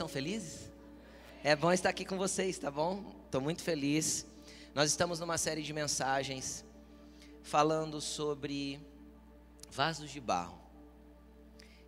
estão 0.00 0.08
felizes? 0.08 0.70
É 1.44 1.54
bom 1.54 1.70
estar 1.70 1.90
aqui 1.90 2.06
com 2.06 2.16
vocês, 2.16 2.56
tá 2.56 2.70
bom? 2.70 3.04
Estou 3.26 3.38
muito 3.38 3.62
feliz. 3.62 4.26
Nós 4.74 4.88
estamos 4.88 5.20
numa 5.20 5.36
série 5.36 5.62
de 5.62 5.74
mensagens 5.74 6.64
falando 7.42 8.00
sobre 8.00 8.80
vasos 9.70 10.10
de 10.10 10.18
barro. 10.18 10.58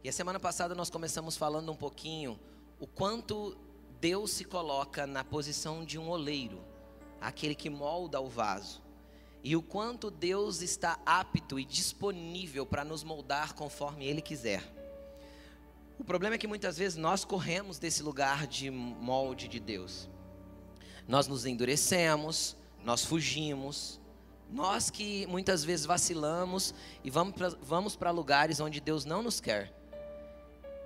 E 0.05 0.11
a 0.11 0.13
semana 0.13 0.39
passada 0.39 0.75
nós 0.75 0.91
começamos 0.91 1.39
falando 1.39 1.73
um 1.73 1.75
pouquinho 1.75 2.39
o 2.79 2.87
quanto 2.87 3.57
Deus 3.99 4.33
se 4.33 4.45
coloca 4.45 5.07
na 5.07 5.25
posição 5.25 5.83
de 5.83 5.99
um 5.99 6.11
oleiro, 6.11 6.63
aquele 7.19 7.55
que 7.55 7.71
molda 7.71 8.21
o 8.21 8.29
vaso. 8.29 8.83
E 9.43 9.57
o 9.57 9.63
quanto 9.63 10.11
Deus 10.11 10.61
está 10.61 11.01
apto 11.07 11.59
e 11.59 11.65
disponível 11.65 12.67
para 12.67 12.85
nos 12.85 13.03
moldar 13.03 13.55
conforme 13.55 14.05
Ele 14.05 14.21
quiser. 14.21 14.82
O 16.03 16.05
problema 16.05 16.35
é 16.35 16.39
que 16.39 16.49
muitas 16.49 16.77
vezes 16.77 16.99
nós 16.99 17.25
corremos 17.25 17.79
desse 17.79 18.03
lugar 18.03 18.45
de 18.45 18.69
molde 18.73 19.47
de 19.47 19.61
Deus. 19.61 20.11
Nós 21.07 21.29
nos 21.29 21.47
endurecemos, 21.47 22.57
nós 22.85 23.05
fugimos, 23.05 24.01
nós 24.51 24.91
que 24.91 25.25
muitas 25.29 25.63
vezes 25.63 25.87
vacilamos 25.87 26.75
e 27.05 27.09
vamos 27.09 27.37
para 27.37 27.51
vamos 27.63 27.97
lugares 28.13 28.59
onde 28.59 28.81
Deus 28.81 29.05
não 29.05 29.23
nos 29.23 29.41
quer. 29.41 29.73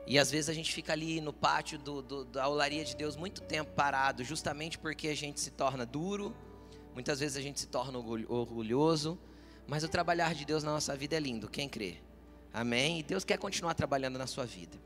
E 0.07 0.19
às 0.19 0.31
vezes 0.31 0.51
a 0.51 0.53
gente 0.53 0.71
fica 0.71 0.93
ali 0.93 1.19
no 1.19 1.33
pátio 1.33 1.79
do, 1.79 2.03
do, 2.03 2.25
da 2.27 2.47
olaria 2.47 2.85
de 2.85 2.95
Deus 2.95 3.17
muito 3.17 3.41
tempo 3.41 3.71
parado, 3.71 4.23
justamente 4.23 4.79
porque 4.79 5.09
a 5.09 5.17
gente 5.17 5.41
se 5.41 5.51
torna 5.51 5.87
duro, 5.87 6.37
muitas 6.93 7.21
vezes 7.21 7.39
a 7.39 7.41
gente 7.41 7.59
se 7.59 7.69
torna 7.69 7.99
orgulhoso, 7.99 9.19
mas 9.67 9.83
o 9.83 9.89
trabalhar 9.89 10.35
de 10.35 10.45
Deus 10.45 10.63
na 10.63 10.73
nossa 10.73 10.95
vida 10.95 11.17
é 11.17 11.21
lindo, 11.21 11.49
quem 11.49 11.71
crê? 11.71 12.05
Amém? 12.57 13.01
E 13.01 13.03
Deus 13.03 13.23
quer 13.23 13.37
continuar 13.37 13.75
trabalhando 13.75 14.19
na 14.19 14.27
sua 14.27 14.47
vida. 14.47 14.79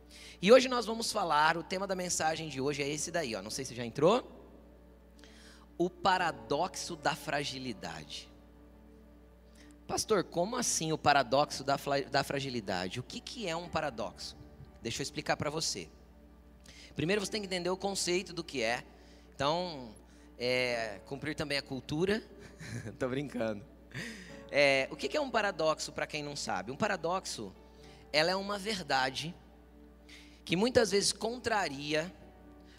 E 0.42 0.50
hoje 0.50 0.68
nós 0.68 0.86
vamos 0.86 1.12
falar, 1.12 1.56
o 1.56 1.62
tema 1.62 1.86
da 1.86 1.94
mensagem 1.94 2.48
de 2.48 2.60
hoje 2.60 2.82
é 2.82 2.88
esse 2.88 3.12
daí, 3.12 3.36
ó. 3.36 3.40
Não 3.40 3.50
sei 3.50 3.64
se 3.64 3.76
já 3.76 3.86
entrou. 3.86 4.28
O 5.78 5.88
paradoxo 5.88 6.96
da 6.96 7.14
fragilidade. 7.14 8.28
Pastor, 9.86 10.24
como 10.24 10.56
assim 10.56 10.90
o 10.90 10.98
paradoxo 10.98 11.62
da, 11.62 11.76
da 12.10 12.24
fragilidade? 12.24 12.98
O 12.98 13.04
que, 13.04 13.20
que 13.20 13.46
é 13.46 13.54
um 13.54 13.68
paradoxo? 13.68 14.36
Deixa 14.82 15.00
eu 15.00 15.04
explicar 15.04 15.36
para 15.36 15.48
você. 15.48 15.88
Primeiro 16.96 17.24
você 17.24 17.30
tem 17.30 17.40
que 17.40 17.46
entender 17.46 17.70
o 17.70 17.76
conceito 17.76 18.32
do 18.32 18.42
que 18.42 18.64
é. 18.64 18.82
Então, 19.32 19.94
é, 20.36 21.00
cumprir 21.06 21.36
também 21.36 21.56
a 21.56 21.62
cultura. 21.62 22.20
Tô 22.98 23.08
brincando. 23.08 23.64
É, 24.50 24.88
o 24.90 24.96
que 24.96 25.16
é 25.16 25.20
um 25.20 25.30
paradoxo 25.30 25.92
para 25.92 26.04
quem 26.04 26.20
não 26.20 26.34
sabe? 26.34 26.72
Um 26.72 26.76
paradoxo 26.76 27.54
ela 28.12 28.30
é 28.30 28.36
uma 28.36 28.58
verdade 28.58 29.34
que 30.44 30.56
muitas 30.56 30.90
vezes 30.90 31.12
contraria 31.12 32.12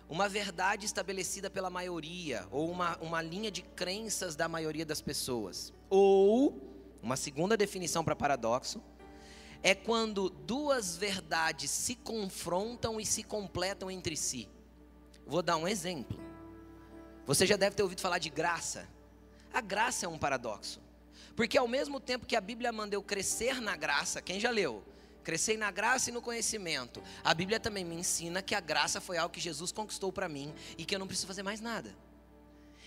uma 0.09 0.27
verdade 0.27 0.85
estabelecida 0.85 1.49
pela 1.49 1.69
maioria, 1.69 2.45
ou 2.51 2.69
uma, 2.69 2.97
uma 2.97 3.21
linha 3.21 3.49
de 3.49 3.61
crenças 3.61 4.35
da 4.35 4.49
maioria 4.49 4.85
das 4.85 4.99
pessoas. 4.99 5.73
Ou, 5.89 6.59
uma 7.01 7.15
segunda 7.15 7.55
definição 7.55 8.03
para 8.03 8.13
paradoxo, 8.13 8.83
é 9.63 9.73
quando 9.73 10.29
duas 10.29 10.97
verdades 10.97 11.71
se 11.71 11.95
confrontam 11.95 12.99
e 12.99 13.05
se 13.05 13.23
completam 13.23 13.89
entre 13.89 14.17
si. 14.17 14.49
Vou 15.25 15.41
dar 15.41 15.55
um 15.55 15.65
exemplo. 15.65 16.19
Você 17.25 17.45
já 17.45 17.55
deve 17.55 17.77
ter 17.77 17.83
ouvido 17.83 18.01
falar 18.01 18.17
de 18.17 18.29
graça. 18.29 18.89
A 19.53 19.61
graça 19.61 20.05
é 20.05 20.09
um 20.09 20.17
paradoxo. 20.17 20.81
Porque 21.37 21.57
ao 21.57 21.69
mesmo 21.69 22.01
tempo 22.01 22.25
que 22.25 22.35
a 22.35 22.41
Bíblia 22.41 22.73
manda 22.73 22.95
eu 22.95 23.01
crescer 23.01 23.61
na 23.61 23.77
graça, 23.77 24.21
quem 24.21 24.41
já 24.41 24.49
leu? 24.49 24.83
Crescer 25.23 25.57
na 25.57 25.69
graça 25.71 26.09
e 26.09 26.13
no 26.13 26.21
conhecimento. 26.21 27.01
A 27.23 27.33
Bíblia 27.33 27.59
também 27.59 27.85
me 27.85 27.95
ensina 27.95 28.41
que 28.41 28.55
a 28.55 28.59
graça 28.59 28.99
foi 28.99 29.17
algo 29.17 29.33
que 29.33 29.39
Jesus 29.39 29.71
conquistou 29.71 30.11
para 30.11 30.27
mim 30.27 30.53
e 30.77 30.85
que 30.85 30.95
eu 30.95 30.99
não 30.99 31.07
preciso 31.07 31.27
fazer 31.27 31.43
mais 31.43 31.61
nada. 31.61 31.95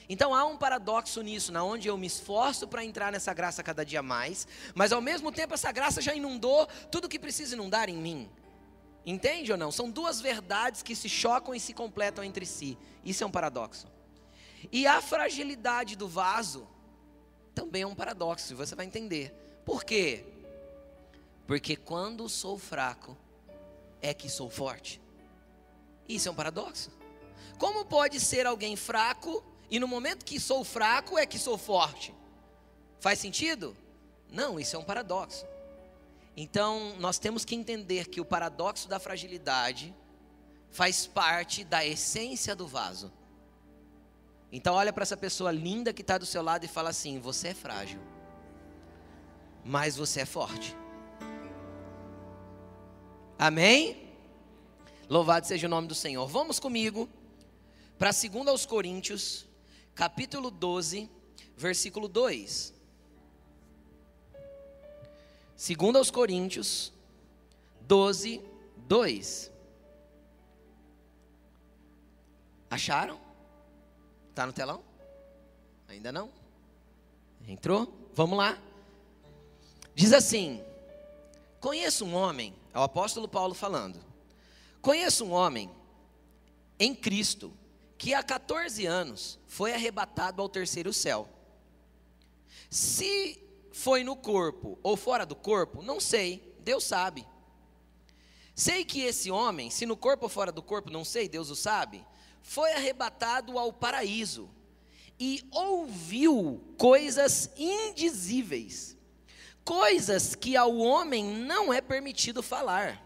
Então 0.09 0.34
há 0.34 0.44
um 0.44 0.56
paradoxo 0.56 1.22
nisso, 1.22 1.50
na 1.50 1.64
onde 1.64 1.88
eu 1.88 1.97
me 1.97 2.06
esforço 2.06 2.69
para 2.69 2.84
entrar 2.84 3.10
nessa 3.10 3.32
graça 3.32 3.62
cada 3.62 3.84
dia 3.84 4.03
mais, 4.03 4.47
mas 4.75 4.92
ao 4.92 5.00
mesmo 5.00 5.32
tempo 5.32 5.54
essa 5.54 5.72
graça 5.72 6.03
já 6.03 6.14
inundou 6.14 6.66
tudo 6.91 7.09
que 7.09 7.19
precisa 7.19 7.54
inundar 7.54 7.88
em 7.88 7.97
mim. 7.97 8.28
Entende 9.06 9.53
ou 9.53 9.59
não? 9.59 9.70
São 9.70 9.91
duas 9.91 10.20
verdades 10.20 10.82
que 10.82 10.97
se 10.97 11.09
chocam 11.09 11.54
e 11.54 11.60
se 11.60 11.72
completam 11.72 12.25
entre 12.25 12.44
si. 12.44 12.76
Isso 13.04 13.22
é 13.22 13.26
um 13.26 13.30
paradoxo. 13.30 13.86
E 14.72 14.86
a 14.86 15.00
fragilidade 15.00 15.97
do 15.97 16.09
vaso 16.09 16.66
também 17.54 17.82
é 17.82 17.86
um 17.86 17.94
paradoxo, 17.94 18.53
e 18.53 18.56
você 18.56 18.75
vai 18.75 18.86
entender. 18.86 19.32
Por 19.64 19.84
quê? 19.84 20.25
Porque 21.47 21.77
quando 21.77 22.28
sou 22.28 22.59
fraco, 22.59 23.16
é 24.00 24.12
que 24.12 24.28
sou 24.28 24.50
forte. 24.50 25.00
Isso 26.09 26.28
é 26.28 26.31
um 26.31 26.34
paradoxo. 26.34 26.91
Como 27.59 27.84
pode 27.84 28.21
ser 28.21 28.47
alguém 28.47 28.77
fraco 28.77 29.43
e 29.71 29.78
no 29.78 29.88
momento 29.88 30.25
que 30.25 30.38
sou 30.38 30.62
fraco 30.65 31.19
é 31.19 31.25
que 31.25 31.38
sou 31.38 31.56
forte? 31.56 32.15
Faz 33.00 33.19
sentido? 33.19 33.77
Não, 34.31 34.59
isso 34.59 34.77
é 34.77 34.78
um 34.78 34.84
paradoxo. 34.84 35.47
Então, 36.37 36.97
nós 36.99 37.19
temos 37.19 37.44
que 37.44 37.54
entender 37.54 38.09
que 38.09 38.21
o 38.21 38.25
paradoxo 38.25 38.88
da 38.88 38.99
fragilidade 38.99 39.94
faz 40.71 41.06
parte 41.06 41.65
da 41.65 41.84
essência 41.87 42.56
do 42.56 42.66
vaso. 42.66 43.12
Então, 44.50 44.75
olha 44.75 44.93
para 44.93 45.03
essa 45.03 45.16
pessoa 45.16 45.53
linda 45.53 45.93
que 45.93 46.03
está 46.03 46.19
do 46.19 46.27
seu 46.27 46.43
lado 46.43 46.65
e 46.65 46.69
fala 46.69 46.91
assim: 46.91 47.21
Você 47.21 47.49
é 47.49 47.54
frágil, 47.54 48.00
mas 49.65 49.97
você 49.97 50.21
é 50.21 50.27
forte. 50.27 50.77
Amém? 53.39 54.09
Louvado 55.09 55.47
seja 55.47 55.67
o 55.67 55.71
nome 55.71 55.89
do 55.89 55.95
Senhor. 55.95 56.27
Vamos 56.27 56.59
comigo 56.61 57.09
para 57.99 58.11
2 58.11 58.49
aos 58.49 58.65
Coríntios, 58.65 59.47
capítulo 59.95 60.50
12, 60.50 61.11
versículo 61.56 62.09
2. 62.09 62.72
2 65.56 65.97
aos 65.97 66.11
Coríntios 66.11 66.93
12, 67.83 68.41
2. 68.77 69.53
Acharam? 72.71 73.21
Está 74.31 74.47
no 74.47 74.53
telão? 74.53 74.83
Ainda 75.89 76.11
não? 76.11 76.31
Entrou? 77.47 77.93
Vamos 78.15 78.39
lá. 78.39 78.59
Diz 79.95 80.12
assim: 80.12 80.62
Conheço 81.61 82.05
um 82.05 82.15
homem 82.15 82.55
é 82.74 82.78
o 82.78 82.82
apóstolo 82.82 83.28
Paulo 83.28 83.54
falando. 83.54 84.04
Conheço 84.82 85.24
um 85.24 85.30
homem 85.30 85.70
em 86.78 86.92
Cristo 86.92 87.52
que 87.96 88.12
há 88.12 88.22
14 88.22 88.84
anos 88.84 89.38
foi 89.46 89.72
arrebatado 89.72 90.42
ao 90.42 90.48
terceiro 90.48 90.92
céu. 90.92 91.28
Se 92.68 93.40
foi 93.72 94.02
no 94.02 94.16
corpo 94.16 94.76
ou 94.82 94.96
fora 94.96 95.24
do 95.24 95.36
corpo, 95.36 95.82
não 95.82 96.00
sei, 96.00 96.56
Deus 96.60 96.82
sabe. 96.82 97.24
Sei 98.54 98.84
que 98.84 99.02
esse 99.02 99.30
homem, 99.30 99.70
se 99.70 99.86
no 99.86 99.96
corpo 99.96 100.24
ou 100.24 100.28
fora 100.28 100.50
do 100.50 100.62
corpo, 100.62 100.91
não 100.91 101.04
sei, 101.04 101.28
Deus 101.28 101.50
o 101.50 101.56
sabe, 101.56 102.04
foi 102.42 102.72
arrebatado 102.72 103.56
ao 103.56 103.72
paraíso 103.72 104.50
e 105.18 105.46
ouviu 105.52 106.74
coisas 106.76 107.50
indizíveis 107.56 108.94
coisas 109.64 110.34
que 110.34 110.56
ao 110.56 110.76
homem 110.76 111.25
não 111.25 111.72
é 111.72 111.80
permitido 111.80 112.42
falar. 112.42 113.02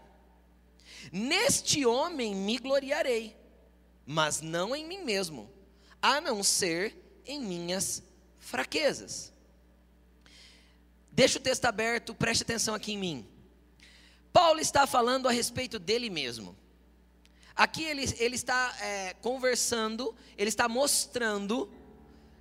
Neste 1.11 1.85
homem 1.85 2.35
me 2.35 2.57
gloriarei, 2.57 3.35
mas 4.05 4.41
não 4.41 4.75
em 4.75 4.85
mim 4.85 5.03
mesmo, 5.03 5.49
a 6.01 6.19
não 6.19 6.43
ser 6.43 7.21
em 7.25 7.39
minhas 7.39 8.03
fraquezas. 8.37 9.31
Deixa 11.11 11.39
o 11.39 11.41
texto 11.41 11.65
aberto, 11.65 12.13
preste 12.13 12.43
atenção 12.43 12.75
aqui 12.75 12.93
em 12.93 12.97
mim. 12.97 13.27
Paulo 14.31 14.59
está 14.59 14.85
falando 14.85 15.27
a 15.27 15.31
respeito 15.31 15.79
dele 15.79 16.09
mesmo. 16.09 16.55
Aqui 17.55 17.83
ele, 17.83 18.05
ele 18.19 18.35
está 18.35 18.73
é, 18.79 19.13
conversando, 19.15 20.15
ele 20.37 20.49
está 20.49 20.69
mostrando 20.69 21.69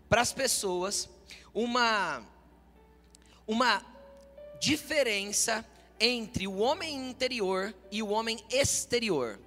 para 0.09 0.21
as 0.21 0.33
pessoas 0.33 1.09
uma, 1.53 2.23
uma 3.47 3.85
diferença 4.61 5.65
entre 6.01 6.47
o 6.47 6.59
homem 6.59 7.11
interior 7.11 7.75
e 7.91 8.03
o 8.03 8.09
homem 8.09 8.39
exterior. 8.51 9.39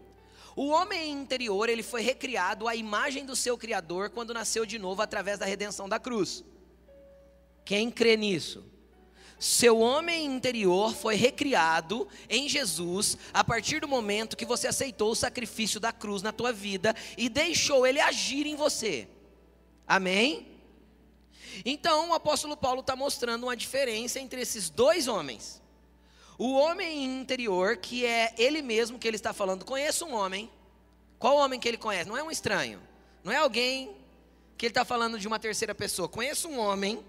O 0.55 0.67
homem 0.67 1.11
interior, 1.11 1.69
ele 1.69 1.83
foi 1.83 2.01
recriado 2.01 2.67
à 2.67 2.75
imagem 2.75 3.25
do 3.25 3.35
seu 3.35 3.57
criador 3.57 4.09
quando 4.09 4.33
nasceu 4.33 4.65
de 4.65 4.77
novo 4.77 5.01
através 5.01 5.39
da 5.39 5.45
redenção 5.45 5.87
da 5.87 5.99
cruz. 5.99 6.43
Quem 7.63 7.89
crê 7.89 8.17
nisso? 8.17 8.65
Seu 9.39 9.79
homem 9.79 10.25
interior 10.25 10.93
foi 10.93 11.15
recriado 11.15 12.07
em 12.29 12.47
Jesus 12.47 13.17
a 13.33 13.43
partir 13.43 13.79
do 13.79 13.87
momento 13.87 14.37
que 14.37 14.45
você 14.45 14.67
aceitou 14.67 15.11
o 15.11 15.15
sacrifício 15.15 15.79
da 15.79 15.91
cruz 15.91 16.21
na 16.21 16.31
tua 16.31 16.53
vida 16.53 16.95
e 17.17 17.27
deixou 17.27 17.87
ele 17.87 17.99
agir 17.99 18.45
em 18.45 18.55
você. 18.55 19.07
Amém? 19.87 20.50
Então 21.65 22.09
o 22.09 22.13
apóstolo 22.13 22.55
Paulo 22.57 22.81
está 22.81 22.95
mostrando 22.95 23.43
uma 23.43 23.55
diferença 23.55 24.19
entre 24.19 24.41
esses 24.41 24.69
dois 24.69 25.07
homens. 25.07 25.61
O 26.37 26.53
homem 26.53 27.03
interior, 27.03 27.77
que 27.77 28.05
é 28.05 28.33
ele 28.37 28.61
mesmo 28.61 28.97
que 28.97 29.07
ele 29.07 29.15
está 29.15 29.31
falando, 29.31 29.63
conheço 29.63 30.05
um 30.05 30.13
homem, 30.13 30.49
Qual 31.21 31.37
homem 31.37 31.59
que 31.59 31.67
ele 31.67 31.77
conhece? 31.77 32.09
Não 32.09 32.17
é 32.17 32.23
um 32.23 32.31
estranho. 32.31 32.81
Não 33.23 33.31
é 33.31 33.35
alguém 33.35 33.95
que 34.57 34.65
ele 34.65 34.71
está 34.71 34.83
falando 34.83 35.19
de 35.19 35.27
uma 35.27 35.37
terceira 35.37 35.75
pessoa. 35.75 36.09
Conheço 36.09 36.49
um 36.49 36.57
homem, 36.57 37.05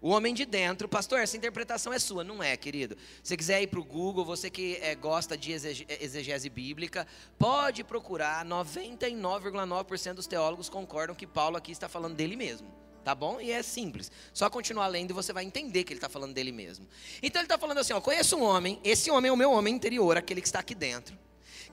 o 0.00 0.08
homem 0.08 0.32
de 0.32 0.46
dentro. 0.46 0.88
Pastor, 0.88 1.20
essa 1.20 1.36
interpretação 1.36 1.92
é 1.92 1.98
sua. 1.98 2.24
Não 2.24 2.42
é, 2.42 2.56
querido. 2.56 2.96
Se 3.22 3.28
você 3.28 3.36
quiser 3.36 3.60
ir 3.60 3.66
para 3.66 3.78
o 3.78 3.84
Google, 3.84 4.24
você 4.24 4.48
que 4.48 4.78
é, 4.80 4.94
gosta 4.94 5.36
de 5.36 5.52
exegese 5.52 6.48
bíblica, 6.48 7.06
pode 7.38 7.84
procurar. 7.84 8.42
99,9% 8.46 10.14
dos 10.14 10.26
teólogos 10.26 10.70
concordam 10.70 11.14
que 11.14 11.26
Paulo 11.26 11.58
aqui 11.58 11.72
está 11.72 11.90
falando 11.90 12.14
dele 12.14 12.36
mesmo. 12.36 12.72
Tá 13.04 13.14
bom? 13.14 13.40
E 13.40 13.50
é 13.50 13.62
simples. 13.62 14.10
Só 14.32 14.50
continuar 14.50 14.86
lendo 14.88 15.10
e 15.10 15.14
você 15.14 15.32
vai 15.32 15.44
entender 15.44 15.84
que 15.84 15.92
ele 15.92 15.98
está 15.98 16.08
falando 16.08 16.34
dele 16.34 16.52
mesmo. 16.52 16.86
Então 17.22 17.40
ele 17.40 17.46
está 17.46 17.58
falando 17.58 17.78
assim: 17.78 17.92
ó, 17.92 18.00
conheço 18.00 18.36
um 18.36 18.42
homem, 18.42 18.78
esse 18.84 19.10
homem 19.10 19.28
é 19.30 19.32
o 19.32 19.36
meu 19.36 19.50
homem 19.52 19.74
interior, 19.74 20.16
aquele 20.16 20.40
que 20.40 20.48
está 20.48 20.58
aqui 20.58 20.74
dentro, 20.74 21.18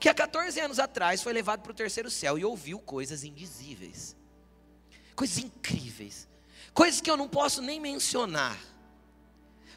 que 0.00 0.08
há 0.08 0.14
14 0.14 0.58
anos 0.60 0.78
atrás 0.78 1.22
foi 1.22 1.32
levado 1.32 1.60
para 1.62 1.72
o 1.72 1.74
terceiro 1.74 2.10
céu 2.10 2.38
e 2.38 2.44
ouviu 2.44 2.78
coisas 2.78 3.24
indizíveis, 3.24 4.16
coisas 5.14 5.38
incríveis, 5.38 6.28
coisas 6.72 7.00
que 7.00 7.10
eu 7.10 7.16
não 7.16 7.28
posso 7.28 7.60
nem 7.60 7.80
mencionar. 7.80 8.58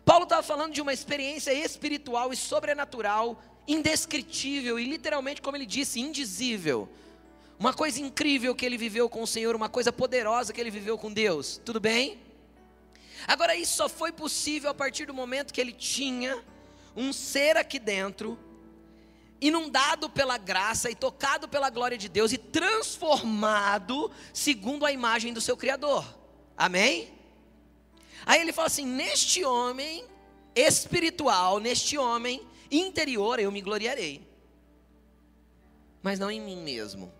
Paulo 0.05 0.23
estava 0.23 0.41
falando 0.41 0.73
de 0.73 0.81
uma 0.81 0.93
experiência 0.93 1.53
espiritual 1.53 2.33
e 2.33 2.35
sobrenatural, 2.35 3.41
indescritível 3.67 4.79
e 4.79 4.85
literalmente, 4.85 5.41
como 5.41 5.55
ele 5.57 5.65
disse, 5.65 5.99
indizível 5.99 6.89
uma 7.59 7.73
coisa 7.73 7.99
incrível 7.99 8.55
que 8.55 8.65
ele 8.65 8.77
viveu 8.77 9.09
com 9.09 9.21
o 9.21 9.27
Senhor, 9.27 9.53
uma 9.53 9.67
coisa 9.67 9.91
poderosa 9.91 10.53
que 10.53 10.61
ele 10.61 10.71
viveu 10.71 10.97
com 10.97 11.11
Deus. 11.11 11.59
Tudo 11.65 11.77
bem? 11.77 12.17
Agora, 13.27 13.53
isso 13.53 13.75
só 13.75 13.89
foi 13.89 14.13
possível 14.13 14.69
a 14.69 14.73
partir 14.73 15.05
do 15.05 15.13
momento 15.13 15.53
que 15.53 15.59
ele 15.59 15.73
tinha 15.73 16.41
um 16.95 17.11
ser 17.11 17.57
aqui 17.57 17.77
dentro, 17.77 18.39
inundado 19.41 20.09
pela 20.09 20.37
graça 20.37 20.89
e 20.89 20.95
tocado 20.95 21.49
pela 21.49 21.69
glória 21.69 21.97
de 21.97 22.07
Deus 22.07 22.31
e 22.31 22.37
transformado 22.37 24.09
segundo 24.33 24.85
a 24.85 24.91
imagem 24.91 25.33
do 25.33 25.41
seu 25.41 25.57
Criador. 25.57 26.17
Amém? 26.55 27.13
Aí 28.25 28.39
ele 28.39 28.53
fala 28.53 28.67
assim: 28.67 28.85
neste 28.85 29.43
homem 29.43 30.05
espiritual, 30.55 31.59
neste 31.59 31.97
homem 31.97 32.41
interior, 32.71 33.37
eu 33.37 33.51
me 33.51 33.61
gloriarei, 33.61 34.25
mas 36.01 36.19
não 36.19 36.31
em 36.31 36.39
mim 36.39 36.61
mesmo. 36.61 37.18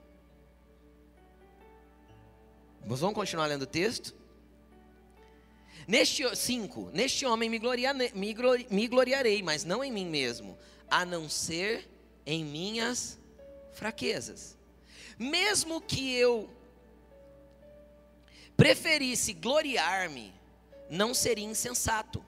Mas 2.85 2.99
vamos 2.99 3.15
continuar 3.15 3.47
lendo 3.47 3.63
o 3.63 3.67
texto? 3.67 4.15
Neste 5.87 6.23
5, 6.35 6.91
neste 6.93 7.25
homem 7.25 7.49
me, 7.49 7.57
gloria, 7.57 7.93
me, 7.93 8.13
me 8.69 8.87
gloriarei, 8.87 9.41
mas 9.41 9.63
não 9.63 9.83
em 9.83 9.91
mim 9.91 10.05
mesmo, 10.05 10.57
a 10.89 11.03
não 11.03 11.27
ser 11.27 11.89
em 12.25 12.45
minhas 12.45 13.17
fraquezas. 13.73 14.55
Mesmo 15.17 15.81
que 15.81 16.13
eu 16.13 16.49
preferisse 18.55 19.33
gloriar-me, 19.33 20.33
não 20.89 21.13
seria 21.13 21.45
insensato, 21.45 22.23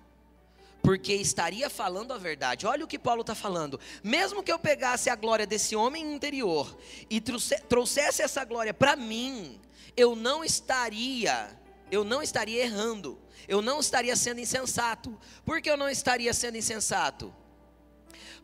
porque 0.81 1.13
estaria 1.13 1.69
falando 1.69 2.13
a 2.13 2.18
verdade. 2.18 2.65
Olha 2.65 2.83
o 2.83 2.88
que 2.88 2.97
Paulo 2.97 3.21
está 3.21 3.36
falando. 3.36 3.80
Mesmo 4.04 4.42
que 4.42 4.51
eu 4.51 4.57
pegasse 4.57 5.09
a 5.09 5.15
glória 5.15 5.45
desse 5.45 5.75
homem 5.75 6.13
interior 6.13 6.75
e 7.09 7.21
trouxesse 7.21 8.21
essa 8.21 8.44
glória 8.44 8.74
para 8.74 8.95
mim, 8.95 9.59
eu 9.96 10.16
não 10.16 10.44
estaria, 10.44 11.50
eu 11.92 12.04
não 12.04 12.22
estaria 12.22 12.64
errando, 12.64 13.20
eu 13.48 13.62
não 13.62 13.80
estaria 13.80 14.16
sendo 14.16 14.40
insensato. 14.40 15.18
Por 15.46 15.62
que 15.62 15.70
eu 15.70 15.78
não 15.78 15.90
estaria 15.90 16.34
sendo 16.34 16.58
insensato? 16.58 17.34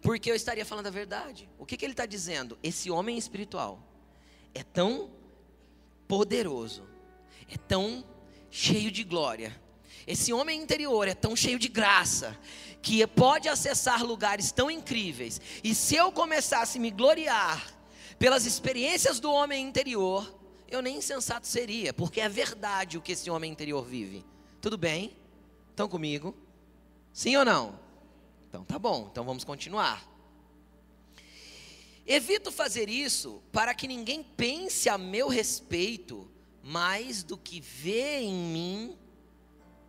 Porque 0.01 0.29
eu 0.29 0.35
estaria 0.35 0.65
falando 0.65 0.87
a 0.87 0.91
verdade. 0.91 1.49
O 1.57 1.65
que, 1.65 1.77
que 1.77 1.85
ele 1.85 1.93
está 1.93 2.05
dizendo? 2.05 2.57
Esse 2.61 2.91
homem 2.91 3.17
espiritual 3.17 3.81
é 4.53 4.63
tão 4.63 5.11
poderoso, 6.07 6.87
é 7.49 7.57
tão 7.57 8.05
cheio 8.49 8.91
de 8.91 9.03
glória. 9.03 9.59
Esse 10.05 10.31
homem 10.31 10.61
interior 10.61 11.07
é 11.07 11.13
tão 11.13 11.35
cheio 11.35 11.59
de 11.59 11.67
graça 11.67 12.37
que 12.81 13.05
pode 13.07 13.49
acessar 13.49 14.03
lugares 14.03 14.51
tão 14.51 14.71
incríveis. 14.71 15.41
E 15.63 15.75
se 15.75 15.95
eu 15.95 16.11
começasse 16.11 16.77
a 16.77 16.81
me 16.81 16.91
gloriar 16.91 17.75
pelas 18.17 18.45
experiências 18.45 19.19
do 19.19 19.31
homem 19.31 19.65
interior, 19.65 20.36
eu 20.69 20.81
nem 20.81 20.97
insensato 20.97 21.47
seria, 21.47 21.93
porque 21.93 22.19
é 22.19 22.29
verdade 22.29 22.97
o 22.97 23.01
que 23.01 23.13
esse 23.13 23.29
homem 23.29 23.51
interior 23.51 23.85
vive. 23.85 24.25
Tudo 24.61 24.77
bem? 24.77 25.15
Estão 25.69 25.87
comigo? 25.87 26.35
Sim 27.13 27.37
ou 27.37 27.45
não? 27.45 27.79
Então 28.49 28.63
tá 28.63 28.77
bom, 28.77 29.07
então 29.11 29.23
vamos 29.23 29.43
continuar. 29.43 30.07
Evito 32.05 32.51
fazer 32.51 32.89
isso 32.89 33.41
para 33.51 33.73
que 33.73 33.87
ninguém 33.87 34.23
pense 34.23 34.87
a 34.87 34.97
meu 34.97 35.27
respeito 35.27 36.29
mais 36.63 37.23
do 37.23 37.37
que 37.37 37.59
vê 37.59 38.19
em 38.19 38.33
mim 38.33 38.97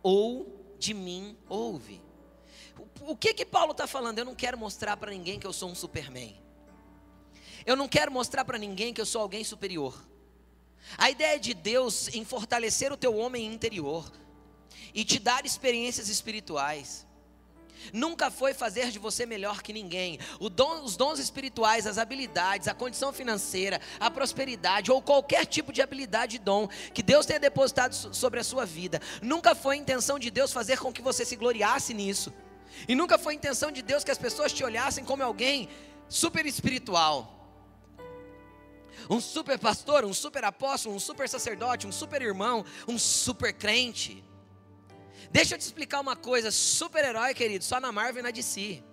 ou 0.03 0.75
de 0.77 0.93
mim 0.93 1.37
ouve. 1.47 2.01
O 3.01 3.15
que 3.15 3.33
que 3.33 3.45
Paulo 3.45 3.71
está 3.71 3.87
falando? 3.87 4.19
Eu 4.19 4.25
não 4.25 4.35
quero 4.35 4.57
mostrar 4.57 4.97
para 4.97 5.11
ninguém 5.11 5.39
que 5.39 5.47
eu 5.47 5.53
sou 5.53 5.69
um 5.69 5.75
Superman. 5.75 6.35
Eu 7.65 7.75
não 7.75 7.87
quero 7.87 8.11
mostrar 8.11 8.45
para 8.45 8.57
ninguém 8.57 8.93
que 8.93 9.01
eu 9.01 9.05
sou 9.05 9.21
alguém 9.21 9.43
superior. 9.43 9.97
A 10.97 11.09
ideia 11.09 11.39
de 11.39 11.53
Deus 11.53 12.07
em 12.09 12.25
fortalecer 12.25 12.91
o 12.91 12.97
teu 12.97 13.15
homem 13.15 13.45
interior 13.45 14.11
e 14.93 15.03
te 15.03 15.19
dar 15.19 15.45
experiências 15.45 16.09
espirituais. 16.09 17.07
Nunca 17.93 18.29
foi 18.29 18.53
fazer 18.53 18.91
de 18.91 18.99
você 18.99 19.25
melhor 19.25 19.61
que 19.61 19.71
ninguém. 19.71 20.19
Dom, 20.51 20.83
os 20.83 20.95
dons 20.95 21.19
espirituais, 21.19 21.87
as 21.87 21.97
habilidades, 21.97 22.67
a 22.67 22.73
condição 22.73 23.13
financeira, 23.13 23.79
a 23.99 24.11
prosperidade 24.11 24.91
ou 24.91 25.01
qualquer 25.01 25.45
tipo 25.45 25.71
de 25.71 25.81
habilidade 25.81 26.35
e 26.35 26.39
dom 26.39 26.67
que 26.93 27.01
Deus 27.01 27.25
tenha 27.25 27.39
depositado 27.39 27.93
sobre 27.93 28.39
a 28.39 28.43
sua 28.43 28.65
vida. 28.65 29.01
Nunca 29.21 29.55
foi 29.55 29.75
a 29.75 29.79
intenção 29.79 30.19
de 30.19 30.29
Deus 30.29 30.51
fazer 30.51 30.77
com 30.77 30.91
que 30.91 31.01
você 31.01 31.23
se 31.23 31.35
gloriasse 31.35 31.93
nisso. 31.93 32.33
E 32.87 32.95
nunca 32.95 33.17
foi 33.17 33.33
a 33.33 33.37
intenção 33.37 33.71
de 33.71 33.81
Deus 33.81 34.03
que 34.03 34.11
as 34.11 34.17
pessoas 34.17 34.53
te 34.53 34.63
olhassem 34.63 35.03
como 35.03 35.23
alguém 35.23 35.69
super 36.07 36.45
espiritual 36.45 37.38
um 39.09 39.19
super 39.19 39.59
pastor, 39.59 40.05
um 40.05 40.13
super 40.13 40.43
apóstolo, 40.43 40.95
um 40.95 40.99
super 40.99 41.29
sacerdote, 41.29 41.85
um 41.85 41.91
super 41.91 42.21
irmão, 42.21 42.65
um 42.87 42.97
super 42.97 43.53
crente. 43.53 44.23
Deixa 45.31 45.55
eu 45.55 45.59
te 45.59 45.61
explicar 45.61 45.99
uma 45.99 46.15
coisa: 46.15 46.51
super-herói, 46.51 47.33
querido, 47.33 47.63
só 47.63 47.79
na 47.79 47.91
Marvel 47.91 48.21
e 48.21 48.23
na 48.23 48.31
DC. 48.31 48.83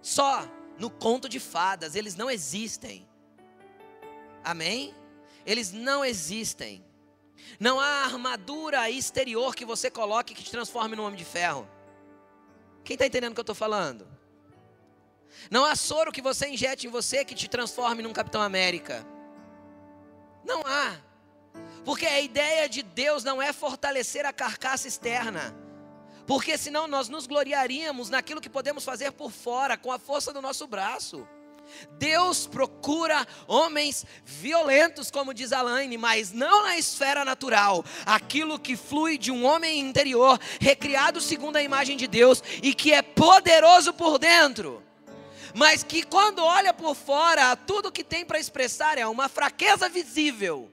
Só 0.00 0.48
no 0.78 0.90
conto 0.90 1.28
de 1.28 1.38
fadas, 1.38 1.94
eles 1.94 2.14
não 2.14 2.30
existem. 2.30 3.08
Amém? 4.42 4.94
Eles 5.44 5.72
não 5.72 6.04
existem. 6.04 6.84
Não 7.58 7.80
há 7.80 8.04
armadura 8.04 8.90
exterior 8.90 9.54
que 9.54 9.64
você 9.64 9.90
coloque 9.90 10.34
que 10.34 10.42
te 10.42 10.50
transforme 10.50 10.96
num 10.96 11.04
homem 11.04 11.18
de 11.18 11.24
ferro. 11.24 11.68
Quem 12.84 12.94
está 12.94 13.06
entendendo 13.06 13.32
o 13.32 13.34
que 13.34 13.40
eu 13.40 13.42
estou 13.42 13.54
falando? 13.54 14.06
Não 15.50 15.64
há 15.64 15.74
soro 15.76 16.12
que 16.12 16.22
você 16.22 16.48
injete 16.48 16.86
em 16.86 16.90
você 16.90 17.24
que 17.24 17.34
te 17.34 17.48
transforme 17.48 18.02
num 18.02 18.12
Capitão 18.12 18.42
América. 18.42 19.06
Não 20.44 20.62
há. 20.66 20.96
Porque 21.84 22.06
a 22.06 22.20
ideia 22.20 22.68
de 22.68 22.82
Deus 22.82 23.24
não 23.24 23.40
é 23.40 23.52
fortalecer 23.52 24.24
a 24.24 24.32
carcaça 24.32 24.86
externa. 24.86 25.54
Porque 26.26 26.56
senão 26.56 26.86
nós 26.86 27.08
nos 27.08 27.26
gloriaríamos 27.26 28.08
naquilo 28.08 28.40
que 28.40 28.48
podemos 28.48 28.84
fazer 28.84 29.12
por 29.12 29.30
fora, 29.30 29.76
com 29.76 29.90
a 29.90 29.98
força 29.98 30.32
do 30.32 30.40
nosso 30.40 30.66
braço. 30.66 31.26
Deus 31.92 32.46
procura 32.46 33.26
homens 33.46 34.04
violentos, 34.24 35.10
como 35.10 35.34
diz 35.34 35.52
Alaine, 35.52 35.96
mas 35.96 36.32
não 36.32 36.64
na 36.64 36.76
esfera 36.76 37.24
natural. 37.24 37.84
Aquilo 38.04 38.58
que 38.58 38.76
flui 38.76 39.18
de 39.18 39.30
um 39.30 39.44
homem 39.44 39.80
interior, 39.80 40.38
recriado 40.60 41.20
segundo 41.20 41.56
a 41.56 41.62
imagem 41.62 41.96
de 41.96 42.06
Deus 42.06 42.42
e 42.62 42.74
que 42.74 42.92
é 42.92 43.02
poderoso 43.02 43.92
por 43.92 44.18
dentro 44.18 44.82
mas 45.54 45.82
que 45.82 46.02
quando 46.02 46.42
olha 46.42 46.72
por 46.72 46.94
fora, 46.94 47.54
tudo 47.56 47.92
que 47.92 48.04
tem 48.04 48.24
para 48.24 48.38
expressar 48.38 48.98
é 48.98 49.06
uma 49.06 49.28
fraqueza 49.28 49.88
visível. 49.88 50.70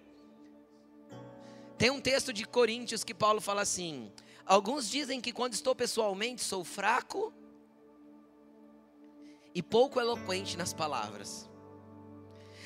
Tem 1.77 1.89
um 1.89 2.01
texto 2.01 2.33
de 2.33 2.45
Coríntios 2.45 3.03
que 3.03 3.13
Paulo 3.13 3.39
fala 3.39 3.61
assim: 3.61 4.11
Alguns 4.45 4.89
dizem 4.89 5.21
que 5.21 5.31
quando 5.31 5.53
estou 5.53 5.75
pessoalmente 5.75 6.43
sou 6.43 6.63
fraco 6.63 7.33
e 9.53 9.61
pouco 9.61 9.99
eloquente 9.99 10.57
nas 10.57 10.73
palavras. 10.73 11.49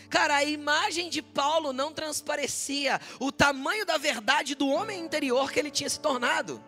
Cara, 0.10 0.36
a 0.36 0.44
imagem 0.44 1.10
de 1.10 1.22
Paulo 1.22 1.74
não 1.74 1.92
transparecia 1.92 3.02
o 3.20 3.32
tamanho 3.32 3.86
da 3.86 3.98
verdade 3.98 4.54
do 4.54 4.68
homem 4.68 5.02
interior 5.02 5.52
que 5.52 5.60
ele 5.60 5.72
tinha 5.72 5.90
se 5.90 6.00
tornado. 6.00 6.64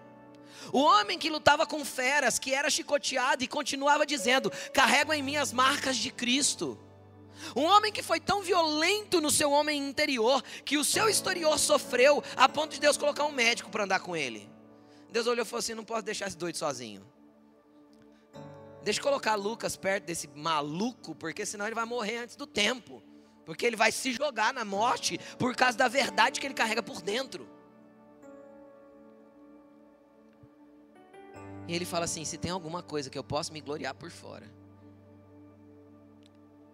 O 0.71 0.79
homem 0.79 1.17
que 1.17 1.29
lutava 1.29 1.65
com 1.65 1.83
feras, 1.83 2.39
que 2.39 2.53
era 2.53 2.69
chicoteado 2.69 3.43
e 3.43 3.47
continuava 3.47 4.05
dizendo: 4.05 4.51
carrego 4.73 5.13
em 5.13 5.21
mim 5.21 5.37
as 5.37 5.51
marcas 5.51 5.97
de 5.97 6.11
Cristo. 6.11 6.79
Um 7.55 7.63
homem 7.63 7.91
que 7.91 8.01
foi 8.01 8.19
tão 8.19 8.41
violento 8.41 9.19
no 9.19 9.29
seu 9.29 9.51
homem 9.51 9.81
interior, 9.81 10.41
que 10.63 10.77
o 10.77 10.83
seu 10.83 11.09
exterior 11.09 11.59
sofreu, 11.59 12.23
a 12.35 12.47
ponto 12.47 12.73
de 12.73 12.79
Deus 12.79 12.97
colocar 12.97 13.25
um 13.25 13.31
médico 13.31 13.69
para 13.69 13.83
andar 13.83 13.99
com 13.99 14.15
ele. 14.15 14.49
Deus 15.09 15.27
olhou 15.27 15.45
e 15.45 15.47
falou 15.47 15.59
assim: 15.59 15.73
não 15.73 15.85
posso 15.85 16.03
deixar 16.03 16.27
esse 16.27 16.37
doido 16.37 16.57
sozinho. 16.57 17.05
Deixa 18.83 18.99
eu 18.99 19.03
colocar 19.03 19.33
Lucas 19.35 19.75
perto 19.75 20.05
desse 20.05 20.27
maluco, 20.27 21.15
porque 21.15 21.45
senão 21.45 21.65
ele 21.65 21.73
vai 21.73 21.85
morrer 21.85 22.17
antes 22.17 22.35
do 22.35 22.45
tempo. 22.45 23.01
Porque 23.43 23.65
ele 23.65 23.75
vai 23.75 23.91
se 23.91 24.11
jogar 24.11 24.53
na 24.53 24.65
morte 24.65 25.19
por 25.37 25.55
causa 25.55 25.77
da 25.77 25.87
verdade 25.87 26.39
que 26.39 26.47
ele 26.47 26.53
carrega 26.53 26.83
por 26.83 27.01
dentro. 27.01 27.47
E 31.67 31.75
ele 31.75 31.85
fala 31.85 32.05
assim: 32.05 32.23
se 32.23 32.37
tem 32.37 32.51
alguma 32.51 32.83
coisa 32.83 33.09
que 33.09 33.17
eu 33.17 33.23
posso 33.23 33.51
me 33.51 33.61
gloriar 33.61 33.95
por 33.95 34.11
fora, 34.11 34.51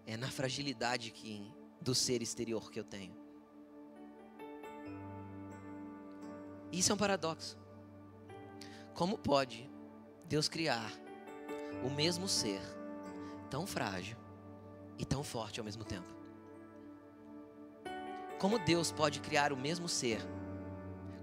é 0.06 0.16
na 0.16 0.30
fragilidade 0.30 1.10
que, 1.10 1.50
do 1.80 1.94
ser 1.94 2.22
exterior 2.22 2.70
que 2.70 2.78
eu 2.78 2.84
tenho. 2.84 3.16
Isso 6.70 6.90
é 6.90 6.94
um 6.94 6.98
paradoxo. 6.98 7.58
Como 8.94 9.18
pode 9.18 9.70
Deus 10.24 10.48
criar 10.48 10.90
o 11.84 11.90
mesmo 11.90 12.28
ser 12.28 12.60
tão 13.50 13.66
frágil 13.66 14.16
e 14.98 15.04
tão 15.04 15.22
forte 15.22 15.60
ao 15.60 15.64
mesmo 15.64 15.84
tempo? 15.84 16.14
Como 18.38 18.58
Deus 18.58 18.90
pode 18.90 19.20
criar 19.20 19.52
o 19.52 19.56
mesmo 19.56 19.88
ser 19.88 20.20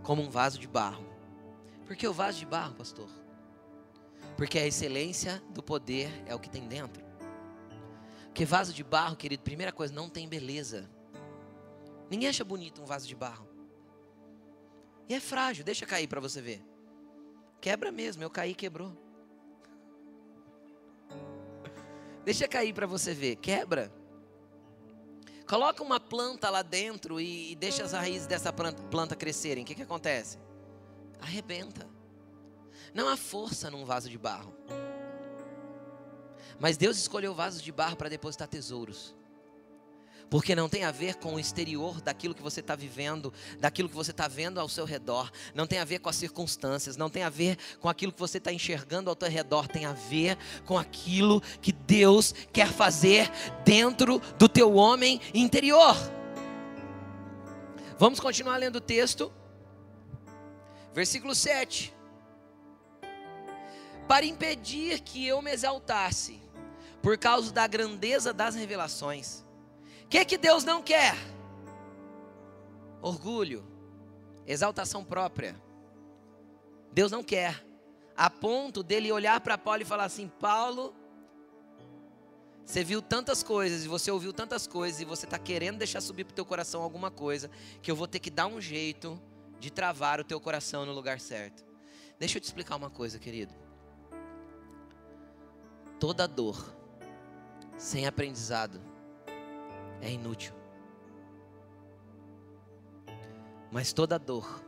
como 0.03 0.21
um 0.21 0.29
vaso 0.29 0.57
de 0.57 0.67
barro? 0.67 1.05
Por 1.85 1.95
que 1.95 2.07
o 2.07 2.13
vaso 2.13 2.39
de 2.39 2.45
barro, 2.45 2.75
pastor? 2.75 3.09
Porque 4.39 4.57
a 4.57 4.65
excelência 4.65 5.43
do 5.49 5.61
poder 5.61 6.09
é 6.25 6.33
o 6.33 6.39
que 6.39 6.49
tem 6.49 6.65
dentro. 6.65 7.03
Porque 8.27 8.45
vaso 8.45 8.73
de 8.73 8.85
barro, 8.85 9.17
querido, 9.17 9.43
primeira 9.43 9.73
coisa, 9.73 9.93
não 9.93 10.09
tem 10.09 10.29
beleza. 10.29 10.89
Ninguém 12.09 12.29
acha 12.29 12.45
bonito 12.45 12.81
um 12.81 12.85
vaso 12.85 13.05
de 13.05 13.13
barro. 13.13 13.45
E 15.09 15.13
é 15.13 15.19
frágil, 15.19 15.65
deixa 15.65 15.85
cair 15.85 16.07
para 16.07 16.21
você 16.21 16.41
ver. 16.41 16.63
Quebra 17.59 17.91
mesmo, 17.91 18.23
eu 18.23 18.29
caí, 18.29 18.55
quebrou. 18.55 18.95
Deixa 22.23 22.47
cair 22.47 22.71
para 22.71 22.87
você 22.87 23.13
ver, 23.13 23.35
quebra. 23.35 23.91
Coloca 25.49 25.83
uma 25.83 25.99
planta 25.99 26.49
lá 26.49 26.61
dentro 26.61 27.19
e, 27.19 27.55
deixa 27.55 27.83
as 27.83 27.91
raízes 27.91 28.25
dessa 28.25 28.53
planta, 28.53 28.81
planta 28.83 29.17
crescerem. 29.17 29.65
O 29.65 29.67
que, 29.67 29.75
que 29.75 29.83
acontece? 29.83 30.39
Arrebenta. 31.19 31.98
Não 32.93 33.07
há 33.07 33.17
força 33.17 33.69
num 33.69 33.85
vaso 33.85 34.09
de 34.09 34.17
barro. 34.17 34.55
Mas 36.59 36.75
Deus 36.75 36.97
escolheu 36.97 37.33
vasos 37.33 37.61
de 37.61 37.71
barro 37.71 37.95
para 37.95 38.09
depositar 38.09 38.47
tesouros. 38.47 39.15
Porque 40.29 40.53
não 40.53 40.69
tem 40.69 40.83
a 40.83 40.91
ver 40.91 41.15
com 41.15 41.35
o 41.35 41.39
exterior 41.39 42.01
daquilo 42.01 42.35
que 42.35 42.41
você 42.41 42.59
está 42.59 42.75
vivendo, 42.75 43.33
daquilo 43.59 43.89
que 43.89 43.95
você 43.95 44.11
está 44.11 44.27
vendo 44.27 44.59
ao 44.59 44.69
seu 44.69 44.85
redor, 44.85 45.31
não 45.55 45.65
tem 45.65 45.79
a 45.79 45.85
ver 45.85 45.99
com 45.99 46.09
as 46.09 46.15
circunstâncias, 46.15 46.95
não 46.95 47.09
tem 47.09 47.23
a 47.23 47.29
ver 47.29 47.57
com 47.79 47.89
aquilo 47.89 48.11
que 48.11 48.19
você 48.19 48.37
está 48.37 48.53
enxergando 48.53 49.09
ao 49.09 49.17
seu 49.19 49.29
redor, 49.29 49.67
tem 49.67 49.85
a 49.85 49.93
ver 49.93 50.37
com 50.65 50.77
aquilo 50.77 51.41
que 51.61 51.71
Deus 51.71 52.31
quer 52.53 52.71
fazer 52.71 53.31
dentro 53.65 54.21
do 54.37 54.47
teu 54.47 54.75
homem 54.75 55.19
interior. 55.33 55.95
Vamos 57.97 58.19
continuar 58.19 58.57
lendo 58.57 58.75
o 58.75 58.81
texto, 58.81 59.33
versículo 60.93 61.33
7. 61.33 61.98
Para 64.09 64.25
impedir 64.25 65.01
que 65.01 65.23
eu 65.27 65.39
me 65.39 65.51
exaltasse, 65.51 66.41
por 66.99 67.15
causa 67.15 67.53
da 67.53 67.67
grandeza 67.67 68.33
das 68.33 68.55
revelações, 68.55 69.45
o 70.03 70.07
que, 70.07 70.25
que 70.25 70.35
Deus 70.35 70.63
não 70.63 70.81
quer? 70.81 71.13
Orgulho, 73.03 73.63
exaltação 74.47 75.05
própria. 75.05 75.55
Deus 76.91 77.11
não 77.11 77.23
quer, 77.23 77.63
a 78.17 78.31
ponto 78.31 78.81
dele 78.81 79.11
olhar 79.11 79.39
para 79.41 79.59
Paulo 79.59 79.83
e 79.83 79.85
falar 79.85 80.05
assim: 80.05 80.27
Paulo, 80.27 80.91
você 82.65 82.83
viu 82.83 83.03
tantas 83.03 83.43
coisas 83.43 83.85
e 83.85 83.87
você 83.87 84.09
ouviu 84.09 84.33
tantas 84.33 84.65
coisas 84.65 84.99
e 84.99 85.05
você 85.05 85.27
está 85.27 85.37
querendo 85.37 85.77
deixar 85.77 86.01
subir 86.01 86.23
para 86.23 86.31
o 86.31 86.35
teu 86.35 86.45
coração 86.45 86.81
alguma 86.81 87.11
coisa 87.11 87.47
que 87.79 87.91
eu 87.91 87.95
vou 87.95 88.07
ter 88.07 88.17
que 88.17 88.31
dar 88.31 88.47
um 88.47 88.59
jeito 88.59 89.21
de 89.59 89.69
travar 89.69 90.19
o 90.19 90.23
teu 90.23 90.41
coração 90.41 90.83
no 90.83 90.93
lugar 90.93 91.19
certo. 91.19 91.63
Deixa 92.17 92.39
eu 92.39 92.41
te 92.41 92.45
explicar 92.45 92.75
uma 92.75 92.89
coisa, 92.89 93.19
querido. 93.19 93.68
Toda 95.99 96.25
dor 96.27 96.73
sem 97.77 98.07
aprendizado 98.07 98.79
é 100.01 100.09
inútil. 100.09 100.53
Mas 103.69 103.91
toda 103.91 104.17
dor, 104.17 104.63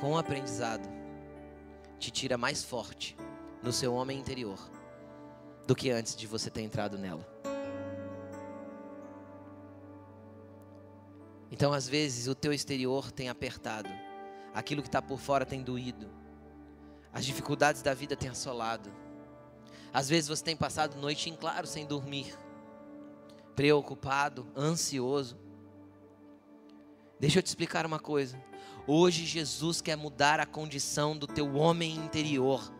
com 0.00 0.18
aprendizado, 0.18 0.88
te 1.98 2.10
tira 2.10 2.36
mais 2.36 2.64
forte 2.64 3.16
no 3.62 3.72
seu 3.72 3.94
homem 3.94 4.18
interior 4.18 4.58
do 5.66 5.76
que 5.76 5.90
antes 5.90 6.16
de 6.16 6.26
você 6.26 6.50
ter 6.50 6.62
entrado 6.62 6.98
nela. 6.98 7.26
Então, 11.52 11.72
às 11.72 11.88
vezes, 11.88 12.26
o 12.26 12.34
teu 12.34 12.52
exterior 12.52 13.12
tem 13.12 13.28
apertado, 13.28 13.88
aquilo 14.52 14.82
que 14.82 14.88
está 14.88 15.00
por 15.00 15.18
fora 15.18 15.46
tem 15.46 15.62
doído, 15.62 16.08
as 17.12 17.24
dificuldades 17.24 17.82
da 17.82 17.94
vida 17.94 18.16
têm 18.16 18.30
assolado. 18.30 18.90
Às 19.92 20.08
vezes 20.08 20.28
você 20.28 20.44
tem 20.44 20.56
passado 20.56 21.00
noite 21.00 21.28
em 21.28 21.34
claro 21.34 21.66
sem 21.66 21.86
dormir 21.86 22.36
preocupado, 23.60 24.46
ansioso. 24.56 25.36
Deixa 27.18 27.40
eu 27.40 27.42
te 27.42 27.48
explicar 27.48 27.84
uma 27.84 27.98
coisa. 27.98 28.42
Hoje 28.86 29.26
Jesus 29.26 29.82
quer 29.82 29.96
mudar 29.96 30.40
a 30.40 30.46
condição 30.46 31.14
do 31.14 31.26
teu 31.26 31.56
homem 31.56 31.94
interior. 31.94 32.72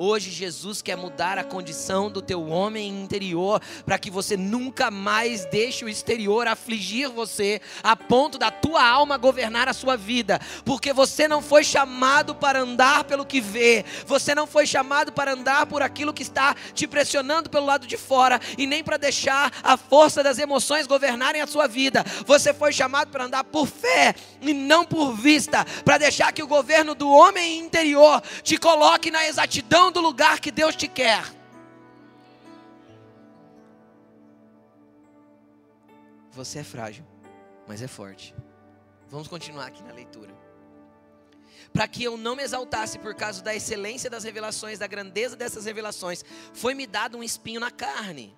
Hoje 0.00 0.30
Jesus 0.30 0.80
quer 0.80 0.96
mudar 0.96 1.38
a 1.38 1.42
condição 1.42 2.08
do 2.08 2.22
teu 2.22 2.46
homem 2.50 2.88
interior, 2.88 3.60
para 3.84 3.98
que 3.98 4.12
você 4.12 4.36
nunca 4.36 4.92
mais 4.92 5.44
deixe 5.46 5.84
o 5.84 5.88
exterior 5.88 6.46
afligir 6.46 7.08
você, 7.08 7.60
a 7.82 7.96
ponto 7.96 8.38
da 8.38 8.48
tua 8.48 8.88
alma 8.88 9.16
governar 9.16 9.68
a 9.68 9.72
sua 9.72 9.96
vida, 9.96 10.40
porque 10.64 10.92
você 10.92 11.26
não 11.26 11.42
foi 11.42 11.64
chamado 11.64 12.32
para 12.32 12.60
andar 12.60 13.02
pelo 13.02 13.26
que 13.26 13.40
vê, 13.40 13.84
você 14.06 14.36
não 14.36 14.46
foi 14.46 14.68
chamado 14.68 15.10
para 15.10 15.32
andar 15.32 15.66
por 15.66 15.82
aquilo 15.82 16.14
que 16.14 16.22
está 16.22 16.54
te 16.72 16.86
pressionando 16.86 17.50
pelo 17.50 17.66
lado 17.66 17.84
de 17.84 17.96
fora, 17.96 18.40
e 18.56 18.68
nem 18.68 18.84
para 18.84 18.98
deixar 18.98 19.52
a 19.64 19.76
força 19.76 20.22
das 20.22 20.38
emoções 20.38 20.86
governarem 20.86 21.42
a 21.42 21.46
sua 21.48 21.66
vida, 21.66 22.04
você 22.24 22.54
foi 22.54 22.72
chamado 22.72 23.10
para 23.10 23.24
andar 23.24 23.42
por 23.42 23.66
fé 23.66 24.14
e 24.40 24.54
não 24.54 24.84
por 24.84 25.12
vista, 25.12 25.64
para 25.84 25.98
deixar 25.98 26.32
que 26.32 26.42
o 26.42 26.46
governo 26.46 26.94
do 26.94 27.10
homem 27.10 27.58
interior 27.58 28.22
te 28.44 28.56
coloque 28.56 29.10
na 29.10 29.26
exatidão 29.26 29.87
do 29.90 30.00
lugar 30.00 30.40
que 30.40 30.50
Deus 30.50 30.76
te 30.76 30.88
quer. 30.88 31.24
Você 36.32 36.60
é 36.60 36.64
frágil, 36.64 37.04
mas 37.66 37.82
é 37.82 37.88
forte. 37.88 38.34
Vamos 39.08 39.26
continuar 39.26 39.66
aqui 39.66 39.82
na 39.82 39.92
leitura. 39.92 40.32
Para 41.72 41.88
que 41.88 42.04
eu 42.04 42.16
não 42.16 42.36
me 42.36 42.42
exaltasse 42.42 42.98
por 42.98 43.14
causa 43.14 43.42
da 43.42 43.54
excelência 43.54 44.08
das 44.08 44.24
revelações, 44.24 44.78
da 44.78 44.86
grandeza 44.86 45.36
dessas 45.36 45.64
revelações, 45.64 46.24
foi-me 46.52 46.86
dado 46.86 47.18
um 47.18 47.22
espinho 47.22 47.60
na 47.60 47.70
carne, 47.70 48.36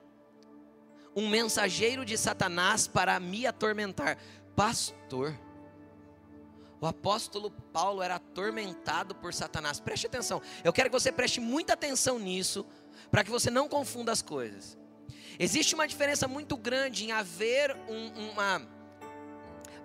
um 1.14 1.28
mensageiro 1.28 2.04
de 2.04 2.16
Satanás 2.16 2.86
para 2.86 3.20
me 3.20 3.46
atormentar. 3.46 4.16
Pastor, 4.56 5.38
o 6.80 6.86
apóstolo 6.86 7.50
Paulo 7.72 8.02
era 8.02 8.14
atormentado 8.14 9.14
por 9.14 9.34
Satanás. 9.34 9.78
Preste 9.78 10.06
atenção. 10.06 10.40
Eu 10.64 10.72
quero 10.72 10.88
que 10.88 10.98
você 10.98 11.12
preste 11.12 11.40
muita 11.40 11.74
atenção 11.74 12.18
nisso, 12.18 12.64
para 13.10 13.22
que 13.22 13.30
você 13.30 13.50
não 13.50 13.68
confunda 13.68 14.10
as 14.10 14.22
coisas. 14.22 14.78
Existe 15.38 15.74
uma 15.74 15.86
diferença 15.86 16.26
muito 16.26 16.56
grande 16.56 17.04
em 17.04 17.12
haver 17.12 17.76
um, 17.88 18.30
uma. 18.30 18.62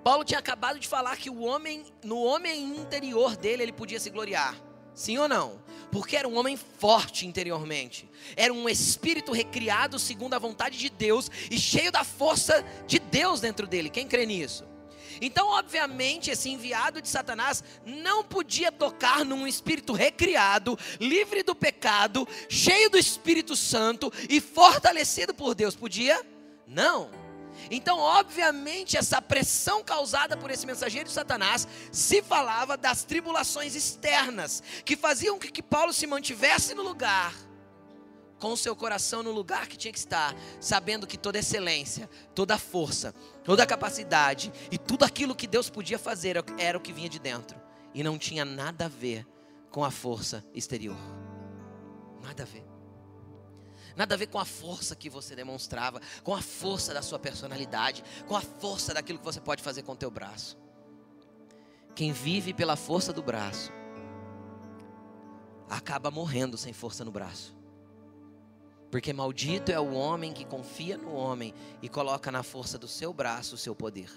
Paulo 0.04 0.24
tinha 0.24 0.40
acabado 0.40 0.80
de 0.80 0.88
falar 0.88 1.18
que 1.18 1.30
o 1.30 1.42
homem, 1.42 1.86
no 2.04 2.20
homem 2.20 2.64
interior 2.78 3.36
dele, 3.36 3.64
ele 3.64 3.74
podia 3.74 4.00
se 4.00 4.10
gloriar. 4.10 4.56
Sim 4.94 5.18
ou 5.18 5.28
não? 5.28 5.62
Porque 5.92 6.16
era 6.16 6.28
um 6.28 6.38
homem 6.38 6.56
forte 6.56 7.28
interiormente. 7.28 8.10
Era 8.38 8.54
um 8.54 8.70
espírito 8.70 9.34
recriado 9.34 10.00
segundo 10.00 10.34
a 10.34 10.40
vontade 10.40 10.78
de 10.78 10.90
Deus 10.90 11.30
e 11.52 11.60
cheio 11.60 11.92
da 11.92 12.06
força 12.06 12.64
de 12.88 13.00
Deus 13.00 13.42
dentro 13.42 13.68
dele. 13.68 13.90
Quem 13.90 14.08
crê 14.08 14.25
nisso? 14.25 14.66
Então, 15.22 15.48
obviamente, 15.50 16.30
esse 16.30 16.50
enviado 16.50 17.02
de 17.02 17.08
Satanás 17.08 17.64
não 17.86 18.24
podia 18.24 18.72
tocar 18.72 19.24
num 19.24 19.48
espírito 19.48 19.94
recriado, 19.94 20.78
livre 21.00 21.44
do 21.44 21.56
pecado, 21.56 22.28
cheio 22.50 22.90
do 22.90 22.98
Espírito 22.98 23.56
Santo 23.56 24.12
e 24.30 24.42
fortalecido 24.42 25.34
por 25.34 25.56
Deus. 25.56 25.76
Podia? 25.76 26.26
Não. 26.68 27.10
Então, 27.72 27.98
obviamente, 28.00 28.98
essa 28.98 29.22
pressão 29.22 29.84
causada 29.84 30.36
por 30.38 30.52
esse 30.52 30.66
mensageiro 30.66 31.08
de 31.08 31.14
Satanás 31.14 31.68
se 31.92 32.22
falava 32.22 32.78
das 32.78 33.04
tribulações 33.04 33.76
externas 33.76 34.62
que 34.84 34.96
faziam 34.96 35.40
que 35.40 35.64
Paulo 35.64 35.94
se 35.94 36.06
mantivesse 36.06 36.76
no 36.76 36.84
lugar 36.84 37.34
com 38.39 38.54
o 38.54 38.58
seu 38.58 38.75
coração 38.75 39.24
no 39.24 39.32
lugar 39.32 39.68
que 39.68 39.77
tinha 39.77 39.92
que 39.92 40.00
estar, 40.00 40.36
sabendo 40.60 41.08
que 41.08 41.18
toda 41.18 41.39
excelência, 41.39 42.10
toda 42.34 42.58
força, 42.58 43.13
toda 43.44 43.65
capacidade 43.65 44.51
e 44.72 44.77
tudo 44.77 45.06
aquilo 45.06 45.36
que 45.36 45.48
Deus 45.48 45.70
podia 45.70 45.98
fazer 45.98 46.38
era 46.58 46.77
o 46.77 46.82
que 46.82 46.94
vinha 46.94 47.10
de 47.10 47.20
dentro 47.20 47.60
e 47.94 48.04
não 48.04 48.18
tinha 48.18 48.44
nada 48.44 48.86
a 48.86 48.89
ver 48.89 49.25
com 49.72 49.84
a 49.84 49.89
força 49.89 50.46
exterior. 50.54 50.98
Nada 52.22 52.44
a 52.44 52.46
ver. 52.46 52.65
Nada 53.96 54.15
a 54.15 54.18
ver 54.18 54.27
com 54.27 54.38
a 54.38 54.44
força 54.44 54.96
que 54.96 55.10
você 55.10 55.34
demonstrava, 55.36 56.01
com 56.22 56.36
a 56.36 56.42
força 56.42 56.94
da 56.94 57.01
sua 57.01 57.18
personalidade, 57.18 58.04
com 58.27 58.36
a 58.36 58.42
força 58.42 58.94
daquilo 58.94 59.20
que 59.20 59.25
você 59.25 59.39
pode 59.39 59.63
fazer 59.63 59.84
com 59.84 59.94
o 59.94 59.96
teu 59.96 60.12
braço. 60.12 60.58
Quem 61.96 62.12
vive 62.12 62.54
pela 62.54 62.75
força 62.75 63.13
do 63.13 63.24
braço 63.24 63.72
acaba 65.70 66.12
morrendo 66.12 66.58
sem 66.58 66.74
força 66.74 67.06
no 67.06 67.12
braço. 67.12 67.56
Porque 68.96 69.12
maldito 69.12 69.74
é 69.74 69.78
o 69.78 69.92
homem 69.92 70.32
que 70.32 70.46
confia 70.46 70.98
no 70.98 71.12
homem 71.12 71.54
e 71.82 71.90
coloca 71.90 72.32
na 72.32 72.44
força 72.44 72.78
do 72.78 72.88
seu 72.88 73.12
braço 73.12 73.56
o 73.56 73.58
seu 73.58 73.75
poder. 73.75 74.10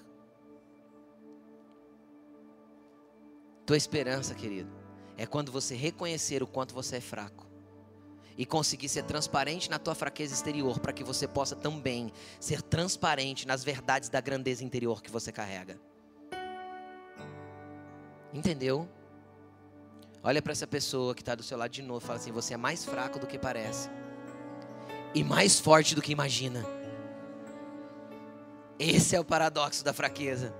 Tua 3.66 3.76
esperança, 3.76 4.36
querido, 4.36 4.70
é 5.16 5.26
quando 5.26 5.50
você 5.50 5.74
reconhecer 5.74 6.44
o 6.44 6.46
quanto 6.46 6.72
você 6.74 6.98
é 6.98 7.00
fraco 7.00 7.44
e 8.36 8.46
conseguir 8.46 8.88
ser 8.88 9.02
transparente 9.02 9.68
na 9.68 9.80
tua 9.80 9.96
fraqueza 9.96 10.32
exterior, 10.32 10.78
para 10.78 10.92
que 10.92 11.02
você 11.02 11.26
possa 11.26 11.56
também 11.56 12.12
ser 12.38 12.62
transparente 12.62 13.48
nas 13.48 13.64
verdades 13.64 14.08
da 14.08 14.20
grandeza 14.20 14.62
interior 14.62 15.02
que 15.02 15.10
você 15.10 15.32
carrega. 15.32 15.76
Entendeu? 18.32 18.88
Olha 20.22 20.40
para 20.40 20.52
essa 20.52 20.68
pessoa 20.68 21.16
que 21.16 21.22
está 21.22 21.34
do 21.34 21.42
seu 21.42 21.58
lado 21.58 21.72
de 21.72 21.82
novo 21.82 22.04
e 22.04 22.06
fala 22.06 22.20
assim: 22.20 22.30
você 22.30 22.54
é 22.54 22.56
mais 22.56 22.84
fraco 22.84 23.18
do 23.18 23.26
que 23.26 23.40
parece 23.40 23.90
e 25.14 25.24
mais 25.24 25.58
forte 25.58 25.94
do 25.94 26.02
que 26.02 26.12
imagina. 26.12 26.64
Esse 28.78 29.16
é 29.16 29.20
o 29.20 29.24
paradoxo 29.24 29.84
da 29.84 29.92
fraqueza. 29.92 30.54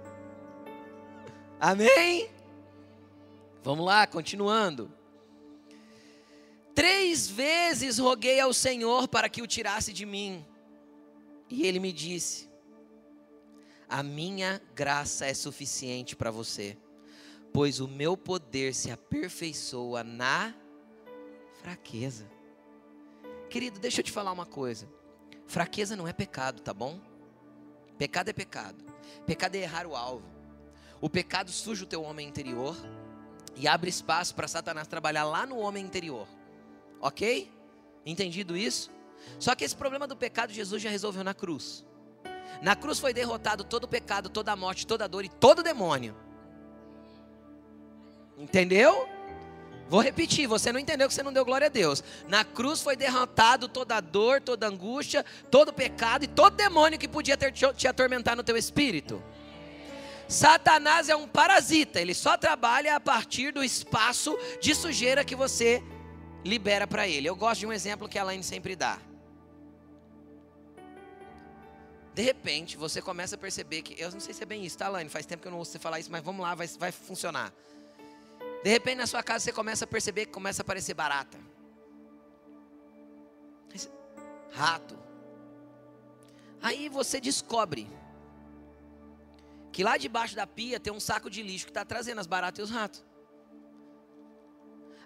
Amém? 1.60 2.28
Vamos 3.62 3.84
lá, 3.84 4.06
continuando. 4.06 4.92
Três 6.74 7.28
vezes 7.28 7.98
roguei 7.98 8.40
ao 8.40 8.52
Senhor 8.52 9.08
para 9.08 9.28
que 9.28 9.42
o 9.42 9.46
tirasse 9.46 9.92
de 9.92 10.06
mim. 10.06 10.44
E 11.50 11.66
ele 11.66 11.80
me 11.80 11.92
disse: 11.92 12.48
A 13.88 14.02
minha 14.02 14.62
graça 14.74 15.26
é 15.26 15.34
suficiente 15.34 16.14
para 16.14 16.30
você, 16.30 16.76
pois 17.52 17.80
o 17.80 17.88
meu 17.88 18.16
poder 18.16 18.74
se 18.74 18.90
aperfeiçoa 18.90 20.04
na 20.04 20.54
fraqueza. 21.60 22.37
Querido, 23.48 23.78
deixa 23.78 24.00
eu 24.00 24.04
te 24.04 24.12
falar 24.12 24.32
uma 24.32 24.46
coisa. 24.46 24.88
Fraqueza 25.46 25.96
não 25.96 26.06
é 26.06 26.12
pecado, 26.12 26.60
tá 26.60 26.74
bom? 26.74 27.00
Pecado 27.96 28.28
é 28.28 28.32
pecado. 28.32 28.84
Pecado 29.26 29.54
é 29.54 29.58
errar 29.58 29.86
o 29.86 29.96
alvo. 29.96 30.26
O 31.00 31.08
pecado 31.08 31.50
suja 31.50 31.84
o 31.84 31.86
teu 31.86 32.02
homem 32.02 32.28
interior 32.28 32.76
e 33.56 33.66
abre 33.66 33.88
espaço 33.88 34.34
para 34.34 34.46
Satanás 34.46 34.86
trabalhar 34.86 35.24
lá 35.24 35.46
no 35.46 35.58
homem 35.58 35.84
interior. 35.84 36.28
Ok? 37.00 37.50
Entendido 38.04 38.56
isso? 38.56 38.90
Só 39.38 39.54
que 39.54 39.64
esse 39.64 39.76
problema 39.76 40.06
do 40.06 40.16
pecado 40.16 40.52
Jesus 40.52 40.82
já 40.82 40.90
resolveu 40.90 41.24
na 41.24 41.34
cruz. 41.34 41.84
Na 42.62 42.76
cruz 42.76 42.98
foi 42.98 43.12
derrotado 43.12 43.64
todo 43.64 43.84
o 43.84 43.88
pecado, 43.88 44.28
toda 44.28 44.52
a 44.52 44.56
morte, 44.56 44.86
toda 44.86 45.04
a 45.04 45.08
dor 45.08 45.24
e 45.24 45.28
todo 45.28 45.60
o 45.60 45.62
demônio. 45.62 46.14
Entendeu? 48.36 49.08
Vou 49.88 50.00
repetir, 50.00 50.46
você 50.46 50.70
não 50.70 50.78
entendeu 50.78 51.08
que 51.08 51.14
você 51.14 51.22
não 51.22 51.32
deu 51.32 51.44
glória 51.44 51.66
a 51.66 51.70
Deus. 51.70 52.04
Na 52.28 52.44
cruz 52.44 52.82
foi 52.82 52.94
derrotado 52.94 53.68
toda 53.68 53.96
a 53.96 54.00
dor, 54.00 54.40
toda 54.40 54.66
a 54.66 54.68
angústia, 54.68 55.24
todo 55.50 55.70
o 55.70 55.72
pecado 55.72 56.24
e 56.24 56.28
todo 56.28 56.56
demônio 56.56 56.98
que 56.98 57.08
podia 57.08 57.36
ter 57.36 57.52
te, 57.52 57.88
atormentar 57.88 58.36
no 58.36 58.42
teu 58.42 58.56
espírito. 58.56 59.22
Satanás 60.28 61.08
é 61.08 61.16
um 61.16 61.26
parasita, 61.26 61.98
ele 61.98 62.12
só 62.12 62.36
trabalha 62.36 62.94
a 62.94 63.00
partir 63.00 63.50
do 63.50 63.64
espaço 63.64 64.38
de 64.60 64.74
sujeira 64.74 65.24
que 65.24 65.34
você 65.34 65.82
libera 66.44 66.86
para 66.86 67.08
ele. 67.08 67.26
Eu 67.26 67.34
gosto 67.34 67.60
de 67.60 67.66
um 67.66 67.72
exemplo 67.72 68.06
que 68.06 68.18
a 68.18 68.22
Elaine 68.22 68.44
sempre 68.44 68.76
dá. 68.76 68.98
De 72.12 72.22
repente, 72.22 72.76
você 72.76 73.00
começa 73.00 73.36
a 73.36 73.38
perceber 73.38 73.80
que. 73.80 73.98
Eu 73.98 74.10
não 74.10 74.20
sei 74.20 74.34
se 74.34 74.42
é 74.42 74.46
bem 74.46 74.66
isso, 74.66 74.76
tá, 74.76 74.88
Elaine? 74.88 75.08
Faz 75.08 75.24
tempo 75.24 75.40
que 75.40 75.48
eu 75.48 75.52
não 75.52 75.58
ouço 75.58 75.72
você 75.72 75.78
falar 75.78 75.98
isso, 75.98 76.10
mas 76.12 76.22
vamos 76.22 76.42
lá, 76.42 76.54
vai, 76.54 76.66
vai 76.66 76.92
funcionar. 76.92 77.50
De 78.62 78.70
repente, 78.70 78.96
na 78.96 79.06
sua 79.06 79.22
casa, 79.22 79.44
você 79.44 79.52
começa 79.52 79.84
a 79.84 79.88
perceber 79.88 80.26
que 80.26 80.32
começa 80.32 80.62
a 80.62 80.64
aparecer 80.64 80.94
barata, 80.94 81.38
rato. 84.50 84.98
Aí 86.60 86.88
você 86.88 87.20
descobre 87.20 87.88
que 89.72 89.84
lá 89.84 89.96
debaixo 89.96 90.34
da 90.34 90.46
pia 90.46 90.80
tem 90.80 90.92
um 90.92 90.98
saco 90.98 91.30
de 91.30 91.42
lixo 91.42 91.66
que 91.66 91.70
está 91.70 91.84
trazendo 91.84 92.18
as 92.20 92.26
baratas 92.26 92.58
e 92.58 92.62
os 92.62 92.70
ratos. 92.70 93.04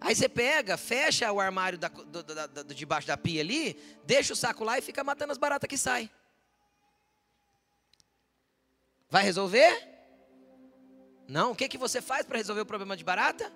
Aí 0.01 0.17
você 0.17 0.29
pega, 0.29 0.77
fecha 0.77 1.31
o 1.31 1.38
armário 1.38 1.79
da, 1.79 1.88
do, 1.88 2.23
da, 2.23 2.47
da, 2.47 2.62
debaixo 2.62 3.07
da 3.07 3.17
pia 3.17 3.41
ali, 3.41 3.75
deixa 4.05 4.33
o 4.33 4.37
saco 4.37 4.65
lá 4.65 4.79
e 4.79 4.83
fica 4.83 5.05
matando 5.05 5.31
as 5.31 5.38
baratas 5.38 5.69
que 5.69 5.77
saem. 5.77 6.11
Vai 9.09 9.23
resolver? 9.23 9.91
Não. 11.28 11.52
O 11.52 11.56
que, 11.56 11.68
que 11.68 11.78
você 11.78 12.00
faz 12.00 12.26
para 12.26 12.38
resolver 12.38 12.62
o 12.62 12.66
problema 12.66 12.96
de 12.96 13.04
barata? 13.04 13.52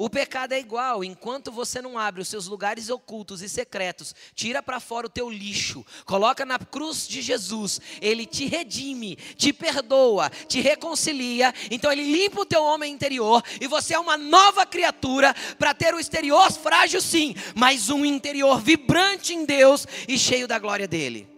O 0.00 0.08
pecado 0.08 0.52
é 0.52 0.60
igual, 0.60 1.02
enquanto 1.02 1.50
você 1.50 1.82
não 1.82 1.98
abre 1.98 2.22
os 2.22 2.28
seus 2.28 2.46
lugares 2.46 2.88
ocultos 2.88 3.42
e 3.42 3.48
secretos, 3.48 4.14
tira 4.32 4.62
para 4.62 4.78
fora 4.78 5.08
o 5.08 5.10
teu 5.10 5.28
lixo, 5.28 5.84
coloca 6.06 6.46
na 6.46 6.56
cruz 6.56 7.08
de 7.08 7.20
Jesus, 7.20 7.80
ele 8.00 8.24
te 8.24 8.46
redime, 8.46 9.16
te 9.16 9.52
perdoa, 9.52 10.30
te 10.46 10.60
reconcilia, 10.60 11.52
então 11.68 11.90
ele 11.90 12.04
limpa 12.04 12.42
o 12.42 12.46
teu 12.46 12.62
homem 12.62 12.94
interior 12.94 13.42
e 13.60 13.66
você 13.66 13.94
é 13.94 13.98
uma 13.98 14.16
nova 14.16 14.64
criatura 14.64 15.34
para 15.58 15.74
ter 15.74 15.92
o 15.92 15.98
exterior 15.98 16.48
frágil 16.52 17.00
sim, 17.00 17.34
mas 17.56 17.90
um 17.90 18.04
interior 18.04 18.60
vibrante 18.60 19.34
em 19.34 19.44
Deus 19.44 19.84
e 20.06 20.16
cheio 20.16 20.46
da 20.46 20.60
glória 20.60 20.86
dele. 20.86 21.37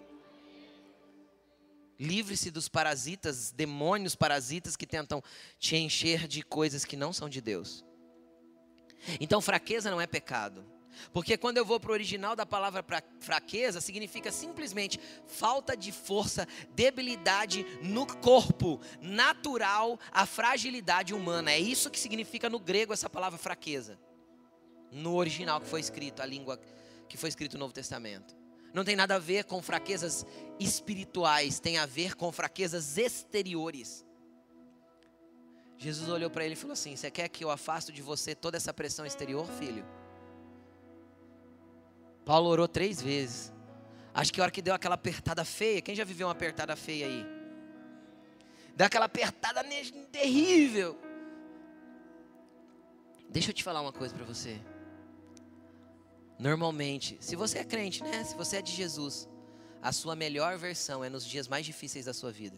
Livre-se 2.00 2.50
dos 2.50 2.66
parasitas, 2.66 3.52
demônios 3.52 4.16
parasitas 4.16 4.74
que 4.74 4.86
tentam 4.86 5.22
te 5.58 5.76
encher 5.76 6.26
de 6.26 6.40
coisas 6.40 6.82
que 6.82 6.96
não 6.96 7.12
são 7.12 7.28
de 7.28 7.42
Deus. 7.42 7.84
Então, 9.20 9.42
fraqueza 9.42 9.90
não 9.90 10.00
é 10.00 10.06
pecado. 10.06 10.64
Porque 11.12 11.36
quando 11.36 11.58
eu 11.58 11.64
vou 11.64 11.78
para 11.78 11.90
o 11.90 11.92
original 11.92 12.34
da 12.34 12.46
palavra 12.46 12.82
fraqueza, 13.20 13.82
significa 13.82 14.32
simplesmente 14.32 14.98
falta 15.26 15.76
de 15.76 15.92
força, 15.92 16.48
debilidade 16.74 17.66
no 17.82 18.06
corpo, 18.06 18.80
natural, 19.02 20.00
a 20.10 20.24
fragilidade 20.24 21.12
humana. 21.12 21.52
É 21.52 21.58
isso 21.58 21.90
que 21.90 22.00
significa 22.00 22.48
no 22.48 22.58
grego 22.58 22.94
essa 22.94 23.10
palavra 23.10 23.38
fraqueza. 23.38 23.98
No 24.90 25.16
original 25.16 25.60
que 25.60 25.68
foi 25.68 25.80
escrito, 25.80 26.22
a 26.22 26.26
língua 26.26 26.58
que 27.08 27.18
foi 27.18 27.28
escrito 27.28 27.54
no 27.54 27.60
Novo 27.60 27.74
Testamento. 27.74 28.39
Não 28.72 28.84
tem 28.84 28.94
nada 28.94 29.16
a 29.16 29.18
ver 29.18 29.44
com 29.44 29.60
fraquezas 29.60 30.24
espirituais, 30.58 31.58
tem 31.58 31.78
a 31.78 31.86
ver 31.86 32.14
com 32.14 32.30
fraquezas 32.30 32.96
exteriores. 32.98 34.04
Jesus 35.76 36.08
olhou 36.08 36.30
para 36.30 36.44
ele 36.44 36.54
e 36.54 36.56
falou 36.56 36.74
assim: 36.74 36.94
Você 36.94 37.10
quer 37.10 37.28
que 37.28 37.42
eu 37.42 37.50
afaste 37.50 37.90
de 37.90 38.02
você 38.02 38.34
toda 38.34 38.56
essa 38.56 38.72
pressão 38.72 39.04
exterior, 39.06 39.46
filho? 39.58 39.84
Paulo 42.24 42.48
orou 42.48 42.68
três 42.68 43.00
vezes. 43.00 43.52
Acho 44.12 44.32
que 44.32 44.40
a 44.40 44.44
hora 44.44 44.52
que 44.52 44.62
deu 44.62 44.74
aquela 44.74 44.94
apertada 44.94 45.44
feia, 45.44 45.80
quem 45.80 45.94
já 45.94 46.04
viveu 46.04 46.26
uma 46.26 46.32
apertada 46.32 46.76
feia 46.76 47.06
aí? 47.06 47.26
Deu 48.76 48.86
aquela 48.86 49.06
apertada 49.06 49.64
terrível. 50.12 50.98
Deixa 53.28 53.50
eu 53.50 53.54
te 53.54 53.62
falar 53.62 53.80
uma 53.80 53.92
coisa 53.92 54.14
para 54.14 54.24
você. 54.24 54.60
Normalmente, 56.40 57.18
se 57.20 57.36
você 57.36 57.58
é 57.58 57.64
crente, 57.64 58.02
né? 58.02 58.24
Se 58.24 58.34
você 58.34 58.56
é 58.56 58.62
de 58.62 58.72
Jesus, 58.72 59.28
a 59.82 59.92
sua 59.92 60.16
melhor 60.16 60.56
versão 60.56 61.04
é 61.04 61.10
nos 61.10 61.22
dias 61.22 61.46
mais 61.46 61.66
difíceis 61.66 62.06
da 62.06 62.14
sua 62.14 62.32
vida. 62.32 62.56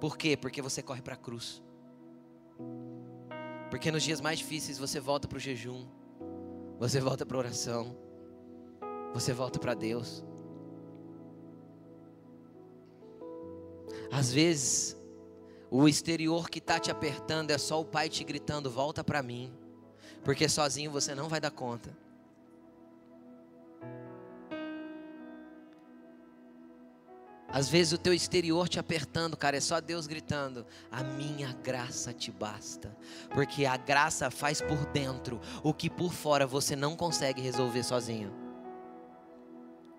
Por 0.00 0.16
quê? 0.16 0.38
Porque 0.38 0.62
você 0.62 0.82
corre 0.82 1.02
para 1.02 1.12
a 1.12 1.18
cruz. 1.18 1.62
Porque 3.70 3.92
nos 3.92 4.02
dias 4.02 4.22
mais 4.22 4.38
difíceis 4.38 4.78
você 4.78 4.98
volta 5.00 5.28
para 5.28 5.36
o 5.36 5.40
jejum, 5.40 5.86
você 6.78 6.98
volta 6.98 7.26
para 7.26 7.36
a 7.36 7.40
oração, 7.40 7.94
você 9.12 9.34
volta 9.34 9.58
para 9.58 9.74
Deus. 9.74 10.24
Às 14.10 14.32
vezes, 14.32 14.96
o 15.70 15.86
exterior 15.86 16.48
que 16.48 16.58
está 16.58 16.80
te 16.80 16.90
apertando 16.90 17.50
é 17.50 17.58
só 17.58 17.82
o 17.82 17.84
pai 17.84 18.08
te 18.08 18.24
gritando: 18.24 18.70
volta 18.70 19.04
para 19.04 19.22
mim, 19.22 19.52
porque 20.24 20.48
sozinho 20.48 20.90
você 20.90 21.14
não 21.14 21.28
vai 21.28 21.40
dar 21.40 21.50
conta. 21.50 21.90
Às 27.52 27.68
vezes 27.68 27.92
o 27.92 27.98
teu 27.98 28.14
exterior 28.14 28.66
te 28.66 28.80
apertando, 28.80 29.36
cara, 29.36 29.58
é 29.58 29.60
só 29.60 29.78
Deus 29.78 30.06
gritando: 30.06 30.64
"A 30.90 31.04
minha 31.04 31.52
graça 31.62 32.10
te 32.10 32.30
basta". 32.30 32.96
Porque 33.30 33.66
a 33.66 33.76
graça 33.76 34.30
faz 34.30 34.62
por 34.62 34.86
dentro 34.86 35.38
o 35.62 35.74
que 35.74 35.90
por 35.90 36.14
fora 36.14 36.46
você 36.46 36.74
não 36.74 36.96
consegue 36.96 37.42
resolver 37.42 37.82
sozinho. 37.82 38.32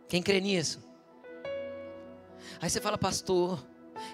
Quem 0.08 0.24
crê 0.24 0.42
nisso? 0.42 0.84
Aí 2.60 2.70
você 2.72 2.82
fala: 2.82 2.98
"Pastor, 2.98 3.64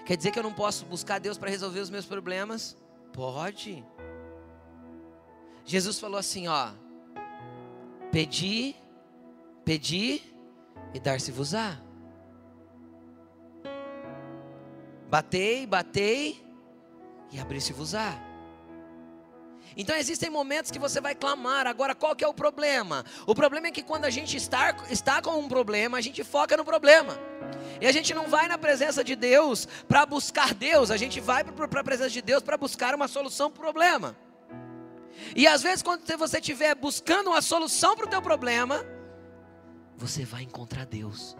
quer 0.04 0.18
dizer 0.18 0.32
que 0.32 0.38
eu 0.38 0.42
não 0.42 0.52
posso 0.52 0.84
buscar 0.84 1.18
Deus 1.18 1.38
para 1.38 1.48
resolver 1.48 1.80
os 1.80 1.88
meus 1.88 2.04
problemas?" 2.04 2.76
Pode. 3.10 3.82
Jesus 5.64 5.98
falou 5.98 6.18
assim, 6.18 6.48
ó: 6.48 6.70
Pedi, 8.10 8.74
pedi 9.64 10.22
e 10.92 10.98
dar-se-vos-á. 10.98 11.78
Batei, 15.08 15.66
batei 15.66 16.44
e 17.32 17.38
abrir-se-vos-á. 17.38 18.30
Então 19.76 19.96
existem 19.96 20.28
momentos 20.28 20.70
que 20.70 20.78
você 20.78 21.00
vai 21.00 21.14
clamar. 21.14 21.66
Agora, 21.66 21.94
qual 21.94 22.16
que 22.16 22.24
é 22.24 22.28
o 22.28 22.34
problema? 22.34 23.04
O 23.26 23.34
problema 23.34 23.68
é 23.68 23.70
que 23.70 23.82
quando 23.82 24.04
a 24.04 24.10
gente 24.10 24.36
está, 24.36 24.74
está 24.90 25.22
com 25.22 25.38
um 25.38 25.48
problema, 25.48 25.98
a 25.98 26.00
gente 26.00 26.24
foca 26.24 26.56
no 26.56 26.64
problema. 26.64 27.18
E 27.80 27.86
a 27.86 27.92
gente 27.92 28.12
não 28.12 28.26
vai 28.26 28.48
na 28.48 28.58
presença 28.58 29.02
de 29.04 29.14
Deus 29.14 29.66
para 29.86 30.04
buscar 30.04 30.52
Deus, 30.52 30.90
a 30.90 30.96
gente 30.96 31.20
vai 31.20 31.44
para 31.44 31.80
a 31.80 31.84
presença 31.84 32.10
de 32.10 32.22
Deus 32.22 32.42
para 32.42 32.56
buscar 32.56 32.94
uma 32.94 33.06
solução 33.08 33.50
para 33.50 33.60
o 33.60 33.62
problema. 33.62 34.16
E 35.34 35.46
às 35.46 35.62
vezes, 35.62 35.82
quando 35.82 36.04
você 36.16 36.38
estiver 36.38 36.74
buscando 36.74 37.28
uma 37.30 37.42
solução 37.42 37.96
para 37.96 38.06
o 38.06 38.08
teu 38.08 38.22
problema, 38.22 38.84
você 39.96 40.24
vai 40.24 40.42
encontrar 40.42 40.86
Deus. 40.86 41.36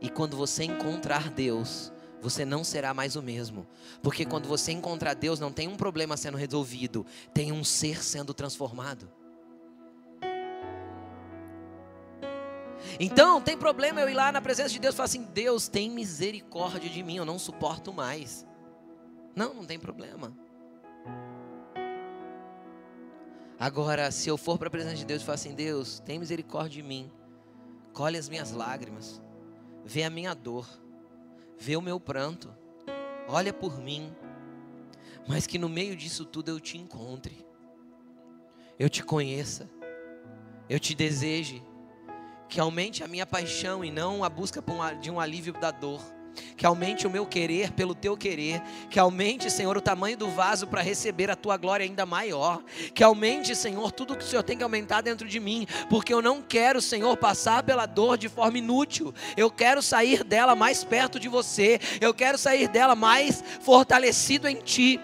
E 0.00 0.10
quando 0.10 0.36
você 0.36 0.64
encontrar 0.64 1.30
Deus, 1.30 1.92
você 2.20 2.44
não 2.44 2.64
será 2.64 2.92
mais 2.92 3.16
o 3.16 3.22
mesmo. 3.22 3.66
Porque 4.02 4.24
quando 4.24 4.48
você 4.48 4.72
encontrar 4.72 5.14
Deus, 5.14 5.38
não 5.38 5.52
tem 5.52 5.68
um 5.68 5.76
problema 5.76 6.16
sendo 6.16 6.36
resolvido, 6.36 7.06
tem 7.32 7.52
um 7.52 7.62
ser 7.62 8.02
sendo 8.02 8.34
transformado. 8.34 9.10
Então, 12.98 13.40
tem 13.40 13.56
problema 13.56 14.00
eu 14.00 14.08
ir 14.08 14.14
lá 14.14 14.30
na 14.30 14.40
presença 14.40 14.68
de 14.68 14.78
Deus 14.78 14.94
e 14.94 14.96
falar 14.96 15.06
assim: 15.06 15.22
Deus, 15.22 15.68
tem 15.68 15.90
misericórdia 15.90 16.88
de 16.88 17.02
mim, 17.02 17.16
eu 17.16 17.24
não 17.24 17.38
suporto 17.38 17.92
mais. 17.92 18.46
Não, 19.34 19.54
não 19.54 19.64
tem 19.64 19.78
problema. 19.78 20.36
Agora, 23.64 24.10
se 24.10 24.28
eu 24.28 24.36
for 24.36 24.58
para 24.58 24.68
a 24.68 24.70
presença 24.70 24.96
de 24.96 25.06
Deus 25.06 25.22
e 25.22 25.24
falar 25.24 25.36
assim: 25.36 25.54
Deus, 25.54 25.98
tem 26.00 26.18
misericórdia 26.18 26.82
de 26.82 26.86
mim, 26.86 27.10
colhe 27.94 28.18
as 28.18 28.28
minhas 28.28 28.52
lágrimas, 28.52 29.22
vê 29.82 30.02
a 30.02 30.10
minha 30.10 30.34
dor, 30.34 30.68
vê 31.58 31.74
o 31.74 31.80
meu 31.80 31.98
pranto, 31.98 32.54
olha 33.26 33.54
por 33.54 33.80
mim, 33.80 34.14
mas 35.26 35.46
que 35.46 35.56
no 35.56 35.66
meio 35.66 35.96
disso 35.96 36.26
tudo 36.26 36.50
eu 36.50 36.60
te 36.60 36.76
encontre, 36.76 37.42
eu 38.78 38.90
te 38.90 39.02
conheça, 39.02 39.66
eu 40.68 40.78
te 40.78 40.94
deseje, 40.94 41.64
que 42.50 42.60
aumente 42.60 43.02
a 43.02 43.08
minha 43.08 43.24
paixão 43.24 43.82
e 43.82 43.90
não 43.90 44.22
a 44.22 44.28
busca 44.28 44.62
de 45.00 45.10
um 45.10 45.18
alívio 45.18 45.54
da 45.54 45.70
dor 45.70 46.02
que 46.56 46.66
aumente 46.66 47.06
o 47.06 47.10
meu 47.10 47.26
querer 47.26 47.72
pelo 47.72 47.94
teu 47.94 48.16
querer, 48.16 48.62
que 48.90 48.98
aumente, 48.98 49.50
Senhor, 49.50 49.76
o 49.76 49.80
tamanho 49.80 50.16
do 50.16 50.28
vaso 50.28 50.66
para 50.66 50.82
receber 50.82 51.30
a 51.30 51.36
tua 51.36 51.56
glória 51.56 51.84
ainda 51.84 52.06
maior, 52.06 52.62
que 52.94 53.02
aumente, 53.02 53.54
Senhor, 53.54 53.90
tudo 53.92 54.16
que 54.16 54.24
o 54.24 54.26
Senhor 54.26 54.42
tem 54.42 54.56
que 54.56 54.64
aumentar 54.64 55.00
dentro 55.00 55.28
de 55.28 55.40
mim, 55.40 55.66
porque 55.88 56.12
eu 56.12 56.22
não 56.22 56.42
quero, 56.42 56.80
Senhor, 56.80 57.16
passar 57.16 57.62
pela 57.62 57.86
dor 57.86 58.16
de 58.16 58.28
forma 58.28 58.58
inútil, 58.58 59.14
eu 59.36 59.50
quero 59.50 59.82
sair 59.82 60.24
dela 60.24 60.54
mais 60.54 60.84
perto 60.84 61.18
de 61.18 61.28
você, 61.28 61.80
eu 62.00 62.12
quero 62.12 62.38
sair 62.38 62.68
dela 62.68 62.94
mais 62.94 63.42
fortalecido 63.60 64.48
em 64.48 64.56
Ti. 64.56 65.00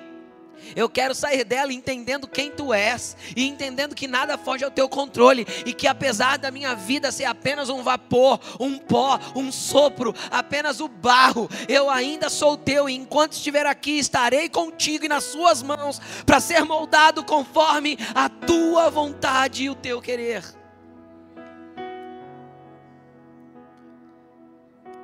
Eu 0.74 0.88
quero 0.88 1.14
sair 1.14 1.44
dela 1.44 1.72
entendendo 1.72 2.28
quem 2.28 2.50
tu 2.50 2.72
és 2.72 3.16
e 3.36 3.46
entendendo 3.46 3.94
que 3.94 4.06
nada 4.06 4.38
foge 4.38 4.64
ao 4.64 4.70
teu 4.70 4.88
controle 4.88 5.46
e 5.64 5.72
que 5.72 5.86
apesar 5.86 6.38
da 6.38 6.50
minha 6.50 6.74
vida 6.74 7.10
ser 7.12 7.24
apenas 7.24 7.68
um 7.68 7.82
vapor, 7.82 8.40
um 8.58 8.78
pó, 8.78 9.18
um 9.34 9.50
sopro, 9.50 10.14
apenas 10.30 10.80
o 10.80 10.88
barro, 10.88 11.48
eu 11.68 11.90
ainda 11.90 12.28
sou 12.28 12.56
teu 12.56 12.88
e 12.88 12.94
enquanto 12.94 13.32
estiver 13.32 13.66
aqui 13.66 13.98
estarei 13.98 14.48
contigo 14.48 15.04
e 15.04 15.08
nas 15.08 15.24
suas 15.24 15.62
mãos 15.62 16.00
para 16.24 16.40
ser 16.40 16.64
moldado 16.64 17.24
conforme 17.24 17.98
a 18.14 18.28
tua 18.28 18.90
vontade 18.90 19.64
e 19.64 19.70
o 19.70 19.74
teu 19.74 20.00
querer. 20.00 20.44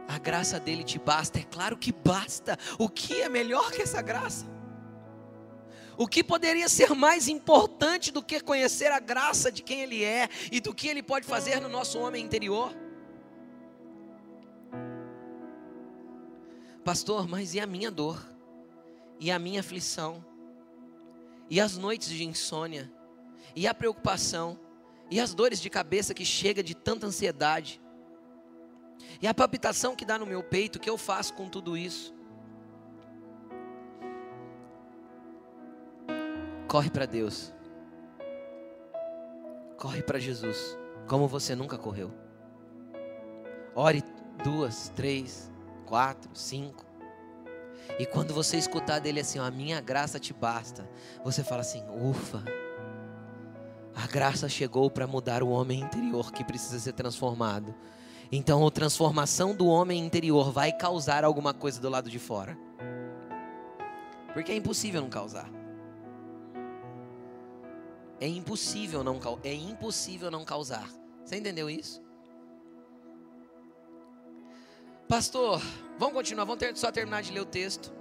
A 0.09 0.19
graça 0.19 0.59
dele 0.59 0.83
te 0.83 0.99
basta, 0.99 1.39
é 1.39 1.43
claro 1.43 1.77
que 1.77 1.93
basta. 1.93 2.59
O 2.79 2.89
que 2.89 3.21
é 3.21 3.29
melhor 3.29 3.71
que 3.71 3.83
essa 3.83 4.01
graça? 4.01 4.56
O 5.99 6.07
que 6.07 6.23
poderia 6.23 6.69
ser 6.69 6.95
mais 6.95 7.27
importante 7.27 8.11
do 8.11 8.23
que 8.23 8.41
conhecer 8.41 8.93
a 8.93 9.01
graça 9.01 9.51
de 9.51 9.63
quem 9.63 9.81
Ele 9.81 10.05
é 10.05 10.29
e 10.53 10.61
do 10.61 10.75
que 10.75 10.89
Ele 10.89 11.03
pode 11.03 11.27
fazer 11.27 11.61
no 11.61 11.69
nosso 11.69 11.99
homem 11.99 12.23
interior? 12.23 12.75
Pastor, 16.85 17.27
mas 17.27 17.55
e 17.55 17.61
a 17.61 17.67
minha 17.67 17.91
dor? 17.91 18.25
E 19.19 19.31
a 19.31 19.39
minha 19.39 19.61
aflição? 19.61 20.25
E 21.49 21.61
as 21.61 21.77
noites 21.77 22.09
de 22.09 22.25
insônia? 22.25 22.93
E 23.55 23.67
a 23.67 23.73
preocupação? 23.73 24.61
E 25.11 25.19
as 25.19 25.33
dores 25.33 25.61
de 25.61 25.71
cabeça 25.71 26.13
que 26.13 26.25
chega 26.25 26.63
de 26.63 26.75
tanta 26.75 27.07
ansiedade? 27.07 27.81
E 29.21 29.27
a 29.27 29.33
palpitação 29.33 29.97
que 29.97 30.05
dá 30.05 30.19
no 30.19 30.27
meu 30.27 30.43
peito, 30.43 30.77
o 30.77 30.81
que 30.81 30.91
eu 30.91 30.99
faço 30.99 31.33
com 31.35 31.49
tudo 31.49 31.77
isso? 31.77 32.16
Corre 36.69 36.91
para 36.91 37.07
Deus. 37.07 37.53
Corre 39.79 40.03
para 40.03 40.19
Jesus, 40.19 40.77
como 41.07 41.29
você 41.29 41.55
nunca 41.55 41.79
correu. 41.79 42.13
Ore 43.75 44.03
duas, 44.43 44.91
três, 44.97 45.51
quatro, 45.85 46.31
cinco. 46.35 46.85
E 47.99 48.07
quando 48.07 48.35
você 48.35 48.57
escutar 48.57 48.99
dele 48.99 49.21
assim, 49.21 49.39
ó, 49.39 49.45
a 49.45 49.51
minha 49.51 49.81
graça 49.81 50.19
te 50.19 50.33
basta, 50.33 50.89
você 51.23 51.45
fala 51.45 51.61
assim: 51.61 51.85
ufa, 51.89 52.43
a 53.95 54.07
graça 54.07 54.49
chegou 54.49 54.91
para 54.91 55.07
mudar 55.07 55.43
o 55.43 55.49
homem 55.49 55.81
interior 55.81 56.33
que 56.33 56.45
precisa 56.45 56.79
ser 56.81 56.93
transformado. 56.93 57.75
Então 58.31 58.67
a 58.67 58.71
transformação 58.71 59.55
do 59.55 59.67
homem 59.67 60.05
interior 60.05 60.51
vai 60.51 60.73
causar 60.73 61.23
alguma 61.25 61.55
coisa 61.55 61.81
do 61.81 61.89
lado 61.89 62.11
de 62.11 62.19
fora. 62.19 62.59
Porque 64.35 64.51
é 64.51 64.57
impossível 64.57 65.01
não 65.01 65.09
causar. 65.09 65.49
É 68.21 68.27
impossível 68.27 69.05
não, 69.05 69.21
é 69.45 69.53
impossível 69.53 70.31
não 70.31 70.45
causar. 70.45 70.89
Você 71.25 71.37
entendeu 71.37 71.69
isso? 71.69 72.03
Pastor, 75.09 75.61
vamos 75.99 76.15
continuar, 76.15 76.45
vamos 76.45 76.59
ter, 76.59 76.77
só 76.77 76.91
terminar 76.91 77.23
de 77.23 77.33
ler 77.33 77.41
o 77.41 77.45
texto. 77.45 77.93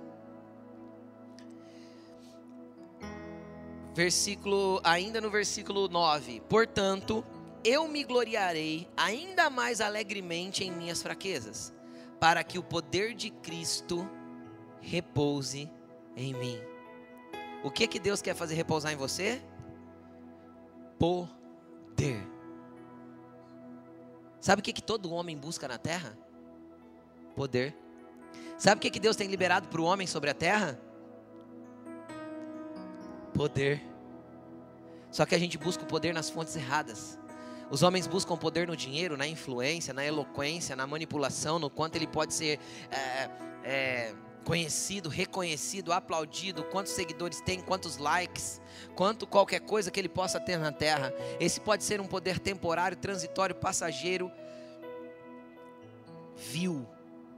Versículo, 3.93 4.81
ainda 4.83 5.21
no 5.21 5.29
versículo 5.29 5.87
9. 5.87 6.41
Portanto, 6.49 7.23
eu 7.63 7.87
me 7.87 8.03
gloriarei 8.03 8.87
ainda 8.95 9.49
mais 9.49 9.81
alegremente 9.81 10.63
em 10.63 10.71
minhas 10.71 11.01
fraquezas, 11.01 11.73
para 12.19 12.43
que 12.43 12.57
o 12.57 12.63
poder 12.63 13.13
de 13.13 13.29
Cristo 13.29 14.09
repouse 14.81 15.71
em 16.15 16.33
mim. 16.33 16.59
O 17.63 17.71
que 17.71 17.87
que 17.87 17.99
Deus 17.99 18.21
quer 18.21 18.35
fazer 18.35 18.55
repousar 18.55 18.93
em 18.93 18.97
você? 18.97 19.41
Poder. 20.99 22.27
Sabe 24.39 24.59
o 24.59 24.63
que, 24.63 24.73
que 24.73 24.81
todo 24.81 25.11
homem 25.11 25.37
busca 25.37 25.67
na 25.67 25.77
terra? 25.77 26.17
Poder. 27.35 27.75
Sabe 28.57 28.77
o 28.77 28.81
que, 28.81 28.89
que 28.89 28.99
Deus 28.99 29.15
tem 29.15 29.27
liberado 29.27 29.67
para 29.67 29.81
o 29.81 29.83
homem 29.83 30.07
sobre 30.07 30.29
a 30.29 30.33
terra? 30.33 30.79
Poder. 33.33 33.81
Só 35.11 35.25
que 35.25 35.35
a 35.35 35.39
gente 35.39 35.57
busca 35.57 35.83
o 35.83 35.87
poder 35.87 36.13
nas 36.13 36.29
fontes 36.29 36.55
erradas. 36.55 37.17
Os 37.69 37.81
homens 37.81 38.05
buscam 38.05 38.37
poder 38.37 38.67
no 38.67 38.75
dinheiro, 38.75 39.17
na 39.17 39.27
influência, 39.27 39.93
na 39.93 40.05
eloquência, 40.05 40.75
na 40.75 40.85
manipulação, 40.85 41.57
no 41.57 41.69
quanto 41.69 41.95
ele 41.95 42.05
pode 42.05 42.33
ser 42.33 42.59
é, 42.91 43.29
é, 43.63 44.15
conhecido, 44.45 45.09
reconhecido, 45.09 45.91
aplaudido, 45.91 46.63
quantos 46.65 46.93
seguidores 46.93 47.41
tem, 47.41 47.59
quantos 47.59 47.97
likes, 47.97 48.61
quanto 48.95 49.25
qualquer 49.25 49.59
coisa 49.59 49.89
que 49.89 49.99
ele 49.99 50.07
possa 50.07 50.39
ter 50.39 50.57
na 50.57 50.71
terra. 50.71 51.11
Esse 51.39 51.59
pode 51.59 51.83
ser 51.83 51.99
um 51.99 52.07
poder 52.07 52.39
temporário, 52.39 52.95
transitório, 52.95 53.55
passageiro, 53.55 54.31
vil, 56.37 56.87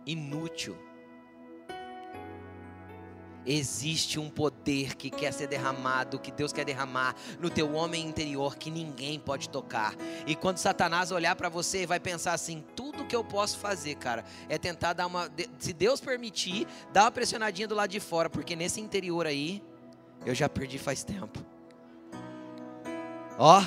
inútil. 0.05 0.77
Existe 3.49 4.19
um 4.19 4.29
poder 4.29 4.97
que 4.97 5.09
quer 5.09 5.31
ser 5.31 5.47
derramado, 5.47 6.19
que 6.19 6.33
Deus 6.33 6.51
quer 6.51 6.65
derramar 6.65 7.15
no 7.39 7.49
teu 7.49 7.73
homem 7.75 8.05
interior 8.05 8.57
que 8.57 8.69
ninguém 8.69 9.17
pode 9.17 9.47
tocar. 9.47 9.95
E 10.25 10.35
quando 10.35 10.57
Satanás 10.57 11.11
olhar 11.11 11.33
para 11.33 11.47
você, 11.47 11.85
vai 11.85 11.97
pensar 11.97 12.33
assim: 12.33 12.61
tudo 12.75 13.05
que 13.05 13.15
eu 13.15 13.23
posso 13.23 13.57
fazer, 13.57 13.95
cara, 13.95 14.25
é 14.49 14.57
tentar 14.57 14.91
dar 14.91 15.07
uma, 15.07 15.31
se 15.57 15.71
Deus 15.71 16.01
permitir, 16.01 16.67
dar 16.91 17.05
uma 17.05 17.11
pressionadinha 17.11 17.69
do 17.69 17.73
lado 17.73 17.89
de 17.89 18.01
fora, 18.01 18.29
porque 18.29 18.53
nesse 18.53 18.81
interior 18.81 19.25
aí 19.25 19.63
eu 20.25 20.35
já 20.35 20.49
perdi 20.49 20.77
faz 20.77 21.05
tempo. 21.05 21.39
Ó, 23.39 23.63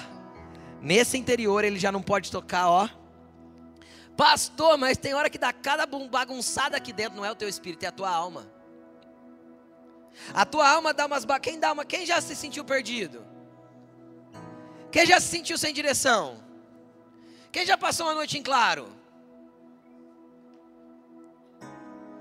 nesse 0.83 1.17
interior 1.17 1.65
ele 1.65 1.79
já 1.79 1.91
não 1.91 2.03
pode 2.03 2.31
tocar, 2.31 2.69
ó. 2.69 2.87
Pastor, 4.15 4.77
mas 4.77 4.99
tem 4.99 5.15
hora 5.15 5.31
que 5.31 5.39
dá 5.39 5.55
cada 5.55 5.87
bagunçada 5.87 6.77
aqui 6.77 6.93
dentro, 6.93 7.17
não 7.17 7.25
é 7.25 7.33
o 7.33 7.35
teu 7.35 7.49
espírito, 7.49 7.85
é 7.85 7.87
a 7.87 7.93
tua 7.93 8.11
alma. 8.11 8.60
A 10.35 10.45
tua 10.45 10.69
alma 10.69 10.93
dá 10.93 11.07
umas 11.07 11.25
quem 11.41 11.59
dá 11.59 11.73
uma, 11.73 11.85
quem 11.85 12.05
já 12.05 12.21
se 12.21 12.35
sentiu 12.37 12.65
perdido? 12.65 13.25
Quem 14.91 15.07
já 15.07 15.21
se 15.21 15.29
sentiu 15.29 15.57
sem 15.57 15.73
direção? 15.73 16.43
Quem 17.53 17.65
já 17.65 17.77
passou 17.77 18.07
uma 18.07 18.15
noite 18.15 18.39
em 18.39 18.43
claro? 18.43 18.89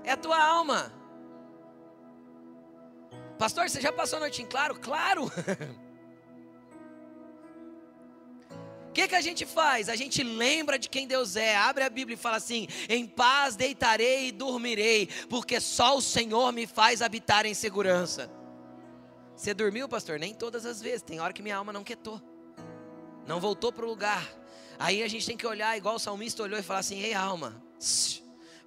É 0.04 0.12
a 0.12 0.16
tua 0.16 0.42
alma. 0.42 0.92
Pastor, 3.38 3.68
você 3.68 3.80
já 3.80 3.92
passou 3.92 4.18
a 4.18 4.20
noite 4.20 4.42
em 4.42 4.46
claro? 4.46 4.78
Claro! 4.78 5.30
O 8.90 8.92
que, 8.92 9.06
que 9.06 9.14
a 9.14 9.20
gente 9.20 9.46
faz? 9.46 9.88
A 9.88 9.94
gente 9.94 10.20
lembra 10.20 10.76
de 10.76 10.88
quem 10.88 11.06
Deus 11.06 11.36
é, 11.36 11.54
abre 11.54 11.84
a 11.84 11.88
Bíblia 11.88 12.14
e 12.14 12.18
fala 12.18 12.38
assim: 12.38 12.66
em 12.88 13.06
paz 13.06 13.54
deitarei 13.54 14.26
e 14.26 14.32
dormirei, 14.32 15.08
porque 15.28 15.60
só 15.60 15.96
o 15.96 16.02
Senhor 16.02 16.52
me 16.52 16.66
faz 16.66 17.00
habitar 17.00 17.46
em 17.46 17.54
segurança. 17.54 18.28
Você 19.36 19.54
dormiu, 19.54 19.88
pastor? 19.88 20.18
Nem 20.18 20.34
todas 20.34 20.66
as 20.66 20.82
vezes, 20.82 21.02
tem 21.02 21.20
hora 21.20 21.32
que 21.32 21.40
minha 21.40 21.56
alma 21.56 21.72
não 21.72 21.84
quietou, 21.84 22.20
não 23.28 23.38
voltou 23.38 23.72
para 23.72 23.84
o 23.86 23.88
lugar. 23.88 24.28
Aí 24.76 25.04
a 25.04 25.08
gente 25.08 25.24
tem 25.24 25.36
que 25.36 25.46
olhar, 25.46 25.76
igual 25.76 25.94
o 25.94 25.98
salmista 26.00 26.42
olhou 26.42 26.58
e 26.58 26.62
falar 26.62 26.80
assim: 26.80 27.00
ei, 27.00 27.14
alma, 27.14 27.62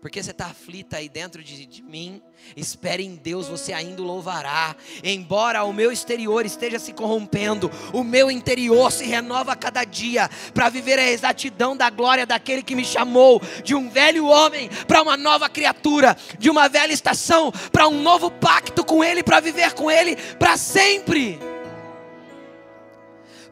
porque 0.04 0.22
você 0.22 0.32
está 0.32 0.48
aflita 0.48 0.98
aí 0.98 1.08
dentro 1.08 1.42
de, 1.42 1.66
de, 1.66 1.82
mim, 1.82 2.22
espere 2.58 3.06
em 3.06 3.16
Deus, 3.16 3.48
você 3.48 3.72
ainda 3.72 4.02
o 4.02 4.06
louvará. 4.06 4.76
Embora 5.02 5.63
o 5.63 5.72
meu 5.72 5.94
exterior 5.94 6.46
esteja 6.46 6.78
se 6.78 6.92
corrompendo, 6.92 7.72
o 7.94 8.04
meu 8.04 8.30
interior 8.30 8.92
se 8.92 9.06
renova 9.06 9.54
a 9.54 9.56
cada 9.56 9.86
dia 9.86 10.30
para 10.54 10.68
viver 10.68 11.00
a 11.00 11.10
exatidão 11.10 11.78
da 11.78 11.89
glória 11.89 12.26
daquele 12.26 12.62
que 12.62 12.76
me 12.76 12.84
chamou 12.84 13.42
de 13.63 13.74
um 13.74 13.89
velho 13.89 14.26
homem 14.26 14.70
para 14.86 15.02
uma 15.02 15.16
nova 15.16 15.48
criatura, 15.48 16.18
de 16.38 16.50
uma 16.50 16.68
velha 16.68 16.92
estação 16.92 17.50
para 17.72 17.88
um 17.88 18.02
novo 18.02 18.30
pacto 18.30 18.84
com 18.84 19.02
Ele, 19.02 19.24
para 19.24 19.39
viver 19.39 19.72
com 19.72 19.89
Ele 19.89 20.18
para 20.38 20.58
sempre. 20.58 21.39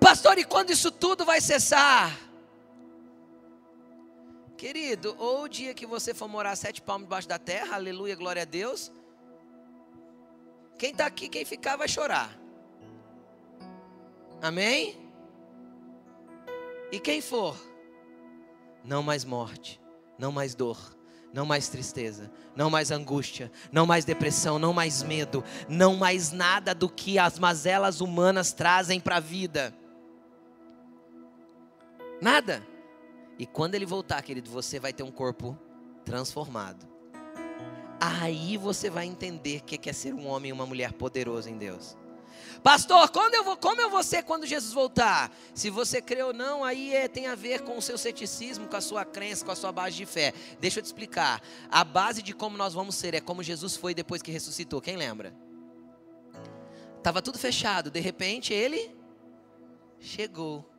Pastor, 0.01 0.37
e 0.37 0.43
quando 0.43 0.71
isso 0.71 0.91
tudo 0.91 1.23
vai 1.23 1.39
cessar? 1.39 2.30
Querido, 4.61 5.15
ou 5.17 5.45
o 5.45 5.47
dia 5.49 5.73
que 5.73 5.87
você 5.87 6.13
for 6.13 6.27
morar 6.27 6.55
sete 6.55 6.83
palmos 6.83 7.07
debaixo 7.07 7.27
da 7.27 7.39
terra, 7.39 7.73
aleluia, 7.73 8.15
glória 8.15 8.43
a 8.43 8.45
Deus. 8.45 8.91
Quem 10.77 10.91
está 10.91 11.07
aqui, 11.07 11.27
quem 11.27 11.43
ficar, 11.43 11.77
vai 11.77 11.87
chorar. 11.87 12.39
Amém? 14.39 14.95
E 16.91 16.99
quem 16.99 17.21
for, 17.21 17.57
não 18.83 19.01
mais 19.01 19.25
morte, 19.25 19.81
não 20.15 20.31
mais 20.31 20.53
dor, 20.53 20.95
não 21.33 21.43
mais 21.43 21.67
tristeza, 21.67 22.31
não 22.55 22.69
mais 22.69 22.91
angústia, 22.91 23.51
não 23.71 23.87
mais 23.87 24.05
depressão, 24.05 24.59
não 24.59 24.73
mais 24.73 25.01
medo, 25.01 25.43
não 25.67 25.95
mais 25.95 26.31
nada 26.31 26.75
do 26.75 26.87
que 26.87 27.17
as 27.17 27.39
mazelas 27.39 27.99
humanas 27.99 28.53
trazem 28.53 28.99
para 28.99 29.15
a 29.15 29.19
vida. 29.19 29.73
Nada. 32.21 32.70
E 33.41 33.47
quando 33.47 33.73
ele 33.73 33.87
voltar, 33.87 34.21
querido, 34.21 34.51
você 34.51 34.79
vai 34.79 34.93
ter 34.93 35.01
um 35.01 35.09
corpo 35.09 35.57
transformado. 36.05 36.87
Aí 37.99 38.55
você 38.55 38.87
vai 38.87 39.07
entender 39.07 39.61
o 39.61 39.63
que 39.63 39.89
é 39.89 39.93
ser 39.93 40.13
um 40.13 40.27
homem 40.27 40.51
e 40.51 40.53
uma 40.53 40.67
mulher 40.67 40.93
poderoso 40.93 41.49
em 41.49 41.57
Deus. 41.57 41.97
Pastor, 42.61 43.09
quando 43.09 43.33
eu 43.33 43.43
vou, 43.43 43.57
como 43.57 43.81
eu 43.81 43.89
vou 43.89 44.03
ser 44.03 44.21
quando 44.21 44.45
Jesus 44.45 44.71
voltar? 44.73 45.35
Se 45.55 45.71
você 45.71 46.03
crê 46.03 46.21
ou 46.21 46.31
não, 46.31 46.63
aí 46.63 46.93
é, 46.93 47.07
tem 47.07 47.25
a 47.25 47.33
ver 47.33 47.61
com 47.61 47.79
o 47.79 47.81
seu 47.81 47.97
ceticismo, 47.97 48.67
com 48.67 48.77
a 48.77 48.81
sua 48.81 49.03
crença, 49.03 49.43
com 49.43 49.51
a 49.51 49.55
sua 49.55 49.71
base 49.71 49.95
de 49.95 50.05
fé. 50.05 50.35
Deixa 50.59 50.77
eu 50.77 50.83
te 50.83 50.85
explicar. 50.85 51.41
A 51.71 51.83
base 51.83 52.21
de 52.21 52.33
como 52.33 52.55
nós 52.55 52.75
vamos 52.75 52.93
ser 52.93 53.15
é 53.15 53.19
como 53.19 53.41
Jesus 53.41 53.75
foi 53.75 53.95
depois 53.95 54.21
que 54.21 54.29
ressuscitou. 54.29 54.79
Quem 54.79 54.97
lembra? 54.97 55.33
Tava 57.01 57.23
tudo 57.23 57.39
fechado, 57.39 57.89
de 57.89 57.99
repente 57.99 58.53
ele 58.53 58.95
chegou. 59.99 60.70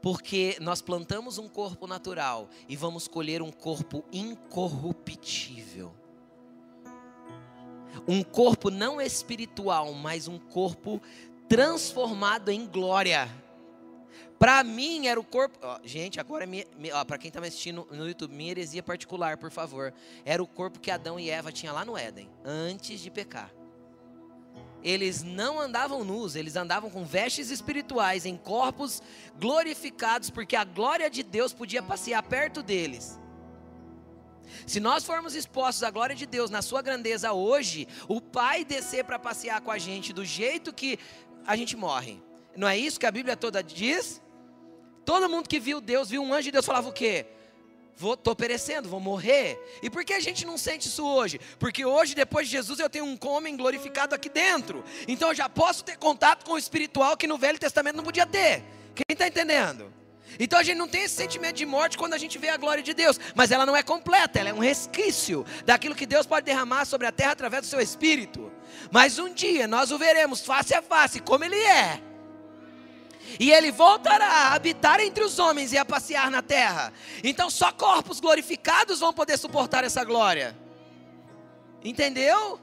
Porque 0.00 0.56
nós 0.60 0.80
plantamos 0.80 1.38
um 1.38 1.48
corpo 1.48 1.86
natural 1.86 2.48
e 2.68 2.76
vamos 2.76 3.08
colher 3.08 3.42
um 3.42 3.50
corpo 3.50 4.04
incorruptível. 4.12 5.92
Um 8.06 8.22
corpo 8.22 8.70
não 8.70 9.00
espiritual, 9.00 9.92
mas 9.92 10.28
um 10.28 10.38
corpo 10.38 11.02
transformado 11.48 12.50
em 12.50 12.66
glória. 12.66 13.28
Para 14.38 14.62
mim 14.62 15.08
era 15.08 15.18
o 15.18 15.24
corpo. 15.24 15.58
Ó, 15.60 15.80
gente, 15.82 16.20
agora 16.20 16.46
para 17.06 17.18
quem 17.18 17.28
está 17.28 17.40
me 17.40 17.48
assistindo 17.48 17.86
no 17.90 18.06
YouTube, 18.06 18.32
minha 18.32 18.52
heresia 18.52 18.82
particular, 18.82 19.36
por 19.36 19.50
favor. 19.50 19.92
Era 20.24 20.40
o 20.40 20.46
corpo 20.46 20.78
que 20.78 20.92
Adão 20.92 21.18
e 21.18 21.28
Eva 21.28 21.50
tinham 21.50 21.74
lá 21.74 21.84
no 21.84 21.96
Éden, 21.96 22.30
antes 22.44 23.00
de 23.00 23.10
pecar 23.10 23.57
eles 24.82 25.22
não 25.22 25.60
andavam 25.60 26.04
nus, 26.04 26.34
eles 26.34 26.56
andavam 26.56 26.90
com 26.90 27.04
vestes 27.04 27.50
espirituais, 27.50 28.24
em 28.24 28.36
corpos 28.36 29.02
glorificados, 29.38 30.30
porque 30.30 30.56
a 30.56 30.64
glória 30.64 31.10
de 31.10 31.22
Deus 31.22 31.52
podia 31.52 31.82
passear 31.82 32.22
perto 32.22 32.62
deles. 32.62 33.18
Se 34.66 34.80
nós 34.80 35.04
formos 35.04 35.34
expostos 35.34 35.82
à 35.82 35.90
glória 35.90 36.14
de 36.14 36.26
Deus 36.26 36.50
na 36.50 36.62
sua 36.62 36.82
grandeza 36.82 37.32
hoje, 37.32 37.86
o 38.06 38.20
Pai 38.20 38.64
descer 38.64 39.04
para 39.04 39.18
passear 39.18 39.60
com 39.60 39.70
a 39.70 39.78
gente 39.78 40.12
do 40.12 40.24
jeito 40.24 40.72
que 40.72 40.98
a 41.46 41.56
gente 41.56 41.76
morre. 41.76 42.22
Não 42.56 42.68
é 42.68 42.76
isso 42.76 42.98
que 42.98 43.06
a 43.06 43.10
Bíblia 43.10 43.36
toda 43.36 43.62
diz? 43.62 44.22
Todo 45.04 45.28
mundo 45.28 45.48
que 45.48 45.60
viu 45.60 45.80
Deus, 45.80 46.10
viu 46.10 46.22
um 46.22 46.32
anjo 46.32 46.44
de 46.44 46.52
Deus, 46.52 46.66
falava 46.66 46.88
o 46.88 46.92
quê? 46.92 47.26
Vou, 47.98 48.16
tô 48.16 48.34
perecendo, 48.34 48.88
vou 48.88 49.00
morrer. 49.00 49.58
E 49.82 49.90
por 49.90 50.04
que 50.04 50.14
a 50.14 50.20
gente 50.20 50.46
não 50.46 50.56
sente 50.56 50.88
isso 50.88 51.04
hoje? 51.04 51.40
Porque 51.58 51.84
hoje, 51.84 52.14
depois 52.14 52.46
de 52.46 52.52
Jesus, 52.52 52.78
eu 52.78 52.88
tenho 52.88 53.04
um 53.04 53.18
homem 53.26 53.56
glorificado 53.56 54.14
aqui 54.14 54.28
dentro. 54.28 54.84
Então 55.06 55.30
eu 55.30 55.34
já 55.34 55.48
posso 55.48 55.84
ter 55.84 55.98
contato 55.98 56.44
com 56.44 56.52
o 56.52 56.58
espiritual 56.58 57.16
que 57.16 57.26
no 57.26 57.36
Velho 57.36 57.58
Testamento 57.58 57.96
não 57.96 58.04
podia 58.04 58.26
ter. 58.26 58.62
Quem 58.94 59.04
está 59.12 59.26
entendendo? 59.26 59.92
Então 60.38 60.58
a 60.58 60.62
gente 60.62 60.76
não 60.76 60.88
tem 60.88 61.02
esse 61.02 61.14
sentimento 61.14 61.56
de 61.56 61.66
morte 61.66 61.98
quando 61.98 62.14
a 62.14 62.18
gente 62.18 62.38
vê 62.38 62.48
a 62.48 62.56
glória 62.56 62.82
de 62.82 62.94
Deus, 62.94 63.18
mas 63.34 63.50
ela 63.50 63.64
não 63.64 63.76
é 63.76 63.82
completa, 63.82 64.38
ela 64.38 64.50
é 64.50 64.54
um 64.54 64.58
resquício 64.58 65.44
daquilo 65.64 65.94
que 65.94 66.06
Deus 66.06 66.26
pode 66.26 66.44
derramar 66.44 66.84
sobre 66.84 67.06
a 67.06 67.12
terra 67.12 67.32
através 67.32 67.62
do 67.62 67.68
seu 67.68 67.80
espírito. 67.80 68.52
Mas 68.90 69.18
um 69.18 69.32
dia 69.32 69.66
nós 69.66 69.90
o 69.90 69.98
veremos 69.98 70.40
face 70.40 70.74
a 70.74 70.82
face, 70.82 71.20
como 71.20 71.44
ele 71.44 71.56
é. 71.56 72.07
E 73.38 73.50
ele 73.50 73.70
voltará 73.70 74.26
a 74.26 74.54
habitar 74.54 75.00
entre 75.00 75.24
os 75.24 75.38
homens 75.38 75.72
e 75.72 75.78
a 75.78 75.84
passear 75.84 76.30
na 76.30 76.42
terra. 76.42 76.92
Então 77.22 77.50
só 77.50 77.72
corpos 77.72 78.20
glorificados 78.20 79.00
vão 79.00 79.12
poder 79.12 79.36
suportar 79.38 79.84
essa 79.84 80.04
glória. 80.04 80.56
Entendeu? 81.82 82.60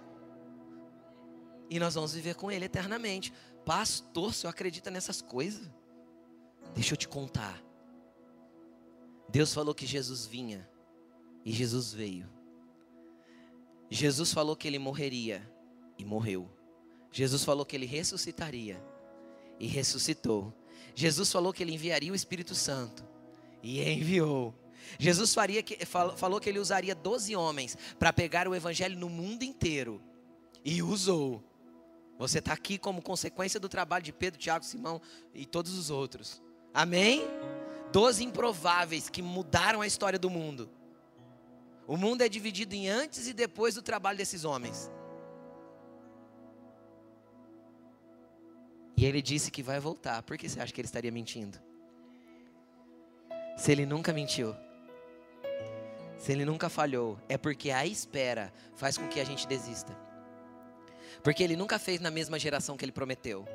E 1.70 1.80
nós 1.80 1.96
vamos 1.96 2.14
viver 2.14 2.36
com 2.36 2.52
ele 2.52 2.66
eternamente. 2.66 3.34
Pastor, 3.66 4.34
se 4.34 4.46
eu 4.46 4.50
acredita 4.50 4.92
nessas 4.92 5.22
coisas? 5.22 5.70
Deixa 6.74 6.94
eu 6.94 6.98
te 6.98 7.08
contar. 7.08 7.62
Deus 9.30 9.54
falou 9.54 9.74
que 9.74 9.86
Jesus 9.86 10.26
vinha 10.26 10.70
e 11.44 11.52
Jesus 11.52 11.94
veio. 11.94 12.30
Jesus 13.90 14.32
falou 14.34 14.56
que 14.56 14.68
ele 14.68 14.80
morreria 14.80 15.48
e 15.98 16.06
morreu. 16.06 16.50
Jesus 17.12 17.44
falou 17.44 17.66
que 17.66 17.76
ele 17.76 17.86
ressuscitaria 17.86 18.84
e 19.60 19.68
ressuscitou. 19.68 20.54
Jesus 20.94 21.32
falou 21.32 21.52
que 21.52 21.64
ele 21.64 21.74
enviaria 21.74 22.12
o 22.12 22.16
Espírito 22.16 22.56
Santo 22.56 23.06
e 23.62 23.82
enviou. 23.82 24.54
Jesus 25.00 25.34
faria 25.34 25.62
que, 25.64 25.78
falou 25.86 26.40
que 26.40 26.48
ele 26.48 26.60
usaria 26.60 26.94
12 26.94 27.36
homens 27.36 27.78
para 27.98 28.14
pegar 28.14 28.48
o 28.48 28.56
evangelho 28.56 28.98
no 28.98 29.10
mundo 29.10 29.44
inteiro 29.44 30.02
e 30.64 30.82
usou. 30.82 31.44
Você 32.18 32.40
está 32.40 32.54
aqui 32.54 32.78
como 32.78 33.02
consequência 33.02 33.60
do 33.60 33.68
trabalho 33.68 34.04
de 34.04 34.14
Pedro, 34.14 34.40
Tiago, 34.40 34.64
Simão 34.64 35.02
e 35.34 35.46
todos 35.46 35.74
os 35.74 35.90
outros. 35.90 36.42
Amém? 36.74 37.24
Doze 37.92 38.24
improváveis 38.24 39.10
que 39.10 39.22
mudaram 39.22 39.82
a 39.82 39.88
história 39.88 40.18
do 40.18 40.30
mundo. 40.30 40.70
O 41.88 41.98
mundo 41.98 42.22
é 42.22 42.30
dividido 42.30 42.74
em 42.74 42.88
antes 42.88 43.28
e 43.28 43.34
depois 43.34 43.76
do 43.76 43.82
trabalho 43.82 44.18
desses 44.18 44.44
homens. 44.44 44.90
Ele 49.06 49.22
disse 49.22 49.52
que 49.52 49.62
vai 49.62 49.80
voltar. 49.80 50.24
Por 50.24 50.36
que 50.36 50.50
você 50.50 50.60
acha 50.60 50.74
que 50.74 50.82
ele 50.82 50.88
estaria 50.88 51.12
mentindo? 51.12 51.60
Se 53.56 53.72
ele 53.72 53.86
nunca 53.86 54.12
mentiu, 54.12 54.56
se 56.18 56.32
ele 56.32 56.44
nunca 56.44 56.70
falhou, 56.70 57.20
é 57.30 57.38
porque 57.38 57.70
a 57.70 57.86
espera 57.86 58.52
faz 58.76 58.98
com 58.98 59.08
que 59.08 59.20
a 59.20 59.24
gente 59.24 59.48
desista. 59.48 59.96
Porque 61.24 61.44
ele 61.44 61.56
nunca 61.56 61.78
fez 61.78 62.02
na 62.02 62.10
mesma 62.10 62.40
geração 62.40 62.76
que 62.76 62.84
ele 62.84 62.92
prometeu. 62.92 63.48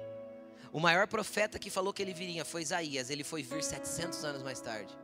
O 0.73 0.79
maior 0.79 1.09
profeta 1.09 1.59
que 1.59 1.69
falou 1.69 1.93
que 1.93 2.01
ele 2.01 2.15
viria 2.15 2.45
foi 2.45 2.63
Isaías, 2.63 3.11
ele 3.11 3.25
foi 3.25 3.43
vir 3.43 3.65
700 3.65 4.25
anos 4.25 4.43
mais 4.45 4.61
tarde. 4.61 4.97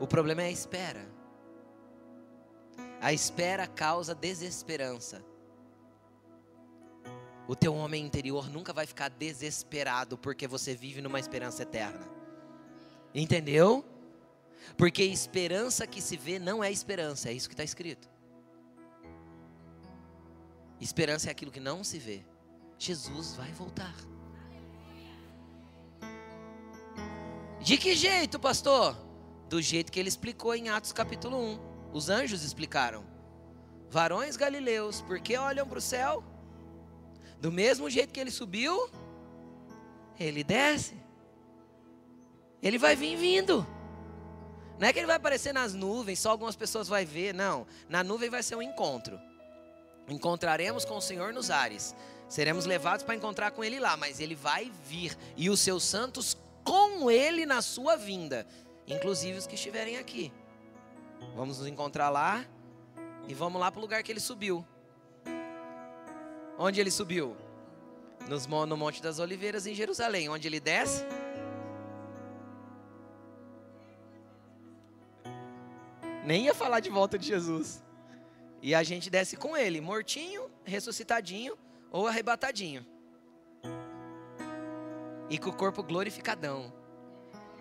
O 0.00 0.06
problema 0.06 0.42
é 0.42 0.46
a 0.46 0.50
espera. 0.50 1.06
A 3.00 3.12
espera 3.12 3.68
causa 3.68 4.16
desesperança 4.16 5.24
o 7.48 7.54
teu 7.54 7.74
homem 7.74 8.04
interior 8.04 8.50
nunca 8.50 8.72
vai 8.72 8.86
ficar 8.86 9.08
desesperado 9.08 10.18
porque 10.18 10.46
você 10.46 10.74
vive 10.74 11.00
numa 11.00 11.20
esperança 11.20 11.62
eterna. 11.62 12.06
Entendeu? 13.14 13.84
Porque 14.76 15.02
esperança 15.02 15.86
que 15.86 16.02
se 16.02 16.16
vê 16.16 16.38
não 16.38 16.62
é 16.62 16.70
esperança, 16.70 17.28
é 17.28 17.32
isso 17.32 17.48
que 17.48 17.54
está 17.54 17.64
escrito. 17.64 18.08
Esperança 20.80 21.28
é 21.28 21.30
aquilo 21.30 21.50
que 21.50 21.60
não 21.60 21.84
se 21.84 21.98
vê. 21.98 22.22
Jesus 22.78 23.34
vai 23.34 23.50
voltar. 23.52 23.94
De 27.60 27.78
que 27.78 27.94
jeito, 27.94 28.38
pastor? 28.38 28.96
Do 29.48 29.62
jeito 29.62 29.90
que 29.90 29.98
ele 29.98 30.08
explicou 30.08 30.54
em 30.54 30.68
Atos 30.68 30.92
capítulo 30.92 31.38
1. 31.38 31.60
Os 31.92 32.10
anjos 32.10 32.44
explicaram. 32.44 33.04
Varões 33.88 34.36
galileus, 34.36 35.00
por 35.00 35.20
que 35.20 35.36
olham 35.36 35.66
para 35.66 35.78
o 35.78 35.80
céu? 35.80 36.22
Do 37.40 37.52
mesmo 37.52 37.88
jeito 37.90 38.12
que 38.12 38.20
ele 38.20 38.30
subiu, 38.30 38.90
ele 40.18 40.42
desce. 40.42 40.94
Ele 42.62 42.78
vai 42.78 42.96
vir 42.96 43.16
vindo. 43.16 43.66
Não 44.78 44.88
é 44.88 44.92
que 44.92 44.98
ele 44.98 45.06
vai 45.06 45.16
aparecer 45.16 45.52
nas 45.54 45.72
nuvens, 45.72 46.18
só 46.18 46.30
algumas 46.30 46.56
pessoas 46.56 46.88
vão 46.88 47.04
ver, 47.04 47.32
não. 47.32 47.66
Na 47.88 48.02
nuvem 48.02 48.28
vai 48.28 48.42
ser 48.42 48.56
um 48.56 48.62
encontro. 48.62 49.18
Encontraremos 50.08 50.84
com 50.84 50.96
o 50.96 51.00
Senhor 51.00 51.32
nos 51.32 51.50
ares. 51.50 51.94
Seremos 52.28 52.64
levados 52.64 53.04
para 53.04 53.14
encontrar 53.14 53.52
com 53.52 53.62
ele 53.62 53.78
lá, 53.78 53.96
mas 53.96 54.20
ele 54.20 54.34
vai 54.34 54.70
vir 54.86 55.16
e 55.36 55.48
os 55.48 55.60
seus 55.60 55.84
santos 55.84 56.36
com 56.64 57.10
ele 57.10 57.46
na 57.46 57.62
sua 57.62 57.96
vinda, 57.96 58.46
inclusive 58.86 59.38
os 59.38 59.46
que 59.46 59.54
estiverem 59.54 59.96
aqui. 59.96 60.32
Vamos 61.34 61.58
nos 61.58 61.68
encontrar 61.68 62.10
lá 62.10 62.44
e 63.28 63.34
vamos 63.34 63.60
lá 63.60 63.70
para 63.70 63.78
o 63.78 63.82
lugar 63.82 64.02
que 64.02 64.10
ele 64.10 64.20
subiu. 64.20 64.66
Onde 66.58 66.80
ele 66.80 66.90
subiu? 66.90 67.36
Nos, 68.28 68.46
no 68.46 68.76
Monte 68.76 69.02
das 69.02 69.18
Oliveiras, 69.18 69.66
em 69.66 69.74
Jerusalém. 69.74 70.28
Onde 70.28 70.48
ele 70.48 70.60
desce? 70.60 71.04
Nem 76.24 76.46
ia 76.46 76.54
falar 76.54 76.80
de 76.80 76.90
volta 76.90 77.18
de 77.18 77.26
Jesus. 77.26 77.84
E 78.60 78.74
a 78.74 78.82
gente 78.82 79.08
desce 79.08 79.36
com 79.36 79.56
ele, 79.56 79.80
mortinho, 79.80 80.50
ressuscitadinho 80.64 81.56
ou 81.90 82.08
arrebatadinho. 82.08 82.84
E 85.30 85.38
com 85.38 85.50
o 85.50 85.56
corpo 85.56 85.82
glorificadão, 85.82 86.72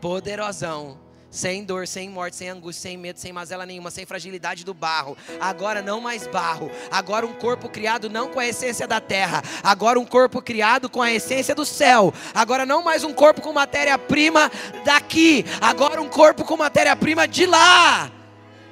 poderosão, 0.01 0.99
sem 1.35 1.65
dor, 1.65 1.85
sem 1.85 2.09
morte, 2.09 2.37
sem 2.37 2.49
angústia, 2.49 2.89
sem 2.89 2.97
medo, 2.97 3.19
sem 3.19 3.33
mazela 3.33 3.65
nenhuma, 3.65 3.91
sem 3.91 4.05
fragilidade 4.05 4.63
do 4.63 4.73
barro. 4.73 5.17
Agora 5.39 5.81
não 5.81 5.99
mais 5.99 6.25
barro, 6.27 6.71
agora 6.89 7.25
um 7.25 7.33
corpo 7.33 7.67
criado 7.67 8.09
não 8.09 8.29
com 8.29 8.39
a 8.39 8.47
essência 8.47 8.87
da 8.87 9.01
terra, 9.01 9.43
agora 9.61 9.99
um 9.99 10.05
corpo 10.05 10.41
criado 10.41 10.89
com 10.89 11.01
a 11.01 11.11
essência 11.11 11.53
do 11.53 11.65
céu. 11.65 12.13
Agora 12.33 12.65
não 12.65 12.81
mais 12.81 13.03
um 13.03 13.13
corpo 13.13 13.41
com 13.41 13.51
matéria-prima 13.51 14.49
daqui, 14.85 15.45
agora 15.59 16.01
um 16.01 16.07
corpo 16.07 16.45
com 16.45 16.55
matéria-prima 16.55 17.27
de 17.27 17.45
lá. 17.45 18.09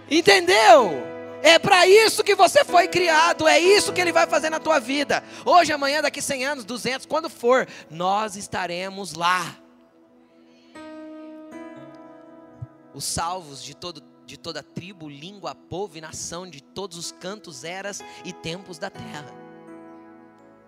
Entendeu? 0.10 1.04
É 1.42 1.60
para 1.60 1.86
isso 1.86 2.24
que 2.24 2.34
você 2.34 2.64
foi 2.64 2.88
criado, 2.88 3.46
é 3.46 3.60
isso 3.60 3.92
que 3.92 4.00
ele 4.00 4.14
vai 4.14 4.26
fazer 4.26 4.50
na 4.50 4.62
tua 4.62 4.80
vida. 4.80 5.22
Hoje, 5.44 5.74
amanhã, 5.74 6.02
daqui 6.02 6.22
100 6.22 6.46
anos, 6.46 6.66
200, 6.66 7.06
quando 7.06 7.30
for, 7.30 7.68
nós 7.92 8.38
estaremos 8.38 9.14
lá. 9.14 9.63
Os 12.94 13.04
salvos 13.04 13.64
de, 13.64 13.76
todo, 13.76 14.02
de 14.26 14.38
toda 14.38 14.64
tribo, 14.64 15.10
língua, 15.10 15.56
povo 15.56 15.98
e 15.98 16.02
nação, 16.02 16.50
de 16.50 16.62
todos 16.62 16.98
os 16.98 17.12
cantos, 17.12 17.64
eras 17.64 18.02
e 18.24 18.32
tempos 18.32 18.78
da 18.78 18.90
terra. 18.90 19.44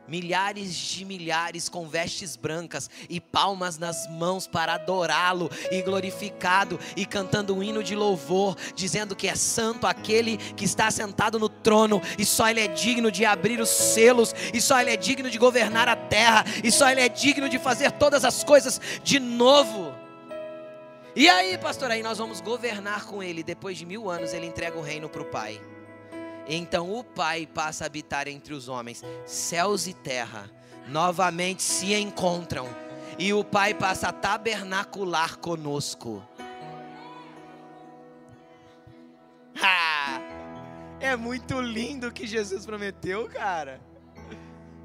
Milhares 0.07 0.75
de 0.75 1.03
milhares 1.03 1.67
com 1.67 1.87
vestes 1.87 2.35
brancas 2.35 2.87
e 3.09 3.19
palmas 3.19 3.79
nas 3.79 4.07
mãos 4.07 4.45
para 4.45 4.75
adorá-lo 4.75 5.49
e 5.71 5.81
glorificado 5.81 6.79
e 6.95 7.07
cantando 7.07 7.55
um 7.55 7.63
hino 7.63 7.83
de 7.83 7.95
louvor, 7.95 8.55
dizendo 8.75 9.15
que 9.15 9.27
é 9.27 9.35
santo 9.35 9.87
aquele 9.87 10.37
que 10.37 10.63
está 10.63 10.91
sentado 10.91 11.39
no 11.39 11.49
trono 11.49 11.99
e 12.19 12.25
só 12.25 12.47
ele 12.47 12.59
é 12.59 12.67
digno 12.67 13.11
de 13.11 13.25
abrir 13.25 13.59
os 13.59 13.69
selos 13.69 14.35
e 14.53 14.61
só 14.61 14.79
ele 14.79 14.91
é 14.91 14.97
digno 14.97 15.27
de 15.27 15.39
governar 15.39 15.89
a 15.89 15.95
terra 15.95 16.45
e 16.63 16.71
só 16.71 16.87
ele 16.87 17.01
é 17.01 17.09
digno 17.09 17.49
de 17.49 17.57
fazer 17.57 17.91
todas 17.93 18.23
as 18.23 18.43
coisas 18.43 18.79
de 19.03 19.19
novo. 19.19 19.94
E 21.15 21.29
aí, 21.29 21.57
pastor, 21.57 21.91
aí 21.91 22.03
nós 22.03 22.17
vamos 22.17 22.41
governar 22.41 23.05
com 23.05 23.23
ele. 23.23 23.41
Depois 23.41 23.77
de 23.77 23.85
mil 23.85 24.09
anos, 24.09 24.33
ele 24.33 24.45
entrega 24.45 24.77
o 24.77 24.81
reino 24.81 25.07
para 25.07 25.21
o 25.21 25.25
Pai. 25.25 25.61
Então 26.45 26.93
o 26.93 27.05
Pai 27.05 27.47
passa 27.47 27.85
a 27.85 27.87
habitar 27.87 28.27
entre 28.27 28.53
os 28.53 28.67
homens. 28.67 29.01
Céus 29.25 29.87
e 29.87 29.93
terra 29.93 30.51
novamente 30.87 31.63
se 31.63 31.93
encontram. 31.93 32.67
E 33.17 33.33
o 33.33 33.45
Pai 33.45 33.73
passa 33.73 34.09
a 34.09 34.11
tabernacular 34.11 35.37
conosco. 35.37 36.21
É 40.99 41.15
muito 41.15 41.61
lindo 41.61 42.07
o 42.07 42.11
que 42.11 42.27
Jesus 42.27 42.65
prometeu, 42.65 43.29
cara. 43.29 43.79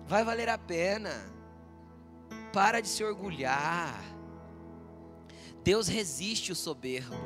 Vai 0.06 0.22
valer 0.22 0.48
a 0.48 0.58
pena. 0.58 1.10
Para 2.52 2.80
de 2.80 2.86
se 2.88 3.02
orgulhar. 3.02 4.00
Deus 5.62 5.88
resiste 5.88 6.52
o 6.52 6.56
soberbo. 6.56 7.16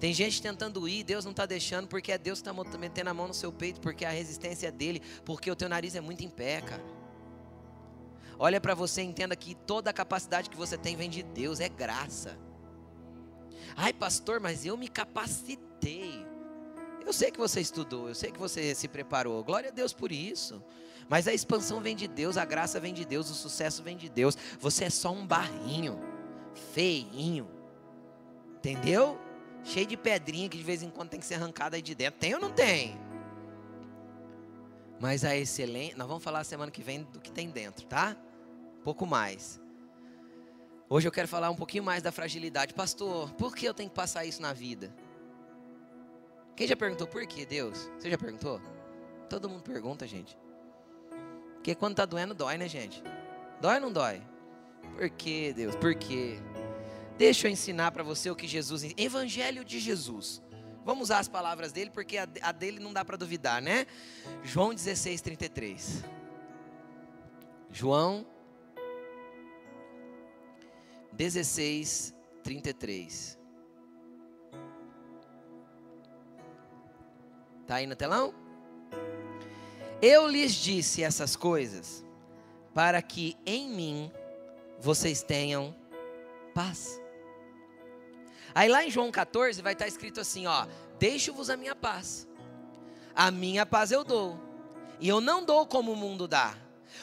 Tem 0.00 0.12
gente 0.12 0.42
tentando 0.42 0.88
ir, 0.88 1.04
Deus 1.04 1.24
não 1.24 1.30
está 1.30 1.46
deixando, 1.46 1.86
porque 1.86 2.10
é 2.10 2.18
Deus 2.18 2.42
que 2.42 2.48
está 2.48 2.78
metendo 2.78 3.10
a 3.10 3.14
mão 3.14 3.28
no 3.28 3.34
seu 3.34 3.52
peito, 3.52 3.80
porque 3.80 4.04
a 4.04 4.10
resistência 4.10 4.66
é 4.66 4.70
dele, 4.72 5.00
porque 5.24 5.48
o 5.48 5.54
teu 5.54 5.68
nariz 5.68 5.94
é 5.94 6.00
muito 6.00 6.24
em 6.24 6.28
pé, 6.28 6.60
cara. 6.60 6.82
Olha 8.36 8.60
para 8.60 8.74
você 8.74 9.02
e 9.02 9.04
entenda 9.04 9.36
que 9.36 9.54
toda 9.54 9.90
a 9.90 9.92
capacidade 9.92 10.50
que 10.50 10.56
você 10.56 10.76
tem 10.76 10.96
vem 10.96 11.08
de 11.08 11.22
Deus, 11.22 11.60
é 11.60 11.68
graça. 11.68 12.36
Ai, 13.76 13.92
pastor, 13.92 14.40
mas 14.40 14.66
eu 14.66 14.76
me 14.76 14.88
capacitei. 14.88 16.26
Eu 17.06 17.12
sei 17.12 17.30
que 17.30 17.38
você 17.38 17.60
estudou, 17.60 18.08
eu 18.08 18.14
sei 18.16 18.32
que 18.32 18.40
você 18.40 18.74
se 18.74 18.88
preparou. 18.88 19.44
Glória 19.44 19.70
a 19.70 19.72
Deus 19.72 19.92
por 19.92 20.10
isso. 20.10 20.60
Mas 21.08 21.28
a 21.28 21.32
expansão 21.32 21.80
vem 21.80 21.94
de 21.94 22.08
Deus, 22.08 22.36
a 22.36 22.44
graça 22.44 22.80
vem 22.80 22.92
de 22.92 23.04
Deus, 23.04 23.30
o 23.30 23.34
sucesso 23.34 23.84
vem 23.84 23.96
de 23.96 24.08
Deus. 24.08 24.36
Você 24.58 24.84
é 24.84 24.90
só 24.90 25.12
um 25.12 25.24
barrinho 25.24 26.00
feinho. 26.54 27.48
Entendeu? 28.56 29.18
Cheio 29.64 29.86
de 29.86 29.96
pedrinha 29.96 30.48
que 30.48 30.56
de 30.56 30.62
vez 30.62 30.82
em 30.82 30.90
quando 30.90 31.10
tem 31.10 31.20
que 31.20 31.26
ser 31.26 31.34
arrancada 31.34 31.76
aí 31.76 31.82
de 31.82 31.94
dentro. 31.94 32.18
Tem 32.18 32.34
ou 32.34 32.40
não 32.40 32.50
tem? 32.50 32.98
Mas 35.00 35.24
a 35.24 35.36
excelência, 35.36 35.96
nós 35.96 36.06
vamos 36.06 36.22
falar 36.22 36.44
semana 36.44 36.70
que 36.70 36.82
vem 36.82 37.02
do 37.02 37.20
que 37.20 37.32
tem 37.32 37.50
dentro, 37.50 37.86
tá? 37.86 38.16
Um 38.78 38.82
pouco 38.82 39.04
mais. 39.04 39.60
Hoje 40.88 41.08
eu 41.08 41.12
quero 41.12 41.26
falar 41.26 41.50
um 41.50 41.56
pouquinho 41.56 41.82
mais 41.82 42.02
da 42.02 42.12
fragilidade. 42.12 42.74
Pastor, 42.74 43.32
por 43.34 43.54
que 43.54 43.66
eu 43.66 43.74
tenho 43.74 43.88
que 43.88 43.96
passar 43.96 44.24
isso 44.24 44.40
na 44.40 44.52
vida? 44.52 44.94
Quem 46.54 46.66
já 46.66 46.76
perguntou 46.76 47.06
por 47.06 47.26
que, 47.26 47.46
Deus? 47.46 47.90
Você 47.98 48.10
já 48.10 48.18
perguntou? 48.18 48.60
Todo 49.28 49.48
mundo 49.48 49.62
pergunta, 49.62 50.06
gente. 50.06 50.38
Porque 51.54 51.74
quando 51.74 51.96
tá 51.96 52.04
doendo, 52.04 52.34
dói, 52.34 52.58
né, 52.58 52.68
gente? 52.68 53.02
Dói 53.60 53.76
ou 53.76 53.80
não 53.80 53.92
dói? 53.92 54.22
Por 54.96 55.10
que, 55.10 55.52
Deus? 55.52 55.74
Por 55.76 55.94
quê? 55.94 56.38
Deixa 57.16 57.46
eu 57.46 57.52
ensinar 57.52 57.92
para 57.92 58.02
você 58.02 58.30
o 58.30 58.36
que 58.36 58.46
Jesus. 58.46 58.84
Evangelho 58.96 59.64
de 59.64 59.78
Jesus. 59.78 60.42
Vamos 60.84 61.04
usar 61.04 61.20
as 61.20 61.28
palavras 61.28 61.72
dele, 61.72 61.90
porque 61.90 62.18
a, 62.18 62.52
dele 62.52 62.80
não 62.80 62.92
dá 62.92 63.04
para 63.04 63.16
duvidar, 63.16 63.62
né? 63.62 63.86
João 64.42 64.74
16, 64.74 65.20
33. 65.20 66.04
João 67.70 68.26
16, 71.12 72.14
33. 72.42 73.38
Tá 77.66 77.76
aí 77.76 77.86
no 77.86 77.94
telão? 77.94 78.34
Eu 80.00 80.26
lhes 80.26 80.52
disse 80.52 81.04
essas 81.04 81.36
coisas 81.36 82.04
para 82.74 83.00
que 83.00 83.36
em 83.46 83.70
mim 83.70 84.12
vocês 84.82 85.22
tenham 85.22 85.74
paz. 86.52 87.00
Aí 88.54 88.68
lá 88.68 88.84
em 88.84 88.90
João 88.90 89.10
14 89.10 89.62
vai 89.62 89.72
estar 89.72 89.86
escrito 89.86 90.20
assim, 90.20 90.46
ó: 90.46 90.66
Deixo-vos 90.98 91.48
a 91.48 91.56
minha 91.56 91.74
paz. 91.74 92.28
A 93.14 93.30
minha 93.30 93.64
paz 93.64 93.92
eu 93.92 94.02
dou. 94.04 94.38
E 95.00 95.08
eu 95.08 95.20
não 95.20 95.44
dou 95.44 95.66
como 95.66 95.92
o 95.92 95.96
mundo 95.96 96.26
dá. 96.26 96.54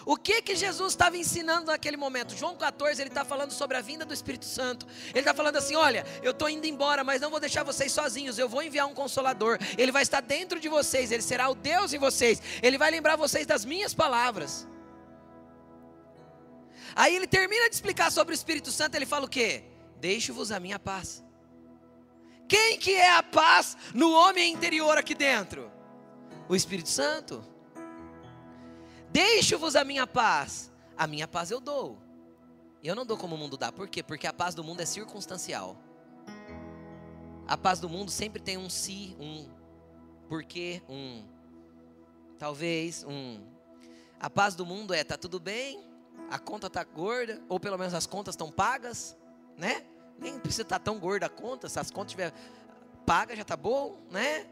O 0.06 0.16
que 0.16 0.42
que 0.42 0.56
Jesus 0.56 0.94
estava 0.94 1.18
ensinando 1.18 1.68
naquele 1.68 1.98
momento? 1.98 2.36
João 2.36 2.56
14, 2.56 3.02
ele 3.02 3.10
está 3.10 3.26
falando 3.26 3.52
sobre 3.52 3.76
a 3.76 3.82
vinda 3.82 4.06
do 4.06 4.14
Espírito 4.14 4.46
Santo. 4.46 4.86
Ele 5.10 5.20
está 5.20 5.34
falando 5.34 5.56
assim: 5.56 5.76
olha, 5.76 6.06
eu 6.22 6.32
estou 6.32 6.50
indo 6.50 6.68
embora, 6.68 7.04
mas 7.04 7.22
não 7.22 7.30
vou 7.30 7.40
deixar 7.40 7.64
vocês 7.64 7.92
sozinhos. 7.92 8.38
Eu 8.38 8.48
vou 8.48 8.62
enviar 8.62 8.88
um 8.88 8.94
consolador. 8.94 9.58
Ele 9.78 9.92
vai 9.92 10.04
estar 10.04 10.22
dentro 10.22 10.60
de 10.60 10.70
vocês. 10.70 11.12
Ele 11.12 11.24
será 11.24 11.50
o 11.50 11.56
Deus 11.56 11.94
em 11.94 11.98
vocês. 11.98 12.42
Ele 12.62 12.78
vai 12.78 12.92
lembrar 12.92 13.16
vocês 13.16 13.48
das 13.48 13.66
minhas 13.66 13.94
palavras. 13.94 14.68
Aí 16.96 17.16
ele 17.16 17.28
termina 17.28 17.70
de 17.70 17.76
explicar 17.76 18.12
sobre 18.12 18.34
o 18.34 18.36
Espírito 18.36 18.72
Santo, 18.72 18.96
ele 18.96 19.06
fala 19.06 19.26
o 19.26 19.30
quê? 19.30 19.64
Deixo-vos 20.00 20.52
a 20.52 20.60
minha 20.60 20.80
paz. 20.80 21.24
Quem 22.48 22.80
que 22.80 22.94
é 22.94 23.16
a 23.16 23.22
paz 23.22 23.78
no 23.94 24.12
homem 24.12 24.54
interior 24.54 24.98
aqui 24.98 25.14
dentro? 25.14 25.72
O 26.48 26.56
Espírito 26.56 26.90
Santo. 26.90 27.44
Deixo-vos 29.12 29.76
a 29.76 29.84
minha 29.84 30.08
paz. 30.08 30.72
A 30.98 31.06
minha 31.06 31.28
paz 31.28 31.52
eu 31.52 31.60
dou. 31.60 31.98
Eu 32.84 32.96
não 32.96 33.06
dou 33.06 33.18
como 33.18 33.36
o 33.36 33.38
mundo 33.38 33.58
dá. 33.58 33.72
Por 33.72 33.88
quê? 33.88 34.02
Porque 34.02 34.26
a 34.26 34.34
paz 34.34 34.56
do 34.56 34.64
mundo 34.64 34.82
é 34.82 34.86
circunstancial. 34.86 35.78
A 37.48 37.58
paz 37.58 37.80
do 37.80 37.90
mundo 37.90 38.10
sempre 38.10 38.42
tem 38.42 38.58
um 38.58 38.70
se, 38.70 39.16
um 39.20 39.50
porquê, 40.28 40.82
um 40.88 41.26
talvez, 42.38 43.04
um 43.04 43.44
A 44.20 44.30
paz 44.30 44.56
do 44.56 44.66
mundo 44.66 44.94
é, 44.94 45.04
tá 45.04 45.18
tudo 45.18 45.40
bem, 45.40 45.84
a 46.30 46.40
conta 46.40 46.70
tá 46.70 46.84
gorda, 46.84 47.42
ou 47.48 47.60
pelo 47.60 47.78
menos 47.78 47.94
as 47.94 48.06
contas 48.06 48.34
estão 48.34 48.52
pagas, 48.52 49.18
né? 49.58 49.84
Nem 50.18 50.40
precisa 50.40 50.64
estar 50.64 50.80
tá 50.80 50.86
tão 50.86 51.00
gorda 51.00 51.26
a 51.26 51.30
conta, 51.30 51.70
se 51.70 51.80
as 51.80 51.90
contas 51.92 52.12
estiver 52.12 52.34
pagas 53.06 53.38
já 53.38 53.44
tá 53.44 53.58
bom, 53.58 53.98
né? 54.12 54.46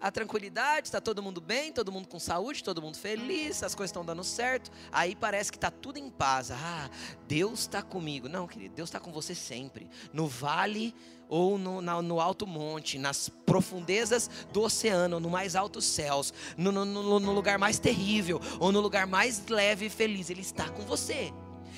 A 0.00 0.10
tranquilidade, 0.10 0.88
está 0.88 1.00
todo 1.00 1.22
mundo 1.22 1.40
bem, 1.40 1.72
todo 1.72 1.90
mundo 1.90 2.08
com 2.08 2.18
saúde, 2.18 2.62
todo 2.62 2.82
mundo 2.82 2.96
feliz, 2.96 3.62
as 3.62 3.74
coisas 3.74 3.90
estão 3.90 4.04
dando 4.04 4.22
certo. 4.22 4.70
Aí 4.92 5.14
parece 5.14 5.50
que 5.50 5.56
está 5.56 5.70
tudo 5.70 5.98
em 5.98 6.10
paz. 6.10 6.50
Ah, 6.50 6.90
Deus 7.26 7.60
está 7.60 7.82
comigo. 7.82 8.28
Não, 8.28 8.46
querido, 8.46 8.74
Deus 8.74 8.88
está 8.88 9.00
com 9.00 9.12
você 9.12 9.34
sempre. 9.34 9.88
No 10.12 10.26
vale 10.26 10.94
ou 11.28 11.58
no, 11.58 11.80
na, 11.80 12.00
no 12.00 12.20
alto 12.20 12.46
monte, 12.46 12.98
nas 12.98 13.28
profundezas 13.28 14.30
do 14.52 14.62
oceano, 14.62 15.18
no 15.18 15.28
mais 15.28 15.56
altos 15.56 15.84
céus, 15.84 16.32
no, 16.56 16.70
no, 16.70 16.84
no 16.84 17.32
lugar 17.32 17.58
mais 17.58 17.78
terrível 17.78 18.40
ou 18.60 18.70
no 18.70 18.80
lugar 18.80 19.06
mais 19.06 19.44
leve 19.48 19.86
e 19.86 19.90
feliz, 19.90 20.30
Ele 20.30 20.42
está 20.42 20.68
com 20.68 20.82
você. 20.82 21.32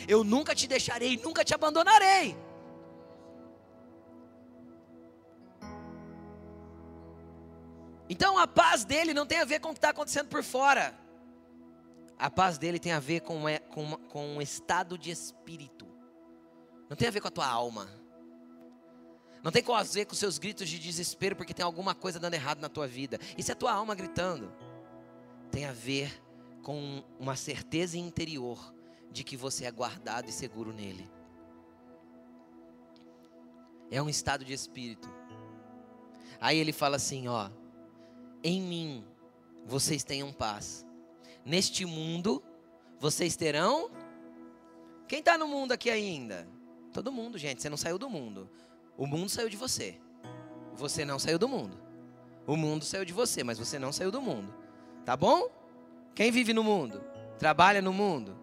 Eu 0.06 0.22
nunca 0.22 0.54
te 0.54 0.66
deixarei, 0.66 1.16
nunca 1.16 1.44
te 1.44 1.54
abandonarei. 1.54 2.36
Então 8.08 8.38
a 8.38 8.46
paz 8.46 8.84
dele 8.84 9.12
não 9.12 9.26
tem 9.26 9.38
a 9.38 9.44
ver 9.44 9.60
com 9.60 9.68
o 9.68 9.72
que 9.72 9.78
está 9.78 9.90
acontecendo 9.90 10.28
por 10.28 10.42
fora. 10.42 10.98
A 12.18 12.30
paz 12.30 12.58
dele 12.58 12.78
tem 12.78 12.92
a 12.92 13.00
ver 13.00 13.20
com, 13.20 13.42
com, 13.70 13.96
com 14.08 14.26
um 14.36 14.42
estado 14.42 14.98
de 14.98 15.10
espírito. 15.10 15.86
Não 16.88 16.96
tem 16.96 17.06
a 17.06 17.10
ver 17.10 17.20
com 17.20 17.28
a 17.28 17.30
tua 17.30 17.46
alma. 17.46 17.88
Não 19.42 19.52
tem 19.52 19.62
a 19.62 19.82
ver 19.82 20.04
com 20.06 20.12
os 20.12 20.18
seus 20.18 20.38
gritos 20.38 20.68
de 20.68 20.78
desespero 20.78 21.36
porque 21.36 21.54
tem 21.54 21.64
alguma 21.64 21.94
coisa 21.94 22.18
dando 22.18 22.34
errado 22.34 22.60
na 22.60 22.68
tua 22.68 22.88
vida. 22.88 23.20
Isso 23.36 23.50
é 23.50 23.54
a 23.54 23.56
tua 23.56 23.72
alma 23.72 23.94
gritando. 23.94 24.52
Tem 25.50 25.64
a 25.64 25.72
ver 25.72 26.22
com 26.62 27.04
uma 27.18 27.36
certeza 27.36 27.96
interior 27.96 28.74
de 29.10 29.22
que 29.22 29.36
você 29.36 29.64
é 29.64 29.70
guardado 29.70 30.28
e 30.28 30.32
seguro 30.32 30.72
nele. 30.72 31.08
É 33.90 34.02
um 34.02 34.08
estado 34.08 34.44
de 34.44 34.52
espírito. 34.52 35.08
Aí 36.40 36.58
ele 36.58 36.72
fala 36.72 36.96
assim, 36.96 37.28
ó, 37.28 37.48
em 38.42 38.60
mim 38.60 39.04
vocês 39.64 40.02
tenham 40.04 40.32
paz. 40.32 40.86
Neste 41.44 41.84
mundo 41.84 42.42
vocês 42.98 43.36
terão. 43.36 43.90
Quem 45.06 45.20
está 45.20 45.38
no 45.38 45.46
mundo 45.46 45.72
aqui 45.72 45.90
ainda? 45.90 46.46
Todo 46.92 47.12
mundo, 47.12 47.38
gente. 47.38 47.62
Você 47.62 47.68
não 47.68 47.76
saiu 47.76 47.98
do 47.98 48.08
mundo. 48.08 48.48
O 48.96 49.06
mundo 49.06 49.28
saiu 49.28 49.48
de 49.48 49.56
você. 49.56 49.98
Você 50.74 51.04
não 51.04 51.18
saiu 51.18 51.38
do 51.38 51.48
mundo. 51.48 51.78
O 52.46 52.56
mundo 52.56 52.84
saiu 52.84 53.04
de 53.04 53.12
você, 53.12 53.44
mas 53.44 53.58
você 53.58 53.78
não 53.78 53.92
saiu 53.92 54.10
do 54.10 54.22
mundo. 54.22 54.54
Tá 55.04 55.16
bom? 55.16 55.48
Quem 56.14 56.30
vive 56.30 56.52
no 56.52 56.64
mundo? 56.64 57.02
Trabalha 57.38 57.80
no 57.80 57.92
mundo? 57.92 58.36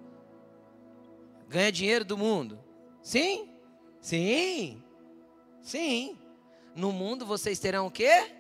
Ganha 1.47 1.71
dinheiro 1.71 2.05
do 2.05 2.17
mundo? 2.17 2.59
Sim? 3.01 3.49
Sim? 3.99 4.81
Sim. 5.61 6.17
No 6.75 6.91
mundo 6.91 7.25
vocês 7.25 7.59
terão 7.59 7.87
o 7.87 7.91
quê? 7.91 8.34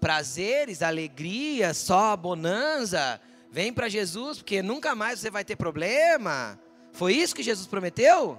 Prazeres, 0.00 0.82
alegria, 0.82 1.74
só 1.74 2.16
bonança. 2.16 3.20
Vem 3.50 3.72
para 3.72 3.88
Jesus, 3.88 4.38
porque 4.38 4.62
nunca 4.62 4.94
mais 4.94 5.20
você 5.20 5.30
vai 5.30 5.44
ter 5.44 5.56
problema. 5.56 6.58
Foi 6.92 7.14
isso 7.14 7.34
que 7.34 7.42
Jesus 7.42 7.66
prometeu? 7.66 8.38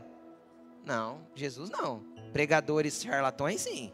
Não, 0.86 1.28
Jesus 1.36 1.70
não. 1.70 2.04
Pregadores 2.32 3.02
charlatões, 3.02 3.62
sim. 3.62 3.92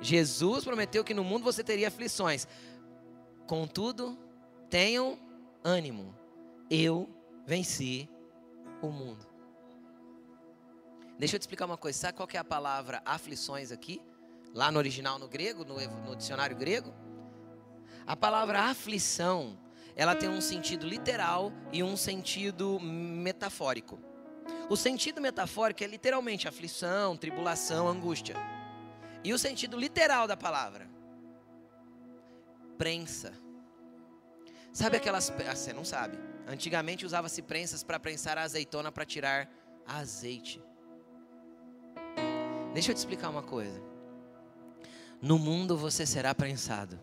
Jesus 0.00 0.64
prometeu 0.64 1.04
que 1.04 1.14
no 1.14 1.22
mundo 1.22 1.44
você 1.44 1.62
teria 1.62 1.88
aflições. 1.88 2.46
Contudo, 3.46 4.18
tenham 4.68 5.18
ânimo. 5.62 6.14
Eu 6.70 7.08
venci 7.46 8.08
o 8.80 8.88
mundo. 8.88 9.26
Deixa 11.18 11.36
eu 11.36 11.38
te 11.38 11.42
explicar 11.42 11.66
uma 11.66 11.76
coisa. 11.76 11.98
Sabe 11.98 12.16
qual 12.16 12.28
é 12.32 12.38
a 12.38 12.44
palavra 12.44 13.02
aflições 13.04 13.70
aqui? 13.70 14.00
Lá 14.54 14.70
no 14.70 14.78
original 14.78 15.18
no 15.18 15.28
grego, 15.28 15.64
no, 15.64 15.76
no 15.76 16.16
dicionário 16.16 16.56
grego, 16.56 16.94
a 18.06 18.16
palavra 18.16 18.62
aflição, 18.62 19.58
ela 19.94 20.14
tem 20.14 20.28
um 20.28 20.40
sentido 20.40 20.86
literal 20.86 21.52
e 21.72 21.82
um 21.82 21.96
sentido 21.96 22.78
metafórico. 22.80 23.98
O 24.68 24.76
sentido 24.76 25.20
metafórico 25.20 25.82
é 25.84 25.86
literalmente 25.86 26.48
aflição, 26.48 27.16
tribulação, 27.16 27.88
angústia. 27.88 28.36
E 29.22 29.32
o 29.32 29.38
sentido 29.38 29.76
literal 29.76 30.26
da 30.26 30.36
palavra? 30.36 30.88
Prensa. 32.78 33.32
Sabe 34.72 34.96
aquelas. 34.96 35.30
Ah, 35.30 35.54
você 35.54 35.72
não 35.72 35.84
sabe. 35.84 36.18
Antigamente 36.46 37.04
usava-se 37.04 37.42
prensas 37.42 37.82
para 37.82 38.00
prensar 38.00 38.38
a 38.38 38.42
azeitona 38.42 38.90
para 38.90 39.04
tirar 39.04 39.50
azeite. 39.86 40.62
Deixa 42.72 42.92
eu 42.92 42.94
te 42.94 42.98
explicar 42.98 43.28
uma 43.28 43.42
coisa. 43.42 43.89
No 45.20 45.38
mundo 45.38 45.76
você 45.76 46.06
será 46.06 46.34
prensado. 46.34 46.98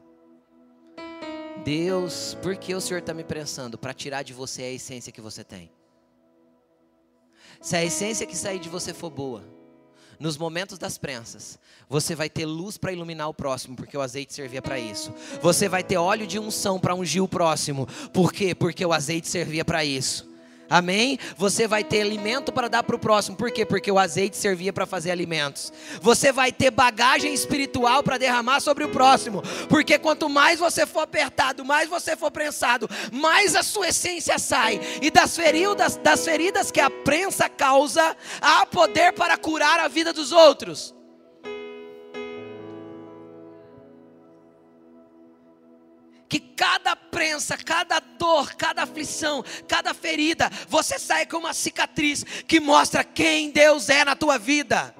Deus, 1.63 2.35
por 2.41 2.55
que 2.55 2.73
o 2.73 2.81
Senhor 2.81 2.99
está 2.99 3.13
me 3.13 3.23
prensando? 3.23 3.77
Para 3.77 3.93
tirar 3.93 4.23
de 4.23 4.33
você 4.33 4.63
a 4.63 4.71
essência 4.71 5.11
que 5.11 5.21
você 5.21 5.43
tem. 5.43 5.71
Se 7.61 7.75
a 7.75 7.83
essência 7.83 8.25
que 8.25 8.35
sair 8.35 8.59
de 8.59 8.69
você 8.69 8.93
for 8.93 9.09
boa, 9.09 9.43
nos 10.19 10.37
momentos 10.37 10.77
das 10.77 10.97
prensas, 10.97 11.59
você 11.87 12.15
vai 12.15 12.29
ter 12.29 12.45
luz 12.45 12.77
para 12.77 12.91
iluminar 12.91 13.29
o 13.29 13.33
próximo, 13.33 13.75
porque 13.75 13.97
o 13.97 14.01
azeite 14.01 14.33
servia 14.33 14.61
para 14.61 14.79
isso. 14.79 15.13
Você 15.41 15.69
vai 15.69 15.83
ter 15.83 15.97
óleo 15.97 16.25
de 16.25 16.39
unção 16.39 16.79
para 16.79 16.95
ungir 16.95 17.23
o 17.23 17.27
próximo, 17.27 17.87
por 18.11 18.33
quê? 18.33 18.55
Porque 18.55 18.85
o 18.85 18.93
azeite 18.93 19.27
servia 19.27 19.63
para 19.63 19.85
isso. 19.85 20.26
Amém? 20.69 21.17
Você 21.37 21.67
vai 21.67 21.83
ter 21.83 22.01
alimento 22.01 22.51
para 22.51 22.67
dar 22.67 22.83
para 22.83 22.95
o 22.95 22.99
próximo. 22.99 23.37
Por 23.37 23.51
quê? 23.51 23.65
Porque 23.65 23.91
o 23.91 23.97
azeite 23.97 24.35
servia 24.35 24.73
para 24.73 24.85
fazer 24.85 25.11
alimentos. 25.11 25.71
Você 26.01 26.31
vai 26.31 26.51
ter 26.51 26.71
bagagem 26.71 27.33
espiritual 27.33 28.03
para 28.03 28.17
derramar 28.17 28.59
sobre 28.59 28.83
o 28.83 28.89
próximo. 28.89 29.41
Porque 29.69 29.97
quanto 29.97 30.29
mais 30.29 30.59
você 30.59 30.85
for 30.85 31.01
apertado, 31.01 31.63
mais 31.63 31.89
você 31.89 32.15
for 32.15 32.31
prensado, 32.31 32.89
mais 33.11 33.55
a 33.55 33.63
sua 33.63 33.89
essência 33.89 34.37
sai. 34.37 34.81
E 35.01 35.09
das 35.09 35.35
feridas, 35.35 35.95
das 35.97 36.25
feridas 36.25 36.71
que 36.71 36.81
a 36.81 36.89
prensa 36.89 37.47
causa, 37.47 38.15
há 38.41 38.65
poder 38.65 39.13
para 39.13 39.37
curar 39.37 39.79
a 39.79 39.87
vida 39.87 40.11
dos 40.11 40.31
outros. 40.31 40.96
Que 46.29 46.39
cada 46.39 46.95
prensa, 46.95 47.57
cada 47.57 47.99
dor, 47.99 48.55
cada 48.55 48.83
aflição, 48.83 49.43
cada 49.67 49.93
ferida, 49.93 50.49
você 50.67 50.99
sai 50.99 51.25
com 51.25 51.37
uma 51.37 51.53
cicatriz 51.53 52.23
que 52.47 52.59
mostra 52.59 53.03
quem 53.03 53.51
Deus 53.51 53.89
é 53.89 54.03
na 54.03 54.15
tua 54.15 54.37
vida. 54.37 54.93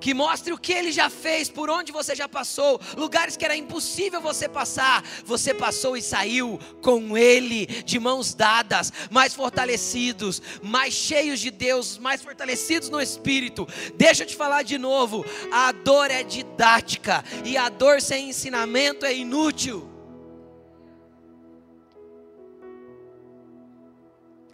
Que 0.00 0.14
mostre 0.14 0.52
o 0.52 0.58
que 0.58 0.72
ele 0.72 0.90
já 0.90 1.10
fez, 1.10 1.48
por 1.48 1.68
onde 1.68 1.92
você 1.92 2.14
já 2.14 2.28
passou, 2.28 2.80
lugares 2.96 3.36
que 3.36 3.44
era 3.44 3.56
impossível 3.56 4.20
você 4.20 4.48
passar, 4.48 5.04
você 5.24 5.52
passou 5.52 5.96
e 5.96 6.02
saiu 6.02 6.58
com 6.80 7.16
ele, 7.16 7.66
de 7.66 7.98
mãos 7.98 8.34
dadas, 8.34 8.92
mais 9.10 9.34
fortalecidos, 9.34 10.40
mais 10.62 10.94
cheios 10.94 11.38
de 11.38 11.50
Deus, 11.50 11.98
mais 11.98 12.22
fortalecidos 12.22 12.88
no 12.88 13.00
espírito. 13.00 13.68
Deixa 13.96 14.22
eu 14.22 14.26
te 14.26 14.36
falar 14.36 14.62
de 14.62 14.78
novo: 14.78 15.24
a 15.52 15.70
dor 15.72 16.10
é 16.10 16.22
didática, 16.22 17.22
e 17.44 17.56
a 17.56 17.68
dor 17.68 18.00
sem 18.00 18.30
ensinamento 18.30 19.04
é 19.04 19.14
inútil. 19.14 19.88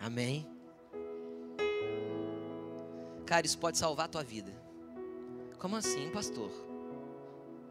Amém? 0.01 0.47
Cara, 3.25 3.45
isso 3.45 3.59
pode 3.59 3.77
salvar 3.77 4.07
a 4.07 4.09
tua 4.09 4.23
vida. 4.23 4.66
Como 5.67 5.75
assim, 5.75 6.09
pastor? 6.11 6.49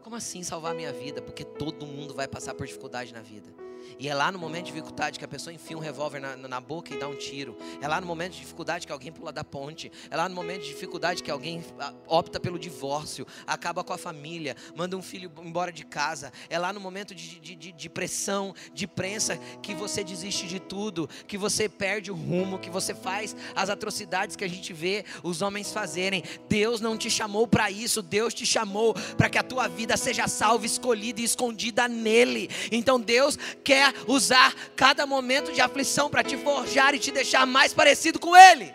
Como 0.02 0.14
assim 0.14 0.42
salvar 0.42 0.74
minha 0.74 0.92
vida? 0.92 1.22
Porque 1.22 1.42
todo 1.42 1.86
mundo 1.86 2.12
vai 2.12 2.28
passar 2.28 2.52
por 2.52 2.66
dificuldade 2.66 3.10
na 3.10 3.22
vida. 3.22 3.50
E 3.98 4.08
é 4.08 4.14
lá 4.14 4.30
no 4.30 4.38
momento 4.38 4.66
de 4.66 4.72
dificuldade 4.72 5.18
que 5.18 5.24
a 5.24 5.28
pessoa 5.28 5.52
enfia 5.52 5.76
um 5.76 5.80
revólver 5.80 6.20
na, 6.20 6.36
na, 6.36 6.60
boca 6.60 6.92
e 6.94 6.98
dá 6.98 7.08
um 7.08 7.14
tiro. 7.14 7.56
É 7.80 7.88
lá 7.88 8.00
no 8.00 8.06
momento 8.06 8.32
de 8.32 8.40
dificuldade 8.40 8.86
que 8.86 8.92
alguém 8.92 9.10
pula 9.12 9.32
da 9.32 9.42
ponte. 9.42 9.90
É 10.10 10.16
lá 10.16 10.28
no 10.28 10.34
momento 10.34 10.62
de 10.62 10.68
dificuldade 10.68 11.22
que 11.22 11.30
alguém 11.30 11.64
ah, 11.78 11.94
opta 12.06 12.38
pelo 12.38 12.58
divórcio, 12.58 13.26
acaba 13.46 13.82
com 13.82 13.92
a 13.92 13.98
família, 13.98 14.56
manda 14.74 14.96
um 14.96 15.02
filho 15.02 15.30
embora 15.42 15.72
de 15.72 15.84
casa. 15.84 16.32
É 16.50 16.58
lá 16.58 16.72
no 16.72 16.80
momento 16.80 17.14
de, 17.14 17.40
de, 17.40 17.54
de, 17.54 17.72
de 17.72 17.88
pressão, 17.88 18.54
de 18.74 18.86
prensa, 18.86 19.38
que 19.62 19.74
você 19.74 20.04
desiste 20.04 20.46
de 20.46 20.60
tudo, 20.60 21.08
que 21.26 21.38
você 21.38 21.68
perde 21.68 22.10
o 22.10 22.14
rumo, 22.14 22.58
que 22.58 22.70
você 22.70 22.94
faz 22.94 23.34
as 23.54 23.70
atrocidades 23.70 24.36
que 24.36 24.44
a 24.44 24.48
gente 24.48 24.72
vê 24.72 25.04
os 25.22 25.42
homens 25.42 25.72
fazerem. 25.72 26.22
Deus 26.48 26.80
não 26.80 26.96
te 26.96 27.10
chamou 27.10 27.46
para 27.46 27.70
isso, 27.70 28.02
Deus 28.02 28.34
te 28.34 28.44
chamou 28.44 28.94
para 29.16 29.28
que 29.28 29.38
a 29.38 29.42
tua 29.42 29.68
vida 29.68 29.96
seja 29.96 30.28
salva, 30.28 30.66
escolhida 30.66 31.20
e 31.20 31.24
escondida 31.24 31.88
nele. 31.88 32.50
Então 32.70 33.00
Deus 33.00 33.38
quer 33.62 33.75
quer 33.76 33.92
usar 34.08 34.54
cada 34.74 35.06
momento 35.06 35.52
de 35.52 35.60
aflição 35.60 36.08
para 36.08 36.24
te 36.24 36.36
forjar 36.38 36.94
e 36.94 36.98
te 36.98 37.10
deixar 37.10 37.46
mais 37.46 37.74
parecido 37.74 38.18
com 38.18 38.34
Ele. 38.34 38.74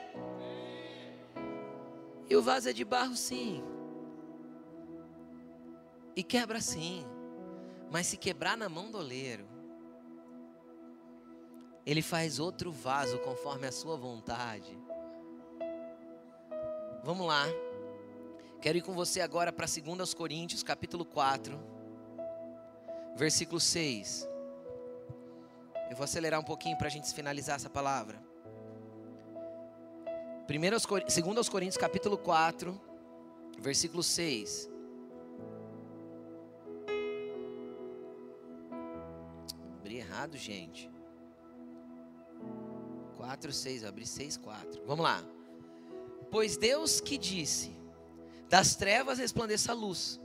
E 2.30 2.36
o 2.36 2.42
vaso 2.42 2.70
é 2.70 2.74
de 2.74 2.86
barro, 2.86 3.16
sim. 3.16 3.64
E 6.16 6.22
quebra 6.24 6.62
sim. 6.62 7.04
Mas 7.90 8.08
se 8.08 8.16
quebrar 8.16 8.56
na 8.56 8.70
mão 8.70 8.92
do 8.92 9.00
oleiro, 9.00 9.46
ele 11.86 12.02
faz 12.02 12.40
outro 12.40 12.72
vaso 12.72 13.18
conforme 13.20 13.68
a 13.68 13.72
sua 13.72 13.98
vontade. 13.98 14.78
Vamos 17.04 17.26
lá. 17.26 17.46
Quero 18.62 18.78
ir 18.78 18.82
com 18.82 18.94
você 18.94 19.20
agora 19.20 19.52
para 19.52 19.66
2 19.66 20.14
Coríntios, 20.14 20.62
capítulo 20.62 21.04
4, 21.04 21.60
versículo 23.18 23.60
6. 23.60 24.31
Eu 25.92 25.98
vou 25.98 26.06
acelerar 26.06 26.40
um 26.40 26.44
pouquinho 26.44 26.78
para 26.78 26.88
a 26.88 26.90
gente 26.90 27.14
finalizar 27.14 27.58
essa 27.58 27.70
palavra. 27.70 28.18
2 30.48 30.86
Coríntios, 31.50 31.76
capítulo 31.76 32.18
4, 32.18 32.80
versículo 33.60 34.02
6. 34.02 34.70
Abri 39.80 39.98
errado, 39.98 40.38
gente. 40.38 40.90
4, 43.18 43.52
6, 43.52 43.84
abri 43.84 44.08
6, 44.08 44.38
4. 44.38 44.84
Vamos 44.86 45.04
lá. 45.04 45.22
Pois 46.32 46.56
Deus 46.56 47.02
que 47.02 47.18
disse: 47.18 47.78
Das 48.48 48.78
trevas 48.78 49.20
resplandeça 49.20 49.74
a 49.74 49.76
luz. 49.76 50.22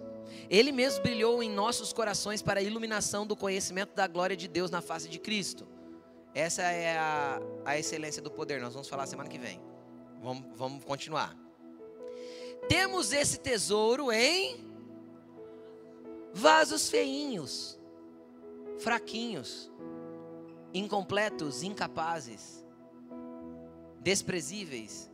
Ele 0.49 0.73
mesmo 0.73 1.03
brilhou 1.03 1.43
em 1.43 1.51
nossos 1.51 1.93
corações 1.93 2.43
para 2.43 2.61
a 2.61 2.63
iluminação 2.63 3.27
do 3.27 3.37
conhecimento 3.37 3.95
da 3.95 4.07
glória 4.07 4.37
de 4.37 4.49
Deus 4.49 4.71
na 4.71 4.81
face 4.81 5.09
de 5.09 5.19
Cristo. 5.19 5.67
Essa 6.35 6.63
é 6.63 6.97
a, 6.99 7.41
a 7.65 7.79
excelência 7.79 8.21
do 8.21 8.31
poder. 8.31 8.61
Nós 8.61 8.75
vamos 8.75 8.89
falar 8.89 9.07
semana 9.07 9.29
que 9.29 9.39
vem. 9.39 9.61
Vamos, 10.23 10.45
vamos 10.55 10.85
continuar. 10.85 11.37
Temos 12.69 13.13
esse 13.13 13.39
tesouro 13.39 14.13
em 14.13 14.65
vasos 16.33 16.91
feinhos, 16.91 17.79
fraquinhos, 18.79 19.71
incompletos, 20.75 21.63
incapazes, 21.63 22.65
desprezíveis 24.01 25.11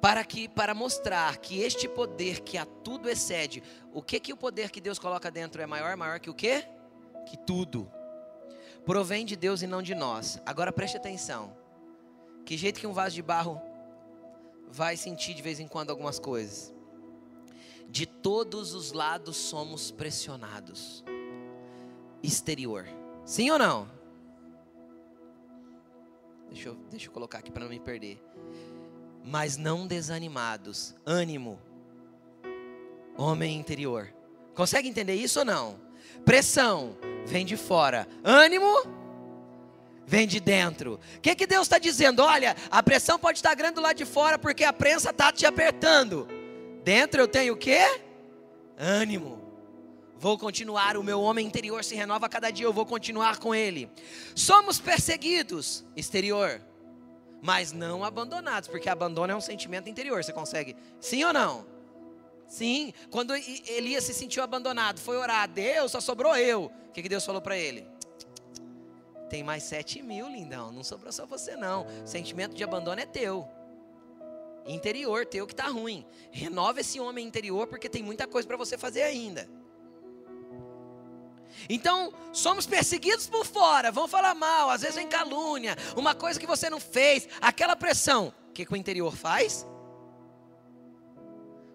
para 0.00 0.24
que 0.24 0.48
para 0.48 0.74
mostrar 0.74 1.38
que 1.38 1.60
este 1.60 1.88
poder 1.88 2.40
que 2.40 2.56
a 2.56 2.64
tudo 2.64 3.08
excede, 3.08 3.62
o 3.92 4.00
que 4.00 4.20
que 4.20 4.32
o 4.32 4.36
poder 4.36 4.70
que 4.70 4.80
Deus 4.80 4.98
coloca 4.98 5.30
dentro 5.30 5.60
é 5.60 5.66
maior, 5.66 5.96
maior 5.96 6.20
que 6.20 6.30
o 6.30 6.34
quê? 6.34 6.64
Que 7.26 7.36
tudo. 7.36 7.90
Provém 8.84 9.26
de 9.26 9.36
Deus 9.36 9.60
e 9.60 9.66
não 9.66 9.82
de 9.82 9.94
nós. 9.94 10.40
Agora 10.46 10.72
preste 10.72 10.96
atenção. 10.96 11.56
Que 12.44 12.56
jeito 12.56 12.80
que 12.80 12.86
um 12.86 12.92
vaso 12.92 13.14
de 13.14 13.22
barro 13.22 13.60
vai 14.68 14.96
sentir 14.96 15.34
de 15.34 15.42
vez 15.42 15.60
em 15.60 15.68
quando 15.68 15.90
algumas 15.90 16.18
coisas? 16.18 16.72
De 17.88 18.06
todos 18.06 18.74
os 18.74 18.92
lados 18.92 19.36
somos 19.36 19.90
pressionados. 19.90 21.04
Exterior. 22.22 22.86
Sim 23.24 23.50
ou 23.50 23.58
não? 23.58 23.90
Deixa 26.48 26.68
eu, 26.68 26.74
deixa 26.88 27.08
eu 27.08 27.12
colocar 27.12 27.38
aqui 27.38 27.50
para 27.50 27.64
não 27.64 27.70
me 27.70 27.78
perder 27.78 28.22
mas 29.24 29.56
não 29.56 29.86
desanimados. 29.86 30.94
Ânimo. 31.04 31.58
Homem 33.16 33.58
interior. 33.58 34.12
Consegue 34.54 34.88
entender 34.88 35.14
isso 35.14 35.40
ou 35.40 35.44
não? 35.44 35.80
Pressão 36.24 36.96
vem 37.26 37.44
de 37.44 37.56
fora. 37.56 38.08
Ânimo 38.24 38.72
vem 40.06 40.26
de 40.26 40.40
dentro. 40.40 41.00
O 41.16 41.20
que, 41.20 41.34
que 41.34 41.46
Deus 41.46 41.62
está 41.62 41.78
dizendo? 41.78 42.22
Olha, 42.22 42.56
a 42.70 42.82
pressão 42.82 43.18
pode 43.18 43.38
estar 43.38 43.54
grande 43.54 43.80
lá 43.80 43.92
de 43.92 44.04
fora 44.04 44.38
porque 44.38 44.64
a 44.64 44.72
prensa 44.72 45.10
está 45.10 45.30
te 45.30 45.46
apertando. 45.46 46.26
Dentro 46.82 47.20
eu 47.20 47.28
tenho 47.28 47.54
o 47.54 47.56
quê? 47.56 48.00
Ânimo. 48.78 49.38
Vou 50.18 50.36
continuar, 50.36 50.96
o 50.96 51.02
meu 51.02 51.20
homem 51.20 51.46
interior 51.46 51.84
se 51.84 51.94
renova 51.94 52.26
a 52.26 52.28
cada 52.28 52.50
dia, 52.50 52.66
eu 52.66 52.72
vou 52.72 52.84
continuar 52.84 53.38
com 53.38 53.54
ele. 53.54 53.88
Somos 54.34 54.80
perseguidos, 54.80 55.84
exterior 55.94 56.60
mas 57.40 57.72
não 57.72 58.04
abandonados, 58.04 58.68
porque 58.68 58.88
abandono 58.88 59.32
é 59.32 59.36
um 59.36 59.40
sentimento 59.40 59.88
interior. 59.88 60.22
Você 60.22 60.32
consegue? 60.32 60.76
Sim 61.00 61.24
ou 61.24 61.32
não? 61.32 61.66
Sim. 62.46 62.92
Quando 63.10 63.34
Elias 63.34 64.04
se 64.04 64.14
sentiu 64.14 64.42
abandonado, 64.42 64.98
foi 64.98 65.16
orar, 65.16 65.48
Deus, 65.48 65.92
só 65.92 66.00
sobrou 66.00 66.36
eu. 66.36 66.64
O 66.88 66.92
que, 66.92 67.02
que 67.02 67.08
Deus 67.08 67.24
falou 67.24 67.40
para 67.40 67.56
ele? 67.56 67.86
Tem 69.28 69.42
mais 69.42 69.62
sete 69.62 70.02
mil, 70.02 70.26
lindão. 70.28 70.72
Não 70.72 70.82
sobrou 70.82 71.12
só 71.12 71.26
você, 71.26 71.54
não. 71.56 71.86
sentimento 72.06 72.54
de 72.54 72.64
abandono 72.64 73.00
é 73.00 73.06
teu. 73.06 73.46
Interior, 74.66 75.24
teu 75.24 75.46
que 75.46 75.52
está 75.52 75.68
ruim. 75.68 76.04
Renova 76.30 76.80
esse 76.80 76.98
homem 76.98 77.26
interior, 77.26 77.66
porque 77.66 77.88
tem 77.88 78.02
muita 78.02 78.26
coisa 78.26 78.48
para 78.48 78.56
você 78.56 78.76
fazer 78.76 79.02
ainda. 79.02 79.48
Então, 81.68 82.12
somos 82.32 82.66
perseguidos 82.66 83.26
por 83.26 83.44
fora, 83.44 83.90
vão 83.90 84.06
falar 84.06 84.34
mal, 84.34 84.70
às 84.70 84.82
vezes 84.82 84.96
vem 84.96 85.08
calúnia, 85.08 85.76
uma 85.96 86.14
coisa 86.14 86.38
que 86.38 86.46
você 86.46 86.70
não 86.70 86.80
fez, 86.80 87.28
aquela 87.40 87.76
pressão. 87.76 88.32
O 88.50 88.52
que, 88.52 88.64
que 88.64 88.72
o 88.72 88.76
interior 88.76 89.14
faz? 89.14 89.66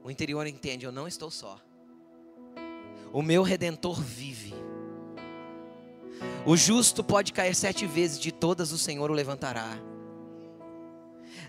O 0.03 0.11
interior 0.11 0.45
entende: 0.45 0.86
eu 0.86 0.91
não 0.91 1.07
estou 1.07 1.32
só. 1.32 1.59
O 3.11 3.21
meu 3.21 3.43
redentor 3.43 4.01
vive. 4.01 4.53
O 6.45 6.57
justo 6.57 7.03
pode 7.03 7.32
cair 7.32 7.55
sete 7.55 7.86
vezes, 7.86 8.19
de 8.19 8.32
todas 8.32 8.71
o 8.71 8.78
Senhor 8.78 9.09
o 9.09 9.13
levantará. 9.13 9.78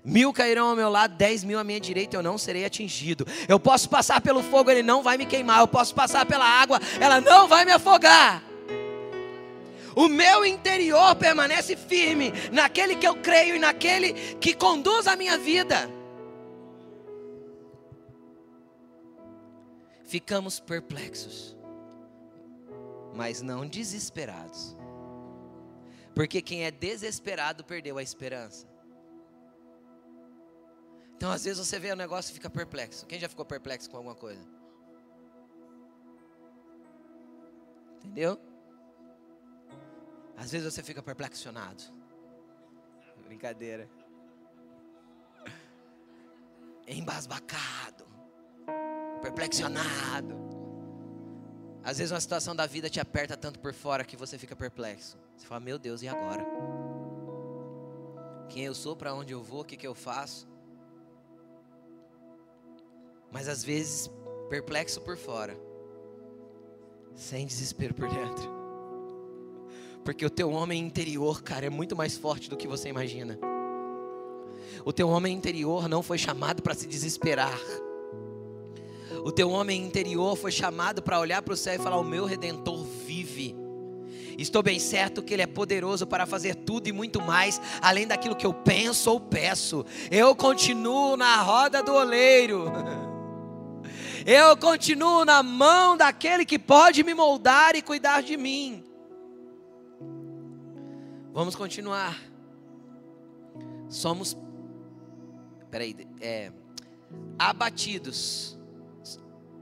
Mil 0.05 0.34
cairão 0.34 0.68
ao 0.68 0.76
meu 0.76 0.90
lado, 0.90 1.16
dez 1.16 1.42
mil 1.42 1.59
à 1.59 1.64
minha 1.64 1.80
direita, 1.80 2.14
eu 2.14 2.22
não 2.22 2.36
serei 2.36 2.66
atingido. 2.66 3.26
Eu 3.48 3.59
posso 3.59 3.88
passar 3.88 4.20
pelo 4.20 4.42
fogo, 4.42 4.70
ele 4.70 4.82
não 4.82 5.02
vai 5.02 5.16
me 5.16 5.24
queimar. 5.24 5.61
Eu 5.61 5.68
posso 5.68 5.94
passar 5.94 6.26
pela 6.26 6.44
água, 6.44 6.78
ela 7.00 7.22
não 7.22 7.48
vai 7.48 7.64
me 7.64 7.72
afogar. 7.72 8.42
O 9.96 10.07
meu 10.09 10.44
interior 10.44 11.14
permanece 11.14 11.74
firme 11.74 12.32
naquele 12.52 12.96
que 12.96 13.07
eu 13.07 13.16
creio 13.16 13.57
e 13.57 13.59
naquele 13.59 14.12
que 14.34 14.52
conduz 14.52 15.07
a 15.07 15.16
minha 15.16 15.38
vida. 15.38 15.88
Ficamos 20.05 20.61
perplexos, 20.61 21.57
mas 23.14 23.40
não 23.40 23.66
desesperados. 23.66 24.76
Porque 26.14 26.42
quem 26.42 26.64
é 26.64 26.70
desesperado 26.70 27.64
perdeu 27.64 27.96
a 27.96 28.02
esperança. 28.02 28.73
Então, 31.16 31.30
às 31.30 31.44
vezes 31.44 31.64
você 31.64 31.78
vê 31.78 31.92
o 31.92 31.96
negócio 31.96 32.30
e 32.30 32.34
fica 32.34 32.50
perplexo. 32.50 33.06
Quem 33.06 33.18
já 33.18 33.28
ficou 33.28 33.44
perplexo 33.44 33.88
com 33.88 33.96
alguma 33.96 34.14
coisa? 34.14 34.44
Entendeu? 37.98 38.38
Às 40.36 40.52
vezes 40.52 40.72
você 40.72 40.82
fica 40.82 41.02
perplexionado. 41.02 41.82
Brincadeira. 43.24 43.88
Embasbacado. 46.86 48.04
Perplexionado. 49.22 50.34
Às 51.82 51.98
vezes 51.98 52.12
uma 52.12 52.20
situação 52.20 52.56
da 52.56 52.66
vida 52.66 52.90
te 52.90 52.98
aperta 52.98 53.36
tanto 53.36 53.58
por 53.58 53.72
fora 53.72 54.04
que 54.04 54.16
você 54.16 54.38
fica 54.38 54.56
perplexo. 54.56 55.18
Você 55.36 55.46
fala, 55.46 55.60
meu 55.60 55.78
Deus, 55.78 56.02
e 56.02 56.08
agora? 56.08 56.44
Quem 58.48 58.64
eu 58.64 58.74
sou, 58.74 58.94
para 58.96 59.14
onde 59.14 59.32
eu 59.32 59.42
vou, 59.42 59.62
o 59.62 59.64
que, 59.64 59.76
que 59.76 59.86
eu 59.86 59.94
faço? 59.94 60.48
Mas 63.35 63.49
às 63.49 63.64
vezes 63.64 64.09
perplexo 64.49 65.01
por 65.01 65.16
fora, 65.16 65.59
sem 67.16 67.45
desespero 67.45 67.93
por 67.93 68.09
dentro. 68.09 68.49
Porque 70.05 70.24
o 70.24 70.30
teu 70.30 70.53
homem 70.53 70.80
interior, 70.80 71.43
cara, 71.43 71.66
é 71.66 71.70
muito 71.70 71.97
mais 71.97 72.16
forte 72.16 72.49
do 72.49 72.57
que 72.57 72.68
você 72.68 72.89
imagina. 72.89 73.37
O 74.85 74.93
teu 74.93 75.09
homem 75.09 75.35
interior 75.35 75.89
não 75.89 76.01
foi 76.01 76.16
chamado 76.16 76.62
para 76.62 76.74
se 76.74 76.87
desesperar. 76.87 77.59
O 79.24 79.32
teu 79.32 79.51
homem 79.51 79.85
interior 79.85 80.37
foi 80.37 80.53
chamado 80.53 81.03
para 81.03 81.18
olhar 81.18 81.43
para 81.43 81.55
o 81.55 81.57
céu 81.57 81.74
e 81.74 81.78
falar: 81.78 81.99
O 81.99 82.05
meu 82.05 82.26
redentor 82.26 82.85
vive. 82.85 83.57
Estou 84.39 84.62
bem 84.62 84.78
certo 84.78 85.22
que 85.22 85.35
Ele 85.35 85.43
é 85.43 85.47
poderoso 85.47 86.07
para 86.07 86.24
fazer 86.24 86.55
tudo 86.55 86.89
e 86.89 86.93
muito 86.93 87.20
mais, 87.20 87.61
além 87.80 88.07
daquilo 88.07 88.37
que 88.37 88.47
eu 88.47 88.55
penso 88.55 89.11
ou 89.11 89.18
peço. 89.18 89.85
Eu 90.09 90.37
continuo 90.37 91.16
na 91.16 91.43
roda 91.43 91.82
do 91.82 91.95
oleiro. 91.95 92.66
Eu 94.26 94.56
continuo 94.56 95.22
na 95.24 95.42
mão 95.42 95.98
daquele 95.98 96.46
que 96.46 96.58
pode 96.58 97.02
me 97.02 97.12
moldar 97.12 97.76
e 97.76 97.82
cuidar 97.82 98.22
de 98.22 98.38
mim. 98.38 98.82
Vamos 101.30 101.54
continuar. 101.54 102.18
Somos, 103.88 104.34
peraí, 105.70 105.94
é, 106.22 106.50
abatidos. 107.38 108.58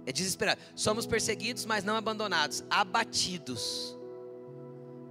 É 0.06 0.12
desesperado. 0.12 0.60
Somos 0.76 1.06
perseguidos, 1.06 1.66
mas 1.66 1.82
não 1.82 1.96
abandonados. 1.96 2.62
Abatidos, 2.70 3.98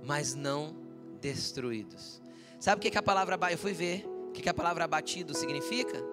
mas 0.03 0.33
não 0.33 0.75
destruídos. 1.19 2.21
Sabe 2.57 2.79
o 2.79 2.81
que, 2.81 2.91
que 2.91 2.97
a 2.97 3.03
palavra 3.03 3.37
eu 3.51 3.57
fui 3.57 3.73
ver? 3.73 4.05
O 4.29 4.31
que, 4.31 4.41
que 4.41 4.49
a 4.49 4.53
palavra 4.53 4.85
abatido 4.85 5.33
significa? 5.33 6.11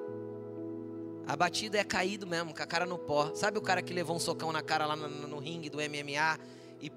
Abatido 1.28 1.76
é 1.76 1.84
caído 1.84 2.26
mesmo, 2.26 2.54
com 2.54 2.62
a 2.62 2.66
cara 2.66 2.86
no 2.86 2.96
pó. 2.96 3.34
Sabe 3.34 3.58
o 3.58 3.60
cara 3.60 3.82
que 3.82 3.92
levou 3.92 4.16
um 4.16 4.18
socão 4.18 4.50
na 4.50 4.62
cara 4.62 4.86
lá 4.86 4.96
no, 4.96 5.08
no 5.28 5.38
ringue 5.38 5.68
do 5.68 5.76
MMA 5.76 6.38
e. 6.80 6.90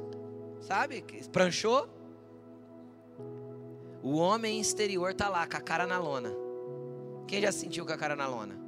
Sabe? 0.66 1.04
Pranchou? 1.30 1.86
O 4.02 4.16
homem 4.16 4.58
exterior 4.58 5.12
tá 5.12 5.28
lá, 5.28 5.46
com 5.46 5.58
a 5.58 5.60
cara 5.60 5.86
na 5.86 5.98
lona. 5.98 6.32
Quem 7.28 7.42
já 7.42 7.52
sentiu 7.52 7.84
com 7.84 7.92
a 7.92 7.96
cara 7.98 8.16
na 8.16 8.26
lona? 8.26 8.58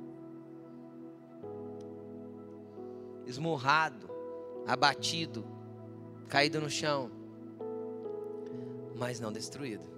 Esmurrado, 3.27 4.11
abatido, 4.67 5.47
caído 6.29 6.61
no 6.61 6.69
chão, 6.69 7.11
mas 8.95 9.19
não 9.19 9.33
destruído. 9.33 9.89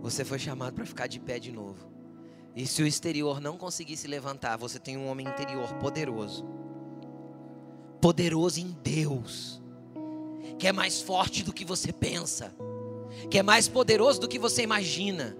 Você 0.00 0.24
foi 0.24 0.38
chamado 0.38 0.74
para 0.74 0.86
ficar 0.86 1.08
de 1.08 1.18
pé 1.18 1.40
de 1.40 1.50
novo. 1.50 1.90
E 2.54 2.66
se 2.66 2.82
o 2.82 2.86
exterior 2.86 3.40
não 3.40 3.56
conseguir 3.56 3.96
se 3.96 4.06
levantar, 4.06 4.56
você 4.56 4.78
tem 4.78 4.96
um 4.96 5.08
homem 5.08 5.26
interior 5.26 5.72
poderoso. 5.74 6.44
Poderoso 8.00 8.60
em 8.60 8.76
Deus. 8.82 9.60
Que 10.58 10.66
é 10.66 10.72
mais 10.72 11.00
forte 11.00 11.42
do 11.42 11.52
que 11.52 11.64
você 11.64 11.92
pensa. 11.92 12.54
Que 13.30 13.38
é 13.38 13.42
mais 13.42 13.68
poderoso 13.68 14.20
do 14.20 14.28
que 14.28 14.38
você 14.38 14.62
imagina. 14.62 15.36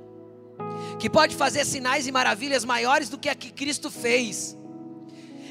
Que 0.99 1.11
pode 1.11 1.35
fazer 1.35 1.65
sinais 1.65 2.07
e 2.07 2.13
maravilhas 2.13 2.65
maiores 2.65 3.09
do 3.09 3.19
que 3.19 3.29
a 3.29 3.35
que 3.35 3.51
Cristo 3.51 3.91
fez 3.91 4.57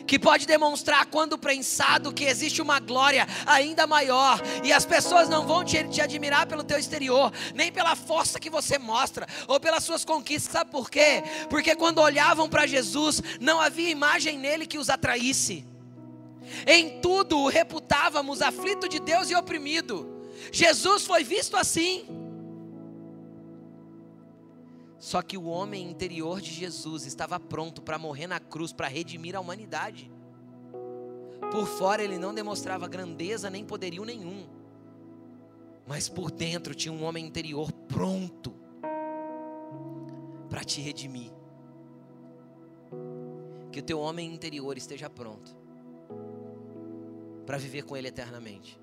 que 0.09 0.17
pode 0.17 0.47
demonstrar, 0.47 1.05
quando 1.05 1.37
prensado, 1.37 2.11
que 2.11 2.23
existe 2.23 2.63
uma 2.63 2.79
glória 2.79 3.27
ainda 3.45 3.85
maior, 3.85 4.41
e 4.63 4.73
as 4.73 4.83
pessoas 4.83 5.29
não 5.29 5.45
vão 5.45 5.63
te, 5.63 5.87
te 5.87 6.01
admirar 6.01 6.47
pelo 6.47 6.63
teu 6.63 6.79
exterior, 6.79 7.31
nem 7.53 7.71
pela 7.71 7.95
força 7.95 8.39
que 8.39 8.49
você 8.49 8.79
mostra, 8.79 9.27
ou 9.47 9.59
pelas 9.59 9.83
suas 9.83 10.03
conquistas, 10.03 10.51
sabe 10.51 10.71
por 10.71 10.89
quê? 10.89 11.21
Porque 11.47 11.75
quando 11.75 11.99
olhavam 11.99 12.49
para 12.49 12.65
Jesus, 12.65 13.21
não 13.39 13.61
havia 13.61 13.91
imagem 13.91 14.39
nele 14.39 14.65
que 14.65 14.79
os 14.79 14.89
atraísse, 14.89 15.63
em 16.65 16.99
tudo 17.01 17.37
o 17.37 17.47
reputávamos 17.47 18.41
aflito 18.41 18.89
de 18.89 18.99
Deus 18.99 19.29
e 19.29 19.35
oprimido, 19.35 20.09
Jesus 20.51 21.05
foi 21.05 21.23
visto 21.23 21.55
assim. 21.55 22.28
Só 24.99 25.21
que 25.21 25.37
o 25.37 25.45
homem 25.45 25.89
interior 25.89 26.41
de 26.41 26.51
Jesus 26.51 27.05
estava 27.05 27.39
pronto 27.39 27.81
para 27.81 27.97
morrer 27.97 28.27
na 28.27 28.39
cruz, 28.39 28.73
para 28.73 28.87
redimir 28.87 29.35
a 29.35 29.39
humanidade. 29.39 30.11
Por 31.51 31.65
fora 31.65 32.03
ele 32.03 32.17
não 32.17 32.33
demonstrava 32.33 32.87
grandeza 32.87 33.49
nem 33.49 33.63
poderio 33.63 34.03
nenhum, 34.03 34.45
mas 35.87 36.09
por 36.09 36.29
dentro 36.29 36.75
tinha 36.75 36.93
um 36.93 37.03
homem 37.03 37.25
interior 37.25 37.71
pronto 37.71 38.53
para 40.49 40.63
te 40.63 40.81
redimir. 40.81 41.31
Que 43.71 43.79
o 43.79 43.83
teu 43.83 43.99
homem 43.99 44.31
interior 44.31 44.77
esteja 44.77 45.09
pronto 45.09 45.55
para 47.45 47.57
viver 47.57 47.83
com 47.83 47.95
ele 47.95 48.09
eternamente. 48.09 48.79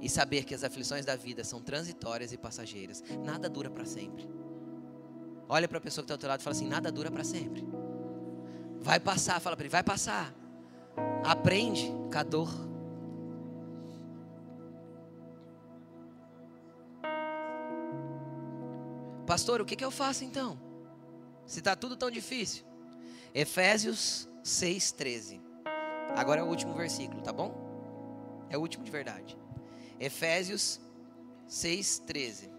E 0.00 0.08
saber 0.08 0.44
que 0.44 0.54
as 0.54 0.64
aflições 0.64 1.04
da 1.04 1.16
vida 1.16 1.44
são 1.44 1.60
transitórias 1.60 2.32
e 2.32 2.38
passageiras, 2.38 3.04
nada 3.24 3.48
dura 3.48 3.68
para 3.68 3.84
sempre. 3.84 4.28
Olha 5.48 5.66
para 5.66 5.78
a 5.78 5.80
pessoa 5.80 6.02
que 6.02 6.06
está 6.06 6.14
ao 6.14 6.18
teu 6.18 6.28
lado 6.28 6.40
e 6.40 6.42
fala 6.42 6.54
assim: 6.54 6.68
nada 6.68 6.92
dura 6.92 7.10
para 7.10 7.24
sempre. 7.24 7.66
Vai 8.80 9.00
passar, 9.00 9.40
fala 9.40 9.56
para 9.56 9.64
ele, 9.64 9.72
vai 9.72 9.82
passar. 9.82 10.34
Aprende 11.24 11.90
com 12.12 12.18
a 12.18 12.22
dor. 12.22 12.68
Pastor, 19.26 19.60
o 19.60 19.64
que, 19.64 19.76
que 19.76 19.84
eu 19.84 19.90
faço 19.90 20.24
então? 20.24 20.58
Se 21.46 21.58
está 21.58 21.76
tudo 21.76 21.96
tão 21.96 22.10
difícil. 22.10 22.64
Efésios 23.34 24.28
6,13. 24.42 25.40
Agora 26.16 26.40
é 26.40 26.44
o 26.44 26.46
último 26.46 26.74
versículo, 26.74 27.20
tá 27.20 27.32
bom? 27.32 28.46
É 28.48 28.56
o 28.56 28.60
último 28.60 28.84
de 28.84 28.90
verdade. 28.90 29.36
Efésios 30.00 30.80
6,13. 31.48 32.50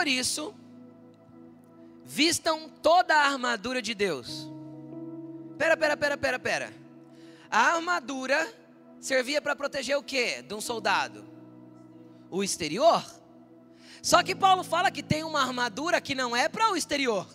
Por 0.00 0.08
isso, 0.08 0.54
vistam 2.06 2.70
toda 2.70 3.14
a 3.14 3.26
armadura 3.26 3.82
de 3.82 3.94
Deus. 3.94 4.48
Pera, 5.58 5.76
pera, 5.76 5.94
pera, 5.94 6.16
pera, 6.16 6.38
pera. 6.38 6.74
A 7.50 7.74
armadura 7.74 8.50
servia 8.98 9.42
para 9.42 9.54
proteger 9.54 9.98
o 9.98 10.02
quê? 10.02 10.40
De 10.40 10.54
um 10.54 10.60
soldado? 10.62 11.28
O 12.30 12.42
exterior. 12.42 13.04
Só 14.02 14.22
que 14.22 14.34
Paulo 14.34 14.64
fala 14.64 14.90
que 14.90 15.02
tem 15.02 15.22
uma 15.22 15.42
armadura 15.42 16.00
que 16.00 16.14
não 16.14 16.34
é 16.34 16.48
para 16.48 16.70
o 16.70 16.76
exterior. 16.76 17.28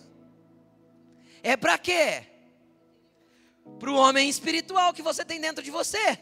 É 1.44 1.56
para 1.56 1.78
quê? 1.78 2.24
Para 3.78 3.92
o 3.92 3.94
homem 3.94 4.28
espiritual 4.28 4.92
que 4.92 5.02
você 5.02 5.24
tem 5.24 5.40
dentro 5.40 5.62
de 5.62 5.70
você. 5.70 6.18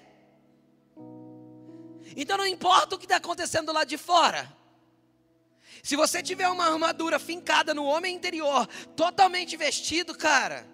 Então 2.14 2.36
não 2.36 2.46
importa 2.46 2.96
o 2.96 2.98
que 2.98 3.06
está 3.06 3.16
acontecendo 3.16 3.72
lá 3.72 3.84
de 3.84 3.96
fora. 3.96 4.62
Se 5.84 5.96
você 5.96 6.22
tiver 6.22 6.48
uma 6.48 6.64
armadura 6.64 7.18
fincada 7.18 7.74
no 7.74 7.84
homem 7.84 8.16
interior, 8.16 8.66
totalmente 8.96 9.54
vestido, 9.54 10.16
cara, 10.16 10.66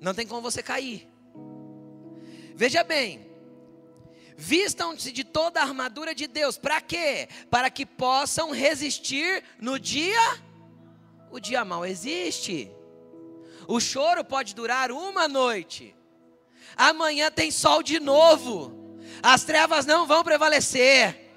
não 0.00 0.14
tem 0.14 0.26
como 0.26 0.40
você 0.40 0.62
cair. 0.62 1.06
Veja 2.54 2.82
bem, 2.82 3.30
vistam-se 4.38 5.12
de 5.12 5.24
toda 5.24 5.60
a 5.60 5.62
armadura 5.62 6.14
de 6.14 6.26
Deus, 6.26 6.56
para 6.56 6.80
quê? 6.80 7.28
Para 7.50 7.68
que 7.68 7.84
possam 7.84 8.50
resistir 8.50 9.44
no 9.60 9.78
dia. 9.78 10.40
O 11.30 11.38
dia 11.38 11.62
mal 11.62 11.84
existe. 11.84 12.72
O 13.68 13.78
choro 13.78 14.24
pode 14.24 14.54
durar 14.54 14.90
uma 14.90 15.28
noite. 15.28 15.94
Amanhã 16.74 17.30
tem 17.30 17.50
sol 17.50 17.82
de 17.82 18.00
novo. 18.00 18.98
As 19.22 19.44
trevas 19.44 19.84
não 19.84 20.06
vão 20.06 20.24
prevalecer. 20.24 21.29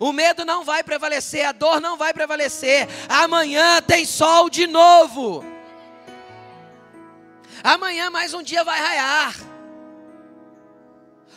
O 0.00 0.14
medo 0.14 0.46
não 0.46 0.64
vai 0.64 0.82
prevalecer, 0.82 1.44
a 1.44 1.52
dor 1.52 1.78
não 1.78 1.94
vai 1.94 2.14
prevalecer. 2.14 2.88
Amanhã 3.06 3.82
tem 3.82 4.06
sol 4.06 4.48
de 4.48 4.66
novo. 4.66 5.44
Amanhã 7.62 8.08
mais 8.08 8.32
um 8.32 8.42
dia 8.42 8.64
vai 8.64 8.80
raiar. 8.80 9.36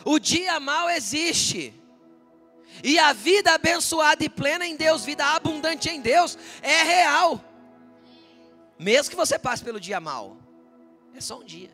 O 0.02 0.18
dia 0.18 0.58
mal 0.58 0.88
existe. 0.88 1.78
E 2.82 2.98
a 2.98 3.12
vida 3.12 3.52
abençoada 3.52 4.24
e 4.24 4.30
plena 4.30 4.66
em 4.66 4.76
Deus, 4.76 5.04
vida 5.04 5.26
abundante 5.26 5.90
em 5.90 6.00
Deus, 6.00 6.38
é 6.62 6.82
real. 6.82 7.44
Mesmo 8.78 9.10
que 9.10 9.16
você 9.16 9.38
passe 9.38 9.62
pelo 9.62 9.78
dia 9.78 10.00
mal, 10.00 10.38
é 11.14 11.20
só 11.20 11.38
um 11.38 11.44
dia. 11.44 11.70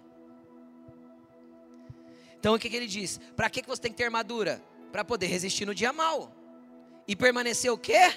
Então 2.36 2.54
o 2.54 2.58
que, 2.58 2.68
que 2.68 2.74
ele 2.74 2.88
diz? 2.88 3.20
Para 3.36 3.48
que, 3.48 3.62
que 3.62 3.68
você 3.68 3.80
tem 3.80 3.92
que 3.92 3.98
ter 3.98 4.04
armadura? 4.06 4.60
Para 4.90 5.04
poder 5.04 5.28
resistir 5.28 5.64
no 5.64 5.74
dia 5.74 5.92
mal 5.92 6.39
e 7.10 7.16
permaneceu 7.16 7.74
o 7.74 7.78
quê? 7.78 8.14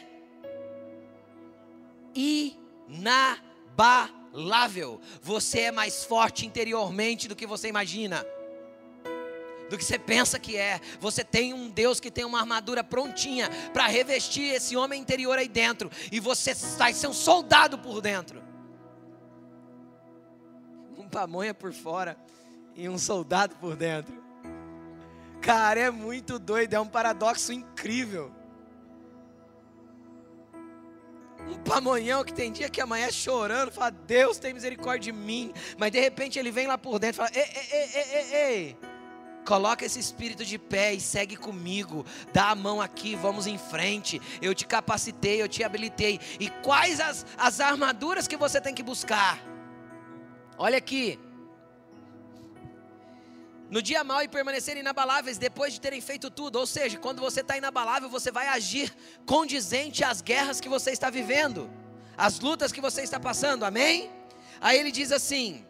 Inabalável. 3.65 5.01
Você 5.19 5.61
é 5.61 5.71
mais 5.71 6.05
forte 6.05 6.45
interiormente 6.45 7.27
do 7.27 7.35
que 7.35 7.47
você 7.47 7.67
imagina. 7.67 8.23
Do 9.67 9.79
que 9.79 9.83
você 9.83 9.97
pensa 9.97 10.37
que 10.37 10.55
é. 10.55 10.79
Você 10.99 11.23
tem 11.23 11.55
um 11.55 11.71
Deus 11.71 11.99
que 11.99 12.11
tem 12.11 12.23
uma 12.23 12.39
armadura 12.39 12.83
prontinha 12.83 13.49
para 13.73 13.87
revestir 13.87 14.53
esse 14.53 14.77
homem 14.77 15.01
interior 15.01 15.39
aí 15.39 15.47
dentro. 15.47 15.89
E 16.11 16.19
você 16.19 16.53
vai 16.77 16.93
ser 16.93 17.07
um 17.07 17.13
soldado 17.13 17.79
por 17.79 17.99
dentro. 17.99 18.43
Um 20.95 21.09
pamonha 21.09 21.55
por 21.55 21.73
fora 21.73 22.15
e 22.75 22.87
um 22.87 22.99
soldado 22.99 23.55
por 23.55 23.75
dentro. 23.75 24.13
Cara, 25.41 25.79
é 25.79 25.89
muito 25.89 26.37
doido, 26.37 26.75
é 26.75 26.79
um 26.79 26.87
paradoxo 26.87 27.51
incrível. 27.51 28.42
Um 31.47 31.55
pamonhão 31.55 32.23
que 32.23 32.33
tem 32.33 32.51
dia 32.51 32.69
que 32.69 32.81
amanhã 32.81 33.11
chorando, 33.11 33.71
fala, 33.71 33.91
Deus 33.91 34.37
tem 34.37 34.53
misericórdia 34.53 35.11
de 35.11 35.17
mim. 35.17 35.51
Mas 35.77 35.91
de 35.91 35.99
repente 35.99 36.39
ele 36.39 36.51
vem 36.51 36.67
lá 36.67 36.77
por 36.77 36.99
dentro 36.99 37.23
e 37.23 37.27
fala, 37.27 37.37
ei, 37.37 37.49
ei, 37.71 37.89
ei, 37.93 38.03
ei, 38.13 38.35
ei. 38.35 38.77
Coloca 39.45 39.85
esse 39.85 39.99
espírito 39.99 40.45
de 40.45 40.57
pé 40.57 40.93
e 40.93 41.01
segue 41.01 41.35
comigo. 41.35 42.05
Dá 42.31 42.51
a 42.51 42.55
mão 42.55 42.81
aqui, 42.81 43.15
vamos 43.15 43.45
em 43.45 43.57
frente. 43.57 44.21
Eu 44.41 44.55
te 44.55 44.65
capacitei, 44.65 45.41
eu 45.41 45.49
te 45.49 45.63
habilitei. 45.63 46.19
E 46.39 46.49
quais 46.49 46.99
as, 46.99 47.25
as 47.37 47.59
armaduras 47.59 48.27
que 48.27 48.37
você 48.37 48.61
tem 48.61 48.73
que 48.73 48.83
buscar? 48.83 49.39
Olha 50.57 50.77
aqui, 50.77 51.19
no 53.73 53.81
dia 53.81 54.03
mal 54.03 54.21
e 54.21 54.27
permanecerem 54.27 54.81
inabaláveis 54.81 55.39
depois 55.39 55.73
de 55.73 55.81
terem 55.81 55.99
feito 55.99 56.29
tudo. 56.29 56.59
Ou 56.59 56.67
seja, 56.67 56.99
quando 56.99 57.19
você 57.19 57.39
está 57.39 57.57
inabalável, 57.57 58.07
você 58.07 58.31
vai 58.31 58.47
agir 58.47 58.93
condizente 59.25 60.03
às 60.03 60.21
guerras 60.21 60.61
que 60.61 60.69
você 60.69 60.91
está 60.91 61.09
vivendo, 61.09 61.67
às 62.15 62.39
lutas 62.39 62.71
que 62.71 62.79
você 62.79 63.01
está 63.01 63.19
passando, 63.19 63.65
amém? 63.65 64.11
Aí 64.61 64.77
ele 64.77 64.91
diz 64.91 65.11
assim: 65.11 65.65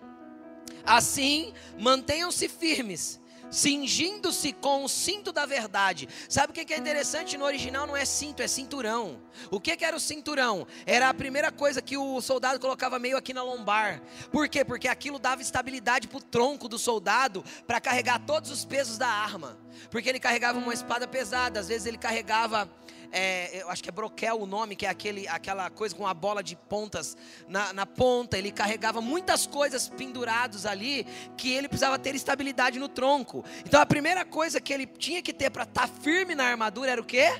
assim 0.86 1.54
mantenham-se 1.80 2.50
firmes, 2.50 3.22
cingindo-se 3.54 4.52
com 4.52 4.84
o 4.84 4.90
cinto 4.90 5.32
da 5.32 5.46
verdade. 5.46 6.10
Sabe 6.28 6.52
o 6.52 6.54
que 6.54 6.74
é 6.74 6.78
interessante 6.78 7.38
no 7.38 7.46
original? 7.46 7.86
Não 7.86 7.96
é 7.96 8.04
cinto, 8.04 8.42
é 8.42 8.48
cinturão. 8.48 9.22
O 9.52 9.60
que 9.60 9.78
era 9.86 9.96
o 9.96 10.00
cinturão? 10.00 10.68
Era 10.86 11.10
a 11.10 11.14
primeira 11.14 11.52
coisa 11.52 11.82
que 11.82 11.96
o 11.96 12.20
soldado 12.20 12.60
colocava 12.60 12.98
meio 12.98 13.16
aqui 13.16 13.34
na 13.34 13.44
lombar. 13.44 14.02
Por 14.32 14.50
quê? 14.50 14.66
Porque 14.66 14.88
aquilo 14.88 15.20
dava 15.20 15.42
estabilidade 15.42 16.08
para 16.08 16.18
o 16.18 16.22
tronco 16.22 16.68
do 16.68 16.80
soldado 16.80 17.46
para 17.68 17.80
carregar 17.80 18.20
todos 18.26 18.50
os 18.50 18.66
pesos 18.66 18.98
da 18.98 19.08
arma. 19.08 19.58
Porque 19.92 20.10
ele 20.10 20.20
carregava 20.20 20.58
uma 20.58 20.74
espada 20.74 21.08
pesada, 21.08 21.60
às 21.60 21.68
vezes 21.68 21.86
ele 21.86 21.98
carregava 21.98 22.70
é, 23.14 23.62
eu 23.62 23.70
acho 23.70 23.84
que 23.84 23.90
é 23.90 23.92
broquel 23.92 24.42
o 24.42 24.48
nome, 24.48 24.76
que 24.76 24.88
é 24.88 24.90
aquele, 24.90 25.28
aquela 25.28 25.70
coisa 25.70 25.94
com 25.94 26.08
a 26.08 26.14
bola 26.16 26.42
de 26.42 26.56
pontas 26.56 27.16
na, 27.48 27.72
na 27.72 27.86
ponta. 27.86 28.40
Ele 28.40 28.52
carregava 28.52 29.02
muitas 29.02 29.46
coisas 29.46 29.88
pendurados 29.88 30.66
ali 30.66 31.06
que 31.38 31.54
ele 31.54 31.68
precisava 31.68 32.00
ter 32.00 32.16
estabilidade 32.16 32.80
no 32.80 32.90
tronco. 32.90 33.46
Então 33.64 33.80
a 33.80 33.86
primeira 33.86 34.26
coisa 34.26 34.60
que 34.60 34.74
ele 34.74 34.88
tinha 34.88 35.22
que 35.22 35.32
ter 35.32 35.52
para 35.52 35.62
estar 35.64 35.88
tá 35.88 35.94
firme 36.02 36.34
na 36.34 36.46
armadura 36.46 36.90
era 36.90 37.00
o 37.00 37.06
quê? 37.06 37.40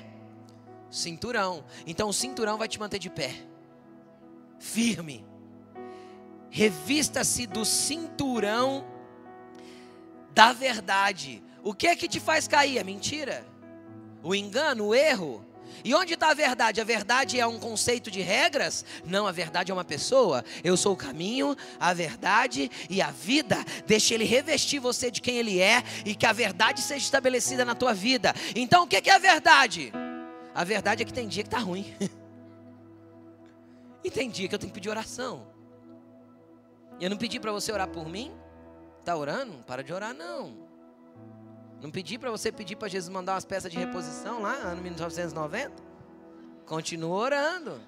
Cinturão. 0.88 1.64
Então 1.84 2.08
o 2.08 2.12
cinturão 2.12 2.56
vai 2.56 2.68
te 2.68 2.78
manter 2.78 3.00
de 3.00 3.10
pé, 3.10 3.34
firme. 4.60 5.26
Revista-se 6.50 7.48
do 7.48 7.64
cinturão 7.64 8.86
da 10.32 10.52
verdade. 10.52 11.42
O 11.64 11.74
que 11.74 11.88
é 11.88 11.96
que 11.96 12.06
te 12.06 12.20
faz 12.20 12.46
cair? 12.46 12.78
A 12.78 12.84
mentira, 12.84 13.44
o 14.22 14.36
engano, 14.36 14.86
o 14.86 14.94
erro. 14.94 15.44
E 15.82 15.94
onde 15.94 16.14
está 16.14 16.30
a 16.30 16.34
verdade? 16.34 16.80
A 16.80 16.84
verdade 16.84 17.40
é 17.40 17.46
um 17.46 17.58
conceito 17.58 18.10
de 18.10 18.20
regras? 18.20 18.84
Não, 19.04 19.26
a 19.26 19.32
verdade 19.32 19.70
é 19.70 19.74
uma 19.74 19.84
pessoa. 19.84 20.44
Eu 20.62 20.76
sou 20.76 20.92
o 20.92 20.96
caminho, 20.96 21.56
a 21.80 21.92
verdade 21.92 22.70
e 22.88 23.00
a 23.00 23.10
vida. 23.10 23.56
Deixe 23.86 24.14
ele 24.14 24.24
revestir 24.24 24.78
você 24.78 25.10
de 25.10 25.20
quem 25.20 25.38
ele 25.38 25.60
é 25.60 25.82
e 26.04 26.14
que 26.14 26.26
a 26.26 26.32
verdade 26.32 26.80
seja 26.80 27.04
estabelecida 27.04 27.64
na 27.64 27.74
tua 27.74 27.94
vida. 27.94 28.34
Então, 28.54 28.84
o 28.84 28.86
que 28.86 29.08
é 29.08 29.14
a 29.14 29.18
verdade? 29.18 29.92
A 30.54 30.62
verdade 30.62 31.02
é 31.02 31.06
que 31.06 31.12
tem 31.12 31.26
dia 31.26 31.42
que 31.42 31.48
está 31.48 31.58
ruim. 31.58 31.94
e 34.04 34.10
tem 34.10 34.30
dia 34.30 34.48
que 34.48 34.54
eu 34.54 34.58
tenho 34.58 34.70
que 34.70 34.74
pedir 34.74 34.90
oração. 34.90 35.46
Eu 37.00 37.10
não 37.10 37.16
pedi 37.16 37.40
para 37.40 37.50
você 37.50 37.72
orar 37.72 37.88
por 37.88 38.08
mim? 38.08 38.32
Está 39.00 39.16
orando? 39.16 39.54
Para 39.66 39.82
de 39.82 39.92
orar, 39.92 40.14
não. 40.14 40.63
Não 41.84 41.90
pedi 41.90 42.16
para 42.18 42.30
você 42.30 42.50
pedir 42.50 42.76
para 42.76 42.88
Jesus 42.88 43.12
mandar 43.12 43.34
umas 43.34 43.44
peças 43.44 43.70
de 43.70 43.78
reposição 43.78 44.40
lá, 44.40 44.54
ano 44.54 44.80
1990? 44.80 45.70
Continua 46.64 47.14
orando. 47.14 47.78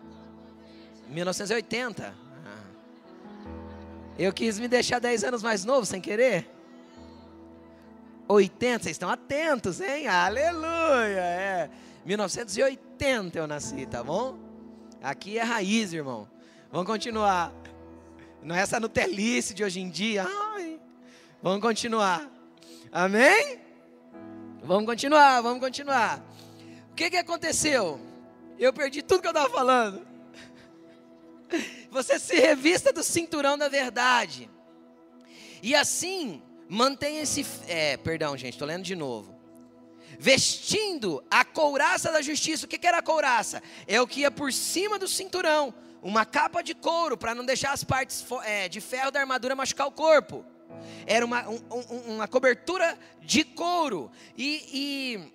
1980. 1.08 2.14
Ah. 2.44 2.58
Eu 4.18 4.34
quis 4.34 4.58
me 4.58 4.68
deixar 4.68 4.98
10 4.98 5.24
anos 5.24 5.42
mais 5.42 5.64
novo 5.64 5.86
sem 5.86 5.98
querer. 5.98 6.46
80, 8.28 8.82
vocês 8.82 8.96
estão 8.96 9.08
atentos, 9.08 9.80
hein? 9.80 10.06
Aleluia! 10.06 11.22
É. 11.22 11.70
1980 12.04 13.38
eu 13.38 13.46
nasci, 13.46 13.86
tá 13.86 14.04
bom? 14.04 14.38
Aqui 15.02 15.38
é 15.38 15.42
raiz, 15.42 15.94
irmão. 15.94 16.28
Vamos 16.70 16.86
continuar. 16.86 17.50
Não 18.42 18.54
é 18.54 18.60
essa 18.60 18.78
Nutelice 18.78 19.54
de 19.54 19.64
hoje 19.64 19.80
em 19.80 19.88
dia. 19.88 20.26
Ai. 20.52 20.78
Vamos 21.42 21.62
continuar. 21.62 22.30
Amém? 22.92 23.64
Vamos 24.66 24.84
continuar, 24.84 25.40
vamos 25.42 25.60
continuar. 25.60 26.20
O 26.90 26.94
que, 26.96 27.08
que 27.08 27.16
aconteceu? 27.16 28.00
Eu 28.58 28.72
perdi 28.72 29.00
tudo 29.00 29.20
que 29.20 29.28
eu 29.28 29.30
estava 29.30 29.48
falando. 29.48 30.04
Você 31.88 32.18
se 32.18 32.34
revista 32.34 32.92
do 32.92 33.04
cinturão 33.04 33.56
da 33.56 33.68
verdade. 33.68 34.50
E 35.62 35.72
assim, 35.72 36.42
mantenha 36.68 37.22
esse. 37.22 37.46
É, 37.68 37.96
perdão, 37.96 38.36
gente, 38.36 38.54
estou 38.54 38.66
lendo 38.66 38.82
de 38.82 38.96
novo. 38.96 39.38
Vestindo 40.18 41.22
a 41.30 41.44
couraça 41.44 42.10
da 42.10 42.20
justiça. 42.20 42.66
O 42.66 42.68
que, 42.68 42.76
que 42.76 42.88
era 42.88 42.98
a 42.98 43.02
couraça? 43.02 43.62
É 43.86 44.00
o 44.00 44.06
que 44.06 44.22
ia 44.22 44.32
por 44.32 44.52
cima 44.52 44.98
do 44.98 45.06
cinturão. 45.06 45.72
Uma 46.02 46.24
capa 46.24 46.60
de 46.60 46.74
couro, 46.74 47.16
para 47.16 47.36
não 47.36 47.46
deixar 47.46 47.70
as 47.70 47.84
partes 47.84 48.26
é, 48.44 48.68
de 48.68 48.80
ferro 48.80 49.12
da 49.12 49.20
armadura 49.20 49.54
machucar 49.54 49.86
o 49.86 49.92
corpo 49.92 50.44
era 51.06 51.24
uma, 51.24 51.48
um, 51.48 51.58
uma 52.14 52.28
cobertura 52.28 52.98
de 53.22 53.44
couro. 53.44 54.10
E, 54.36 55.32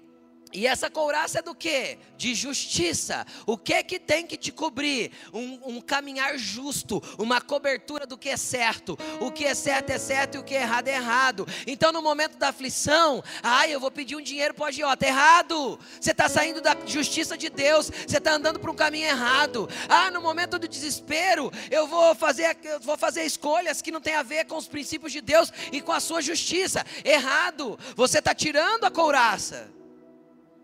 e 0.53 0.67
essa 0.67 0.89
couraça 0.89 1.39
é 1.39 1.41
do 1.41 1.55
que? 1.55 1.97
De 2.17 2.35
justiça. 2.35 3.25
O 3.45 3.57
que 3.57 3.83
que 3.83 3.99
tem 3.99 4.25
que 4.25 4.37
te 4.37 4.51
cobrir? 4.51 5.11
Um, 5.33 5.77
um, 5.77 5.81
caminhar 5.81 6.37
justo, 6.37 7.01
uma 7.17 7.39
cobertura 7.41 8.05
do 8.05 8.17
que 8.17 8.29
é 8.29 8.37
certo. 8.37 8.97
O 9.19 9.31
que 9.31 9.45
é 9.45 9.53
certo 9.53 9.89
é 9.91 9.97
certo 9.97 10.35
e 10.35 10.37
o 10.39 10.43
que 10.43 10.55
é 10.55 10.61
errado 10.61 10.87
é 10.87 10.95
errado. 10.95 11.47
Então, 11.65 11.91
no 11.91 12.01
momento 12.01 12.37
da 12.37 12.49
aflição, 12.49 13.23
ai, 13.41 13.73
eu 13.73 13.79
vou 13.79 13.91
pedir 13.91 14.15
um 14.15 14.21
dinheiro 14.21 14.53
para 14.53 14.63
o 14.63 14.67
agiota. 14.67 15.05
Errado. 15.05 15.79
Você 15.99 16.11
está 16.11 16.27
saindo 16.27 16.61
da 16.61 16.75
justiça 16.85 17.37
de 17.37 17.49
Deus. 17.49 17.89
Você 17.89 18.17
está 18.17 18.33
andando 18.33 18.59
para 18.59 18.71
um 18.71 18.75
caminho 18.75 19.07
errado. 19.07 19.69
Ah, 19.87 20.11
no 20.11 20.21
momento 20.21 20.59
do 20.59 20.67
desespero, 20.67 21.51
eu 21.69 21.87
vou 21.87 22.13
fazer, 22.13 22.57
eu 22.63 22.79
vou 22.79 22.97
fazer 22.97 23.23
escolhas 23.23 23.81
que 23.81 23.91
não 23.91 24.01
tem 24.01 24.15
a 24.15 24.23
ver 24.23 24.45
com 24.45 24.57
os 24.57 24.67
princípios 24.67 25.11
de 25.11 25.21
Deus 25.21 25.51
e 25.71 25.81
com 25.81 25.91
a 25.91 25.99
sua 25.99 26.21
justiça. 26.21 26.85
Errado. 27.03 27.79
Você 27.95 28.19
está 28.19 28.35
tirando 28.35 28.83
a 28.83 28.91
couraça. 28.91 29.80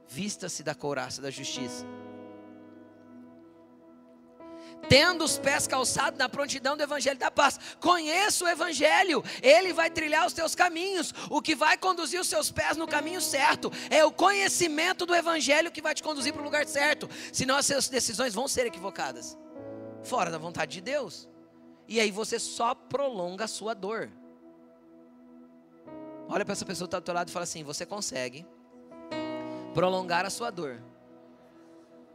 Vista-se 0.07 0.63
da 0.63 0.73
couraça 0.73 1.21
da 1.21 1.29
justiça. 1.29 1.85
Tendo 4.87 5.25
os 5.25 5.37
pés 5.37 5.67
calçados 5.67 6.17
na 6.17 6.29
prontidão 6.29 6.77
do 6.77 6.83
Evangelho 6.83 7.19
da 7.19 7.29
paz. 7.29 7.59
Conheça 7.79 8.45
o 8.45 8.47
Evangelho, 8.47 9.23
ele 9.41 9.73
vai 9.73 9.89
trilhar 9.89 10.25
os 10.25 10.33
teus 10.33 10.55
caminhos. 10.55 11.13
O 11.29 11.41
que 11.41 11.55
vai 11.55 11.77
conduzir 11.77 12.21
os 12.21 12.27
seus 12.27 12.51
pés 12.51 12.77
no 12.77 12.87
caminho 12.87 13.19
certo 13.19 13.71
é 13.89 14.05
o 14.05 14.11
conhecimento 14.11 15.05
do 15.05 15.13
Evangelho 15.13 15.71
que 15.71 15.81
vai 15.81 15.93
te 15.93 16.01
conduzir 16.01 16.31
para 16.31 16.41
o 16.41 16.45
lugar 16.45 16.65
certo. 16.65 17.09
Senão 17.33 17.57
as 17.57 17.65
suas 17.65 17.89
decisões 17.89 18.33
vão 18.33 18.47
ser 18.47 18.65
equivocadas, 18.65 19.37
fora 20.03 20.31
da 20.31 20.37
vontade 20.37 20.73
de 20.73 20.81
Deus. 20.81 21.27
E 21.87 21.99
aí 21.99 22.11
você 22.11 22.39
só 22.39 22.73
prolonga 22.73 23.45
a 23.45 23.47
sua 23.47 23.73
dor. 23.73 24.09
Olha 26.29 26.45
para 26.45 26.53
essa 26.53 26.65
pessoa 26.65 26.87
que 26.87 26.89
está 26.89 26.99
do 26.99 27.03
teu 27.03 27.13
lado 27.13 27.29
e 27.29 27.31
fala 27.31 27.43
assim: 27.43 27.63
você 27.63 27.85
consegue 27.85 28.45
prolongar 29.77 30.25
a 30.25 30.29
sua 30.31 30.49
dor. 30.49 30.81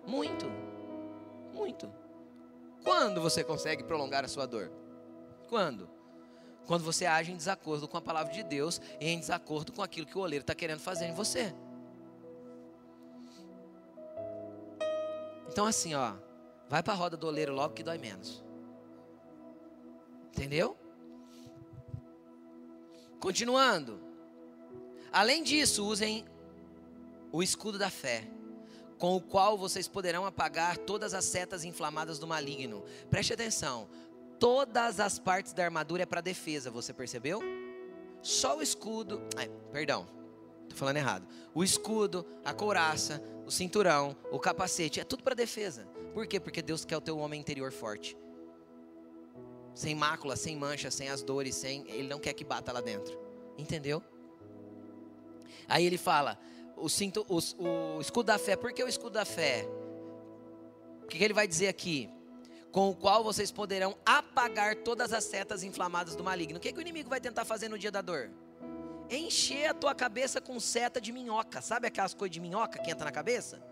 Muito, 0.05 0.47
muito. 1.55 1.89
Quando 2.83 3.21
você 3.21 3.45
consegue 3.45 3.85
prolongar 3.85 4.25
a 4.25 4.29
sua 4.29 4.47
dor? 4.47 4.73
Quando? 5.49 5.89
Quando 6.67 6.83
você 6.83 7.07
age 7.07 7.31
em 7.31 7.37
desacordo 7.37 7.87
com 7.87 7.97
a 7.97 8.01
palavra 8.01 8.33
de 8.33 8.43
Deus 8.43 8.81
e 9.01 9.07
em 9.07 9.21
desacordo 9.21 9.73
com 9.73 9.81
aquilo 9.81 10.09
que 10.09 10.19
o 10.19 10.21
oleiro 10.21 10.43
está 10.43 10.57
querendo 10.57 10.81
fazer 10.81 11.05
em 11.05 11.15
você. 11.15 11.55
Então, 15.49 15.65
assim, 15.65 15.95
ó, 15.95 16.15
vai 16.69 16.83
para 16.83 16.95
a 16.95 16.97
roda 16.97 17.17
do 17.17 17.29
oleiro 17.29 17.53
logo 17.53 17.75
que 17.75 17.85
dói 17.85 17.97
menos. 17.97 18.45
Entendeu? 20.31 20.77
Continuando. 23.21 24.01
Além 25.13 25.45
disso, 25.45 25.87
usem 25.87 26.27
o 27.33 27.43
escudo 27.43 27.79
da 27.79 27.91
fé, 27.91 28.29
com 28.99 29.17
o 29.17 29.21
qual 29.21 29.59
vocês 29.59 29.89
poderão 29.89 30.25
apagar 30.27 30.77
todas 30.77 31.15
as 31.15 31.25
setas 31.25 31.65
inflamadas 31.65 32.19
do 32.19 32.27
maligno. 32.27 32.85
Preste 33.11 33.33
atenção, 33.33 33.89
todas 34.39 35.01
as 35.01 35.19
partes 35.19 35.53
da 35.53 35.65
armadura 35.65 36.03
é 36.03 36.07
para 36.07 36.21
defesa, 36.21 36.71
você 36.71 36.93
percebeu? 36.93 37.41
Só 38.21 38.59
o 38.59 38.63
escudo, 38.63 39.21
ai, 39.37 39.49
perdão, 39.73 40.07
estou 40.63 40.79
falando 40.79 40.99
errado. 40.99 41.27
O 41.55 41.65
escudo, 41.65 42.25
a 42.45 42.53
couraça, 42.53 43.21
o 43.47 43.51
cinturão, 43.51 44.17
o 44.31 44.39
capacete, 44.39 45.01
é 45.01 45.05
tudo 45.05 45.25
para 45.25 45.35
defesa. 45.35 45.89
Por 46.13 46.27
quê? 46.27 46.39
Porque 46.39 46.63
Deus 46.63 46.85
quer 46.85 46.97
o 46.97 47.01
teu 47.01 47.19
homem 47.19 47.41
interior 47.41 47.73
forte. 47.73 48.17
Sem 49.75 49.95
mácula, 49.95 50.37
sem 50.37 50.55
mancha, 50.55 50.91
sem 50.91 51.09
as 51.09 51.23
dores, 51.23 51.55
sem. 51.55 51.89
Ele 51.89 52.07
não 52.07 52.19
quer 52.19 52.35
que 52.35 52.45
bata 52.45 52.71
lá 52.71 52.83
dentro. 52.83 53.19
Entendeu? 53.57 54.03
Aí 55.67 55.87
ele 55.87 55.97
fala: 55.97 56.39
o, 56.77 56.89
cinto, 56.89 57.25
o, 57.29 57.97
o 57.97 58.01
escudo 58.01 58.27
da 58.27 58.39
fé. 58.39 58.57
Por 58.57 58.73
que 58.73 58.83
o 58.83 58.89
escudo 58.89 59.15
da 59.15 59.25
fé? 59.25 59.67
O 61.03 61.07
que, 61.07 61.19
que 61.19 61.25
ele 61.25 61.35
vai 61.35 61.47
dizer 61.47 61.69
aqui? 61.69 62.09
Com 62.71 62.91
o 62.91 62.95
qual 62.95 63.23
vocês 63.23 63.51
poderão 63.51 63.97
apagar 64.05 64.77
todas 64.77 65.13
as 65.13 65.25
setas 65.25 65.63
inflamadas 65.63 66.17
do 66.17 66.25
maligno. 66.25 66.59
O 66.59 66.61
que, 66.61 66.73
que 66.73 66.79
o 66.79 66.81
inimigo 66.81 67.11
vai 67.11 67.21
tentar 67.21 67.45
fazer 67.45 67.69
no 67.69 67.79
dia 67.79 67.91
da 67.91 68.01
dor? 68.01 68.31
Encher 69.11 69.67
a 69.67 69.75
tua 69.75 69.95
cabeça 69.95 70.41
com 70.41 70.59
seta 70.59 71.01
de 71.01 71.13
minhoca. 71.13 71.61
Sabe 71.61 71.87
aquelas 71.87 72.15
coisas 72.15 72.33
de 72.33 72.41
minhoca 72.41 72.79
que 72.79 72.91
entra 72.91 73.05
na 73.05 73.13
cabeça? 73.13 73.63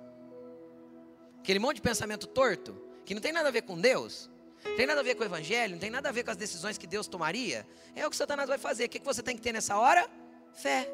Aquele 1.39 1.59
monte 1.59 1.77
de 1.77 1.83
pensamento 1.83 2.27
torto, 2.27 2.77
que 3.07 3.15
não 3.15 3.23
tem 3.23 3.33
nada 3.33 3.49
a 3.49 3.53
ver 3.53 3.63
com 3.63 3.81
Deus, 3.81 4.29
não 4.65 4.77
tem 4.77 4.87
nada 4.87 5.01
a 5.01 5.03
ver 5.03 5.15
com 5.15 5.23
o 5.23 5.27
Evangelho, 5.27 5.73
não 5.73 5.81
tem 5.81 5.91
nada 5.91 6.11
a 6.11 6.13
ver 6.13 6.23
com 6.23 6.31
as 6.31 6.37
decisões 6.37 6.77
que 6.77 6.87
Deus 6.87 7.07
tomaria. 7.07 7.67
É 7.95 8.07
o 8.07 8.11
que 8.11 8.17
Satanás 8.17 8.49
vai 8.49 8.59
fazer. 8.59 8.85
O 8.85 8.89
que, 8.91 8.99
que 8.99 9.05
você 9.05 9.23
tem 9.23 9.35
que 9.35 9.43
ter 9.43 9.53
nessa 9.53 9.79
hora? 9.79 10.07
Fé. 10.53 10.93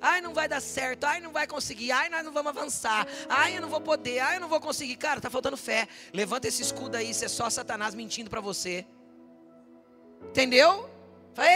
Ai, 0.00 0.20
não 0.20 0.32
vai 0.32 0.48
dar 0.48 0.60
certo. 0.60 1.04
Ai, 1.04 1.20
não 1.20 1.30
vai 1.30 1.46
conseguir. 1.46 1.92
Ai, 1.92 2.08
nós 2.08 2.24
não 2.24 2.32
vamos 2.32 2.50
avançar. 2.56 3.06
Ai, 3.28 3.56
eu 3.56 3.60
não 3.60 3.68
vou 3.68 3.80
poder. 3.80 4.18
Ai, 4.20 4.36
eu 4.36 4.40
não 4.40 4.48
vou 4.48 4.60
conseguir. 4.60 4.96
Cara, 4.96 5.20
tá 5.20 5.28
faltando 5.28 5.56
fé. 5.56 5.86
Levanta 6.12 6.48
esse 6.48 6.62
escudo 6.62 6.96
aí. 6.96 7.10
Isso 7.10 7.24
é 7.24 7.28
só 7.28 7.50
Satanás 7.50 7.94
mentindo 7.94 8.30
para 8.30 8.40
você. 8.40 8.86
Entendeu? 10.28 10.88
Fala, 11.34 11.48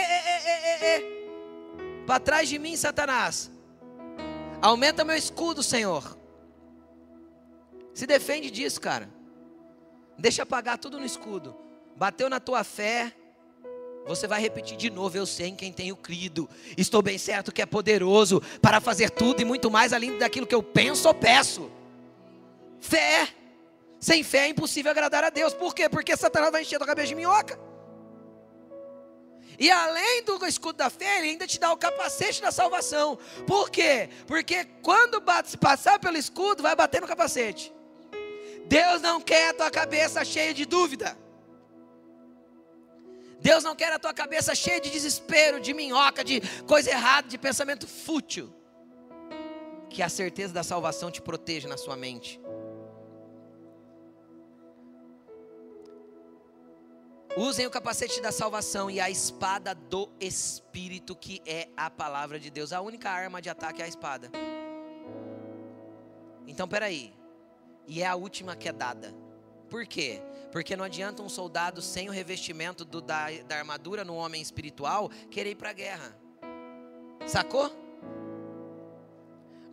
Para 2.05 2.19
trás 2.19 2.47
de 2.47 2.59
mim, 2.59 2.75
Satanás. 2.75 3.51
Aumenta 4.61 5.03
meu 5.03 5.15
escudo, 5.15 5.63
Senhor. 5.63 6.17
Se 7.93 8.05
defende 8.05 8.51
disso, 8.51 8.79
cara. 8.79 9.09
Deixa 10.17 10.43
apagar 10.43 10.77
tudo 10.77 10.99
no 10.99 11.05
escudo. 11.05 11.55
Bateu 11.95 12.29
na 12.29 12.39
tua 12.39 12.63
fé, 12.63 13.13
você 14.05 14.27
vai 14.27 14.39
repetir 14.39 14.77
de 14.77 14.89
novo: 14.89 15.17
Eu 15.17 15.25
sei 15.25 15.47
em 15.47 15.55
quem 15.55 15.71
tenho 15.71 15.95
crido. 15.95 16.47
Estou 16.77 17.01
bem 17.01 17.17
certo 17.17 17.51
que 17.51 17.61
é 17.61 17.65
poderoso 17.65 18.41
para 18.61 18.79
fazer 18.79 19.09
tudo 19.09 19.41
e 19.41 19.45
muito 19.45 19.71
mais 19.71 19.93
além 19.93 20.17
daquilo 20.17 20.45
que 20.45 20.55
eu 20.55 20.61
penso 20.61 21.07
ou 21.07 21.13
peço. 21.13 21.71
Fé. 22.79 23.29
Sem 23.99 24.21
fé 24.23 24.45
é 24.45 24.49
impossível 24.49 24.91
agradar 24.91 25.23
a 25.23 25.29
Deus. 25.29 25.53
Por 25.53 25.73
quê? 25.73 25.89
Porque 25.89 26.15
Satanás 26.15 26.51
vai 26.51 26.61
encher 26.61 26.81
a 26.81 26.85
cabeça 26.85 27.07
de 27.07 27.15
minhoca. 27.15 27.59
E 29.57 29.71
além 29.71 30.23
do 30.23 30.45
escudo 30.45 30.77
da 30.77 30.89
fé, 30.89 31.19
ele 31.19 31.29
ainda 31.29 31.47
te 31.47 31.59
dá 31.59 31.71
o 31.71 31.77
capacete 31.77 32.41
da 32.41 32.51
salvação. 32.51 33.17
Por 33.47 33.69
quê? 33.69 34.09
Porque 34.27 34.65
quando 34.83 35.21
bate, 35.21 35.57
passar 35.57 35.97
pelo 35.97 36.17
escudo, 36.17 36.61
vai 36.61 36.75
bater 36.75 37.01
no 37.01 37.07
capacete. 37.07 37.73
Deus 38.65 39.01
não 39.01 39.21
quer 39.21 39.49
a 39.49 39.53
tua 39.53 39.71
cabeça 39.71 40.25
cheia 40.25 40.53
de 40.53 40.65
dúvida. 40.65 41.17
Deus 43.45 43.63
não 43.63 43.75
quer 43.75 43.93
a 43.93 43.99
tua 43.99 44.11
cabeça 44.11 44.55
cheia 44.55 44.81
de 44.81 44.89
desespero, 44.89 45.59
de 45.59 45.71
minhoca, 45.71 46.23
de 46.23 46.41
coisa 46.65 46.89
errada, 46.89 47.27
de 47.27 47.37
pensamento 47.37 47.87
fútil. 47.87 48.51
Que 49.87 50.01
a 50.01 50.09
certeza 50.09 50.51
da 50.51 50.63
salvação 50.63 51.11
te 51.11 51.21
proteja 51.21 51.67
na 51.67 51.77
sua 51.77 51.95
mente. 51.95 52.41
Usem 57.37 57.67
o 57.67 57.69
capacete 57.69 58.19
da 58.19 58.31
salvação 58.31 58.89
e 58.89 58.99
a 58.99 59.11
espada 59.11 59.75
do 59.75 60.09
Espírito, 60.19 61.15
que 61.15 61.39
é 61.45 61.67
a 61.77 61.87
palavra 61.87 62.39
de 62.39 62.49
Deus. 62.49 62.73
A 62.73 62.81
única 62.81 63.11
arma 63.11 63.39
de 63.43 63.49
ataque 63.51 63.79
é 63.79 63.85
a 63.85 63.87
espada. 63.87 64.31
Então, 66.47 66.67
peraí. 66.67 67.13
E 67.85 68.01
é 68.01 68.07
a 68.07 68.15
última 68.15 68.55
que 68.55 68.67
é 68.67 68.73
dada. 68.73 69.13
Por 69.69 69.85
quê? 69.85 70.19
Porque 70.55 70.77
não 70.77 70.85
adianta 70.85 71.21
um 71.21 71.27
soldado 71.27 71.81
sem 71.81 72.07
o 72.07 72.13
revestimento 72.13 72.85
do, 72.85 73.01
da, 73.01 73.25
da 73.45 73.57
armadura 73.57 74.05
no 74.05 74.15
homem 74.15 74.41
espiritual 74.41 75.09
querer 75.29 75.49
ir 75.49 75.55
para 75.55 75.71
a 75.71 75.73
guerra. 75.73 76.17
Sacou? 77.27 77.84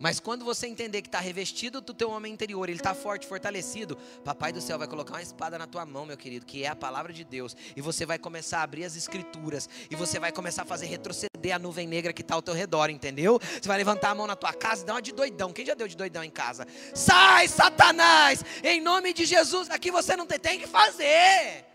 Mas 0.03 0.19
quando 0.19 0.43
você 0.43 0.67
entender 0.67 1.01
que 1.01 1.07
está 1.07 1.21
revestido 1.21 1.79
do 1.79 1.93
teu 1.93 2.09
homem 2.09 2.33
interior, 2.33 2.67
ele 2.67 2.77
está 2.77 2.93
forte, 2.93 3.25
fortalecido, 3.25 3.97
Papai 4.25 4.51
do 4.51 4.59
céu 4.59 4.77
vai 4.77 4.85
colocar 4.85 5.13
uma 5.13 5.21
espada 5.21 5.57
na 5.57 5.65
tua 5.65 5.85
mão, 5.85 6.05
meu 6.05 6.17
querido, 6.17 6.45
que 6.45 6.65
é 6.65 6.67
a 6.67 6.75
palavra 6.75 7.13
de 7.13 7.23
Deus. 7.23 7.55
E 7.73 7.79
você 7.79 8.05
vai 8.05 8.19
começar 8.19 8.59
a 8.59 8.63
abrir 8.63 8.83
as 8.83 8.97
escrituras. 8.97 9.69
E 9.89 9.95
você 9.95 10.19
vai 10.19 10.29
começar 10.33 10.63
a 10.63 10.65
fazer 10.65 10.87
retroceder 10.87 11.55
a 11.55 11.57
nuvem 11.57 11.87
negra 11.87 12.11
que 12.11 12.21
está 12.21 12.35
ao 12.35 12.41
teu 12.41 12.53
redor, 12.53 12.89
entendeu? 12.89 13.39
Você 13.39 13.65
vai 13.65 13.77
levantar 13.77 14.09
a 14.09 14.15
mão 14.15 14.27
na 14.27 14.35
tua 14.35 14.51
casa 14.51 14.83
e 14.83 14.85
dar 14.85 14.95
uma 14.95 15.01
de 15.01 15.13
doidão. 15.13 15.53
Quem 15.53 15.65
já 15.65 15.73
deu 15.73 15.87
de 15.87 15.95
doidão 15.95 16.21
em 16.21 16.29
casa? 16.29 16.67
Sai, 16.93 17.47
Satanás! 17.47 18.43
Em 18.61 18.81
nome 18.81 19.13
de 19.13 19.23
Jesus, 19.23 19.69
aqui 19.69 19.89
você 19.89 20.17
não 20.17 20.27
tem, 20.27 20.37
tem 20.37 20.59
que 20.59 20.67
fazer. 20.67 21.72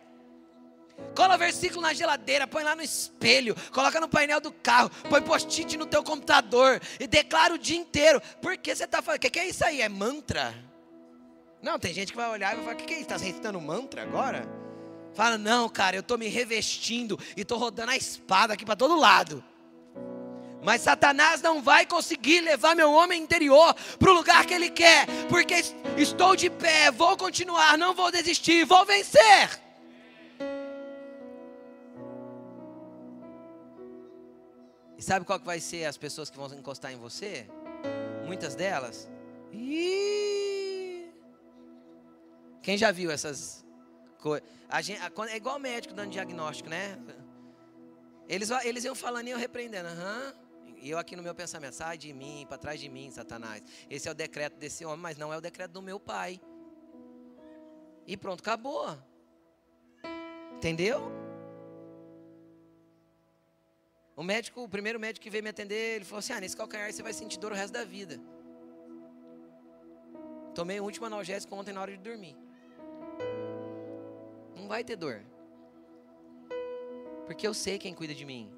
Cola 1.14 1.36
versículo 1.36 1.82
na 1.82 1.92
geladeira, 1.92 2.46
põe 2.46 2.62
lá 2.62 2.76
no 2.76 2.82
espelho, 2.82 3.56
coloca 3.72 4.00
no 4.00 4.08
painel 4.08 4.40
do 4.40 4.52
carro, 4.52 4.90
põe 5.08 5.20
post-it 5.20 5.76
no 5.76 5.86
teu 5.86 6.02
computador 6.02 6.80
e 7.00 7.06
declara 7.06 7.54
o 7.54 7.58
dia 7.58 7.76
inteiro. 7.76 8.20
Por 8.40 8.56
que 8.56 8.74
você 8.74 8.84
está 8.84 9.02
falando? 9.02 9.18
O 9.18 9.20
que, 9.20 9.30
que 9.30 9.38
é 9.38 9.48
isso 9.48 9.64
aí? 9.64 9.82
É 9.82 9.88
mantra? 9.88 10.54
Não, 11.60 11.78
tem 11.78 11.92
gente 11.92 12.12
que 12.12 12.16
vai 12.16 12.30
olhar 12.30 12.52
e 12.52 12.56
vai 12.56 12.64
falar: 12.64 12.74
o 12.74 12.78
que, 12.78 12.84
que 12.84 12.94
é 12.94 12.96
isso? 12.96 13.10
Está 13.10 13.16
recitando 13.16 13.60
mantra 13.60 14.02
agora? 14.02 14.48
Fala, 15.14 15.36
não, 15.36 15.68
cara, 15.68 15.96
eu 15.96 16.00
estou 16.00 16.16
me 16.16 16.28
revestindo 16.28 17.18
e 17.36 17.40
estou 17.40 17.58
rodando 17.58 17.90
a 17.90 17.96
espada 17.96 18.54
aqui 18.54 18.64
para 18.64 18.76
todo 18.76 18.96
lado. 18.96 19.42
Mas 20.62 20.82
Satanás 20.82 21.42
não 21.42 21.62
vai 21.62 21.86
conseguir 21.86 22.40
levar 22.40 22.76
meu 22.76 22.92
homem 22.92 23.20
interior 23.20 23.74
para 23.98 24.10
o 24.10 24.14
lugar 24.14 24.46
que 24.46 24.54
ele 24.54 24.70
quer, 24.70 25.06
porque 25.28 25.54
estou 25.96 26.36
de 26.36 26.50
pé, 26.50 26.90
vou 26.90 27.16
continuar, 27.16 27.76
não 27.76 27.94
vou 27.94 28.12
desistir, 28.12 28.64
vou 28.64 28.84
vencer. 28.84 29.67
E 34.98 35.02
sabe 35.02 35.24
qual 35.24 35.38
que 35.38 35.46
vai 35.46 35.60
ser 35.60 35.84
as 35.84 35.96
pessoas 35.96 36.28
que 36.28 36.36
vão 36.36 36.52
encostar 36.52 36.92
em 36.92 36.96
você? 36.96 37.46
Muitas 38.26 38.56
delas. 38.56 39.08
Quem 42.60 42.76
já 42.76 42.90
viu 42.90 43.10
essas 43.10 43.64
coisas? 44.18 44.46
É 45.30 45.36
igual 45.36 45.60
médico 45.60 45.94
dando 45.94 46.10
diagnóstico, 46.10 46.68
né? 46.68 46.98
Eles, 48.28 48.50
eles 48.64 48.84
iam 48.84 48.94
falando 48.96 49.28
e 49.28 49.30
eu 49.30 49.38
repreendendo. 49.38 49.88
Uhum. 49.88 50.32
E 50.80 50.90
eu 50.90 50.98
aqui 50.98 51.14
no 51.14 51.22
meu 51.22 51.34
pensamento, 51.34 51.74
sai 51.74 51.96
de 51.96 52.12
mim, 52.12 52.44
para 52.48 52.58
trás 52.58 52.80
de 52.80 52.88
mim, 52.88 53.10
Satanás. 53.10 53.62
Esse 53.88 54.08
é 54.08 54.10
o 54.10 54.14
decreto 54.14 54.56
desse 54.56 54.84
homem, 54.84 54.98
mas 54.98 55.16
não 55.16 55.32
é 55.32 55.36
o 55.36 55.40
decreto 55.40 55.70
do 55.70 55.80
meu 55.80 55.98
pai. 55.98 56.40
E 58.04 58.16
pronto, 58.16 58.40
acabou. 58.40 58.98
Entendeu? 60.56 61.27
O 64.18 64.24
médico, 64.24 64.64
o 64.64 64.68
primeiro 64.68 64.98
médico 64.98 65.22
que 65.22 65.30
veio 65.30 65.44
me 65.44 65.50
atender, 65.50 65.94
ele 65.94 66.04
falou 66.04 66.18
assim: 66.18 66.32
ah, 66.32 66.40
nesse 66.40 66.56
calcanhar 66.56 66.92
você 66.92 67.04
vai 67.04 67.12
sentir 67.12 67.38
dor 67.38 67.52
o 67.52 67.54
resto 67.54 67.72
da 67.72 67.84
vida. 67.84 68.20
Tomei 70.56 70.80
o 70.80 70.82
último 70.82 71.06
analgésico 71.06 71.54
ontem 71.54 71.72
na 71.72 71.80
hora 71.80 71.92
de 71.92 71.98
dormir. 71.98 72.36
Não 74.56 74.66
vai 74.66 74.82
ter 74.82 74.96
dor. 74.96 75.22
Porque 77.26 77.46
eu 77.46 77.54
sei 77.54 77.78
quem 77.78 77.94
cuida 77.94 78.12
de 78.12 78.24
mim. 78.24 78.52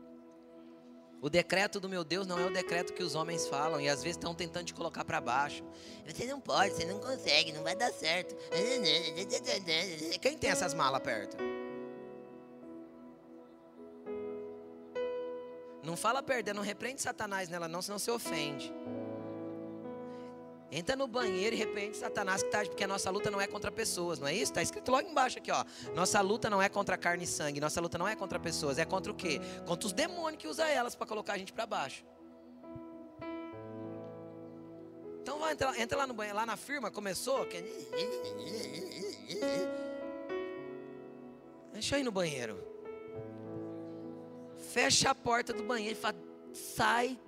O 1.21 1.29
decreto 1.29 1.79
do 1.79 1.91
meu 1.91 2.05
Deus 2.05 2.27
não 2.27 2.39
é 2.39 2.47
o 2.47 2.51
decreto 2.51 2.95
que 2.95 3.03
os 3.03 3.15
homens 3.15 3.47
falam 3.47 3.79
e 3.79 3.87
às 3.87 4.03
vezes 4.03 4.17
estão 4.17 4.35
tentando 4.35 4.65
te 4.65 4.73
colocar 4.73 5.05
para 5.05 5.21
baixo. 5.21 5.63
Você 6.07 6.25
não 6.25 6.41
pode, 6.41 6.73
você 6.73 6.87
não 6.87 6.99
consegue, 6.99 7.53
não 7.53 7.63
vai 7.63 7.77
dar 7.77 7.93
certo. 7.93 8.35
Quem 10.23 10.39
tem 10.39 10.49
essas 10.49 10.73
malas 10.73 11.03
perto? 11.03 11.37
Não 15.83 15.97
fala 15.97 16.23
perder, 16.23 16.55
não 16.55 16.63
repreende 16.63 17.01
Satanás 17.01 17.49
nela 17.49 17.67
não, 17.67 17.81
senão 17.81 17.99
você 17.99 18.11
ofende. 18.11 18.73
Entra 20.73 20.95
no 20.95 21.09
banheiro 21.09 21.57
e 21.57 21.59
repreende 21.59 21.97
Satanás 21.97 22.43
que 22.43 22.49
está, 22.49 22.65
porque 22.65 22.85
a 22.85 22.87
nossa 22.87 23.11
luta 23.11 23.29
não 23.31 23.41
é 23.41 23.47
contra 23.47 23.73
pessoas, 23.73 24.21
não 24.21 24.29
é 24.29 24.35
isso? 24.35 24.53
Está 24.53 24.63
escrito 24.63 24.91
logo 24.91 25.09
embaixo 25.09 25.39
aqui, 25.39 25.51
ó. 25.51 25.65
Nossa 25.95 26.21
luta 26.21 26.49
não 26.49 26.63
é 26.63 26.69
contra 26.69 26.97
carne 26.97 27.25
e 27.25 27.27
sangue, 27.27 27.59
nossa 27.59 27.81
luta 27.81 27.99
não 27.99 28.07
é 28.07 28.15
contra 28.15 28.39
pessoas, 28.39 28.79
é 28.79 28.85
contra 28.85 29.11
o 29.11 29.15
quê? 29.15 29.41
Contra 29.67 29.87
os 29.87 29.93
demônios 29.93 30.41
que 30.41 30.47
usam 30.47 30.67
elas 30.67 30.95
para 30.95 31.07
colocar 31.07 31.33
a 31.33 31.39
gente 31.39 31.53
para 31.53 31.67
baixo. 31.67 32.05
Então 35.23 35.41
vai 35.41 35.55
entrar, 35.55 35.79
entra 35.79 35.99
lá 35.99 36.07
no 36.07 36.15
banheiro, 36.15 36.37
lá 36.37 36.47
na 36.47 36.57
firma 36.57 36.91
começou. 36.91 37.45
Que... 37.47 37.63
Deixa 41.73 41.97
eu 41.97 42.01
ir 42.01 42.05
no 42.05 42.13
banheiro 42.13 42.70
fecha 44.73 45.11
a 45.11 45.15
porta 45.15 45.53
do 45.53 45.63
banheiro 45.63 45.97
e 45.99 46.01
fala: 46.01 46.15
sai, 46.53 47.19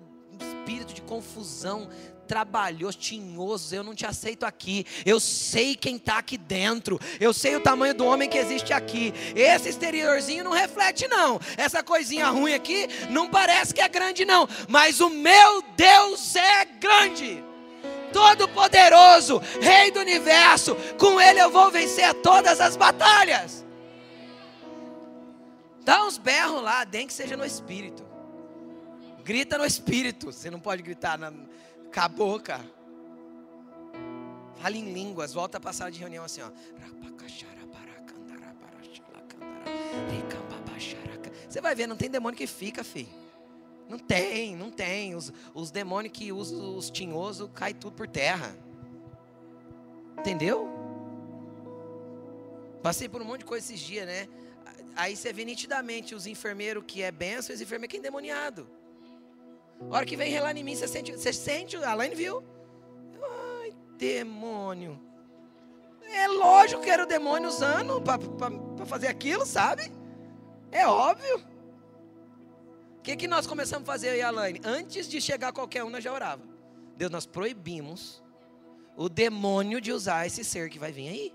espírito 0.41 0.95
de 0.95 1.03
confusão, 1.03 1.89
trabalhoso, 2.27 2.99
tinhoso, 2.99 3.75
eu 3.75 3.83
não 3.83 3.95
te 3.95 4.07
aceito 4.07 4.45
aqui. 4.45 4.87
Eu 5.05 5.19
sei 5.19 5.75
quem 5.75 5.97
está 5.97 6.19
aqui 6.19 6.39
dentro. 6.39 6.99
Eu 7.21 7.33
sei 7.33 7.57
o 7.57 7.61
tamanho 7.61 7.95
do 7.95 8.05
homem 8.05 8.29
que 8.29 8.39
existe 8.39 8.73
aqui. 8.73 9.13
Esse 9.35 9.69
exteriorzinho 9.69 10.45
não 10.45 10.53
reflete, 10.53 11.09
não. 11.09 11.41
Essa 11.57 11.83
coisinha 11.83 12.29
ruim 12.29 12.55
aqui 12.55 12.89
não 13.11 13.29
parece 13.29 13.75
que 13.75 13.81
é 13.81 13.89
grande, 13.89 14.25
não. 14.25 14.49
Mas 14.69 15.01
o 15.01 15.11
meu 15.11 15.63
Deus 15.77 16.37
é 16.37 16.65
grande. 16.65 17.45
Todo-Poderoso, 18.13 19.41
Rei 19.61 19.91
do 19.91 20.01
universo, 20.01 20.77
com 20.99 21.19
Ele 21.19 21.41
eu 21.41 21.51
vou 21.51 21.71
vencer 21.71 22.13
todas 22.15 22.61
as 22.61 22.77
batalhas. 22.77 23.65
Dá 25.85 26.05
uns 26.05 26.19
berros 26.19 26.63
lá, 26.63 26.85
nem 26.85 27.07
que 27.07 27.13
seja 27.13 27.37
no 27.37 27.45
espírito. 27.45 28.05
Grita 29.25 29.59
no 29.59 29.65
espírito. 29.65 30.33
Você 30.33 30.51
não 30.51 30.61
pode 30.61 30.83
gritar 30.83 31.19
na, 31.19 31.31
com 31.31 32.01
a 32.01 32.09
boca. 32.09 32.61
Fala 34.61 34.77
em 34.77 34.93
línguas. 34.93 35.33
Volta 35.33 35.61
a 35.63 35.73
sala 35.73 35.91
de 35.91 35.99
reunião 35.99 36.25
assim, 36.25 36.41
ó. 36.43 36.51
Você 41.53 41.61
vai 41.61 41.75
ver, 41.75 41.87
não 41.87 41.97
tem 41.97 42.09
demônio 42.09 42.39
que 42.39 42.47
fica, 42.47 42.83
filho. 42.83 43.11
Não 43.87 43.99
tem, 43.99 44.57
não 44.57 44.71
tem. 44.71 45.15
Os, 45.15 45.31
os 45.53 45.71
demônios 45.71 46.17
que 46.17 46.33
usam 46.33 46.79
os 46.79 46.89
tinhosos, 46.89 47.51
cai 47.55 47.75
tudo 47.75 47.95
por 47.95 48.09
terra. 48.09 48.57
Entendeu? 50.19 50.67
Passei 52.83 53.07
por 53.07 53.21
um 53.21 53.27
monte 53.27 53.41
de 53.41 53.45
coisa 53.45 53.67
esses 53.67 53.79
dias, 53.79 54.07
né? 54.07 54.29
Aí 54.95 55.17
você 55.17 55.33
vê 55.33 55.45
nitidamente 55.45 56.15
os 56.15 56.27
enfermeiros 56.27 56.85
que 56.87 57.03
é 57.03 57.11
benção 57.11 57.53
e 57.53 57.57
os 57.57 57.61
enfermeiros 57.61 57.91
que 57.91 57.97
é 57.97 58.01
endemoniado. 58.01 58.69
A 59.91 59.97
hora 59.97 60.07
que 60.07 60.17
vem 60.17 60.31
relar 60.31 60.57
em 60.57 60.63
mim, 60.63 60.77
você 60.77 60.87
sente, 60.87 61.13
você 61.13 61.33
sente, 61.33 61.77
a 61.77 61.95
Laine 61.95 62.15
viu? 62.15 62.45
Ai, 63.61 63.73
demônio. 63.97 65.01
É 66.13 66.29
lógico 66.29 66.83
que 66.83 66.91
era 66.91 67.05
o 67.05 67.07
demônio 67.07 67.49
usando 67.49 68.01
para 68.01 68.87
fazer 68.87 69.09
aquilo, 69.09 69.47
sabe? 69.47 69.91
É 70.71 70.87
óbvio. 70.87 71.39
O 72.99 73.03
que, 73.03 73.17
que 73.17 73.27
nós 73.27 73.47
começamos 73.47 73.89
a 73.89 73.93
fazer 73.93 74.11
aí, 74.11 74.23
Alaine? 74.23 74.61
Antes 74.63 75.09
de 75.09 75.21
chegar 75.21 75.53
qualquer 75.53 75.83
um, 75.83 75.91
nós 75.91 76.05
já 76.05 76.13
orava. 76.13 76.43
Deus, 76.97 77.11
nós 77.11 77.27
proibimos 77.27 78.23
o 78.97 79.09
demônio 79.09 79.81
de 79.81 79.91
usar 79.91 80.27
esse 80.27 80.45
ser 80.45 80.69
que 80.69 80.79
vai 80.79 80.93
vir 80.93 81.09
aí. 81.09 81.35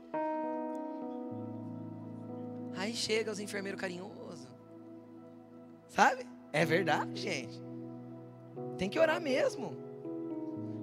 Aí 2.77 2.95
chega 2.95 3.31
os 3.31 3.39
enfermeiros 3.39 3.81
carinhosos. 3.81 4.47
Sabe? 5.89 6.27
É 6.53 6.63
verdade, 6.63 7.19
gente. 7.19 7.59
Tem 8.77 8.87
que 8.87 8.99
orar 8.99 9.19
mesmo. 9.19 9.75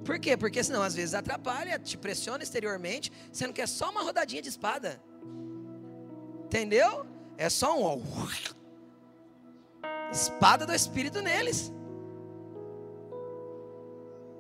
Por 0.04 0.18
quê? 0.18 0.36
Porque 0.36 0.62
senão 0.62 0.82
às 0.82 0.94
vezes 0.94 1.14
atrapalha, 1.14 1.78
te 1.78 1.96
pressiona 1.96 2.42
exteriormente, 2.42 3.12
sendo 3.32 3.52
que 3.52 3.62
é 3.62 3.66
só 3.66 3.90
uma 3.90 4.02
rodadinha 4.02 4.42
de 4.42 4.48
espada. 4.48 5.00
Entendeu? 6.44 7.06
É 7.38 7.48
só 7.48 7.78
um 7.78 8.02
espada 10.10 10.66
do 10.66 10.74
espírito 10.74 11.22
neles. 11.22 11.72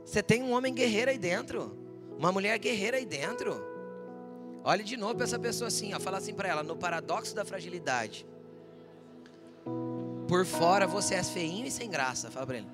Você 0.04 0.22
tem 0.22 0.42
um 0.42 0.52
homem 0.52 0.74
guerreiro 0.74 1.10
aí 1.10 1.18
dentro, 1.18 1.76
uma 2.18 2.30
mulher 2.30 2.58
guerreira 2.58 2.96
aí 2.96 3.06
dentro. 3.06 3.73
Olhe 4.66 4.82
de 4.82 4.96
novo 4.96 5.14
para 5.16 5.24
essa 5.24 5.38
pessoa 5.38 5.68
assim, 5.68 5.92
ó, 5.92 6.00
fala 6.00 6.16
assim 6.16 6.32
para 6.32 6.48
ela, 6.48 6.62
no 6.62 6.74
paradoxo 6.74 7.34
da 7.34 7.44
fragilidade. 7.44 8.26
Por 10.26 10.46
fora 10.46 10.86
você 10.86 11.16
é 11.16 11.22
feinho 11.22 11.66
e 11.66 11.70
sem 11.70 11.90
graça, 11.90 12.30
fala 12.30 12.46
para 12.46 12.56
ele. 12.56 12.66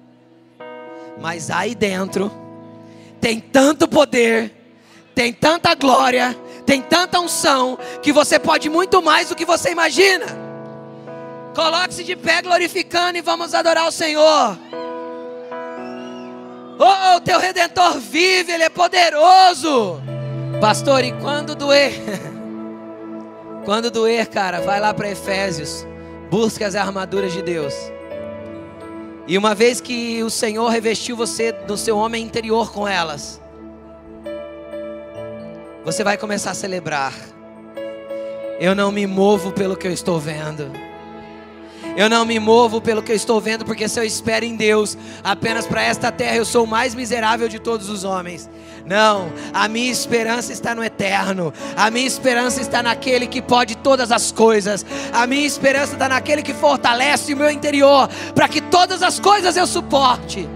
Mas 1.21 1.51
aí 1.51 1.75
dentro 1.75 2.31
tem 3.21 3.41
tanto 3.41 3.89
poder, 3.89 4.55
tem 5.17 5.33
tanta 5.33 5.75
glória, 5.75 6.33
tem 6.65 6.81
tanta 6.81 7.19
unção 7.19 7.77
que 8.01 8.13
você 8.13 8.39
pode 8.39 8.71
muito 8.71 9.03
mais 9.03 9.29
do 9.29 9.35
que 9.35 9.45
você 9.45 9.73
imagina. 9.73 10.27
Coloque-se 11.57 12.05
de 12.05 12.15
pé 12.15 12.41
glorificando 12.41 13.19
e 13.19 13.21
vamos 13.21 13.53
adorar 13.53 13.89
o 13.89 13.93
Senhor. 13.93 14.57
Oh, 16.79 17.17
o 17.17 17.21
teu 17.21 17.41
redentor 17.41 17.99
vive, 17.99 18.53
ele 18.53 18.63
é 18.63 18.71
poderoso. 18.71 20.01
Pastor, 20.59 21.05
e 21.05 21.13
quando 21.13 21.55
doer? 21.55 21.93
quando 23.65 23.91
doer, 23.91 24.27
cara, 24.29 24.61
vai 24.61 24.81
lá 24.81 24.93
para 24.93 25.11
Efésios. 25.11 25.87
Busque 26.31 26.65
as 26.65 26.75
armaduras 26.75 27.33
de 27.33 27.43
Deus. 27.43 27.75
E 29.27 29.39
uma 29.39 29.55
vez 29.55 29.81
que 29.81 30.23
o 30.23 30.31
Senhor 30.31 30.69
revestiu 30.69 31.17
você 31.17 31.53
do 31.53 31.77
seu 31.77 31.97
homem 31.97 32.25
interior 32.25 32.73
com 32.73 32.89
elas, 32.89 33.41
você 35.85 36.03
vai 36.03 36.17
começar 36.17 36.51
a 36.51 36.55
celebrar. 36.55 37.15
Eu 38.59 38.75
não 38.75 38.91
me 38.91 39.07
movo 39.07 39.53
pelo 39.53 39.77
que 39.77 39.87
eu 39.87 39.93
estou 39.93 40.19
vendo. 40.19 40.71
Eu 41.97 42.09
não 42.09 42.25
me 42.25 42.39
movo 42.39 42.81
pelo 42.81 43.03
que 43.03 43.13
eu 43.13 43.17
estou 43.17 43.41
vendo, 43.41 43.65
porque 43.65 43.89
se 43.89 43.99
eu 43.99 44.05
espero 44.05 44.45
em 44.45 44.57
Deus 44.57 44.97
apenas 45.23 45.67
para 45.67 45.83
esta 45.83 46.11
terra, 46.11 46.37
eu 46.37 46.45
sou 46.45 46.65
o 46.65 46.67
mais 46.67 46.95
miserável 46.95 47.49
de 47.49 47.59
todos 47.59 47.89
os 47.89 48.05
homens. 48.05 48.49
Não, 48.87 49.33
a 49.53 49.69
minha 49.69 49.91
esperança 49.91 50.53
está 50.53 50.75
no 50.75 50.83
eterno. 50.83 51.53
A 51.77 51.91
minha 51.91 52.07
esperança 52.07 52.61
está 52.61 52.83
naquele 52.83 53.27
que 53.27 53.43
pode 53.43 53.77
todas 53.77 54.11
as 54.11 54.33
coisas. 54.33 54.85
A 55.13 55.27
minha 55.27 55.47
esperança 55.47 55.93
está 55.93 56.09
naquele 56.09 56.43
que 56.43 56.55
fortalece 56.55 57.35
o 57.35 57.37
meu 57.37 57.51
interior 57.51 58.09
para 58.35 58.49
que 58.49 58.61
todas 58.61 59.03
as 59.03 59.21
coisas 59.21 59.57
eu 59.57 59.67
suporte. 59.67 60.49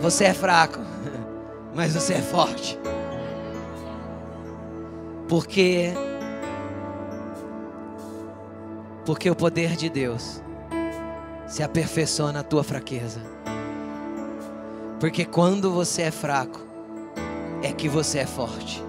Você 0.00 0.24
é 0.24 0.34
fraco, 0.34 0.80
mas 1.74 1.94
você 1.94 2.14
é 2.14 2.20
forte. 2.20 2.78
Porque 5.28 5.94
porque 9.04 9.30
o 9.30 9.36
poder 9.36 9.76
de 9.76 9.88
Deus 9.88 10.42
se 11.46 11.62
aperfeiçoa 11.62 12.32
na 12.32 12.42
tua 12.42 12.64
fraqueza. 12.64 13.20
Porque 14.98 15.24
quando 15.24 15.70
você 15.70 16.02
é 16.02 16.10
fraco, 16.10 16.60
é 17.62 17.72
que 17.72 17.88
você 17.88 18.20
é 18.20 18.26
forte. 18.26 18.82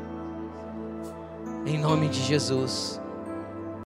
Em 1.65 1.77
nome 1.77 2.07
de 2.07 2.21
Jesus. 2.21 3.01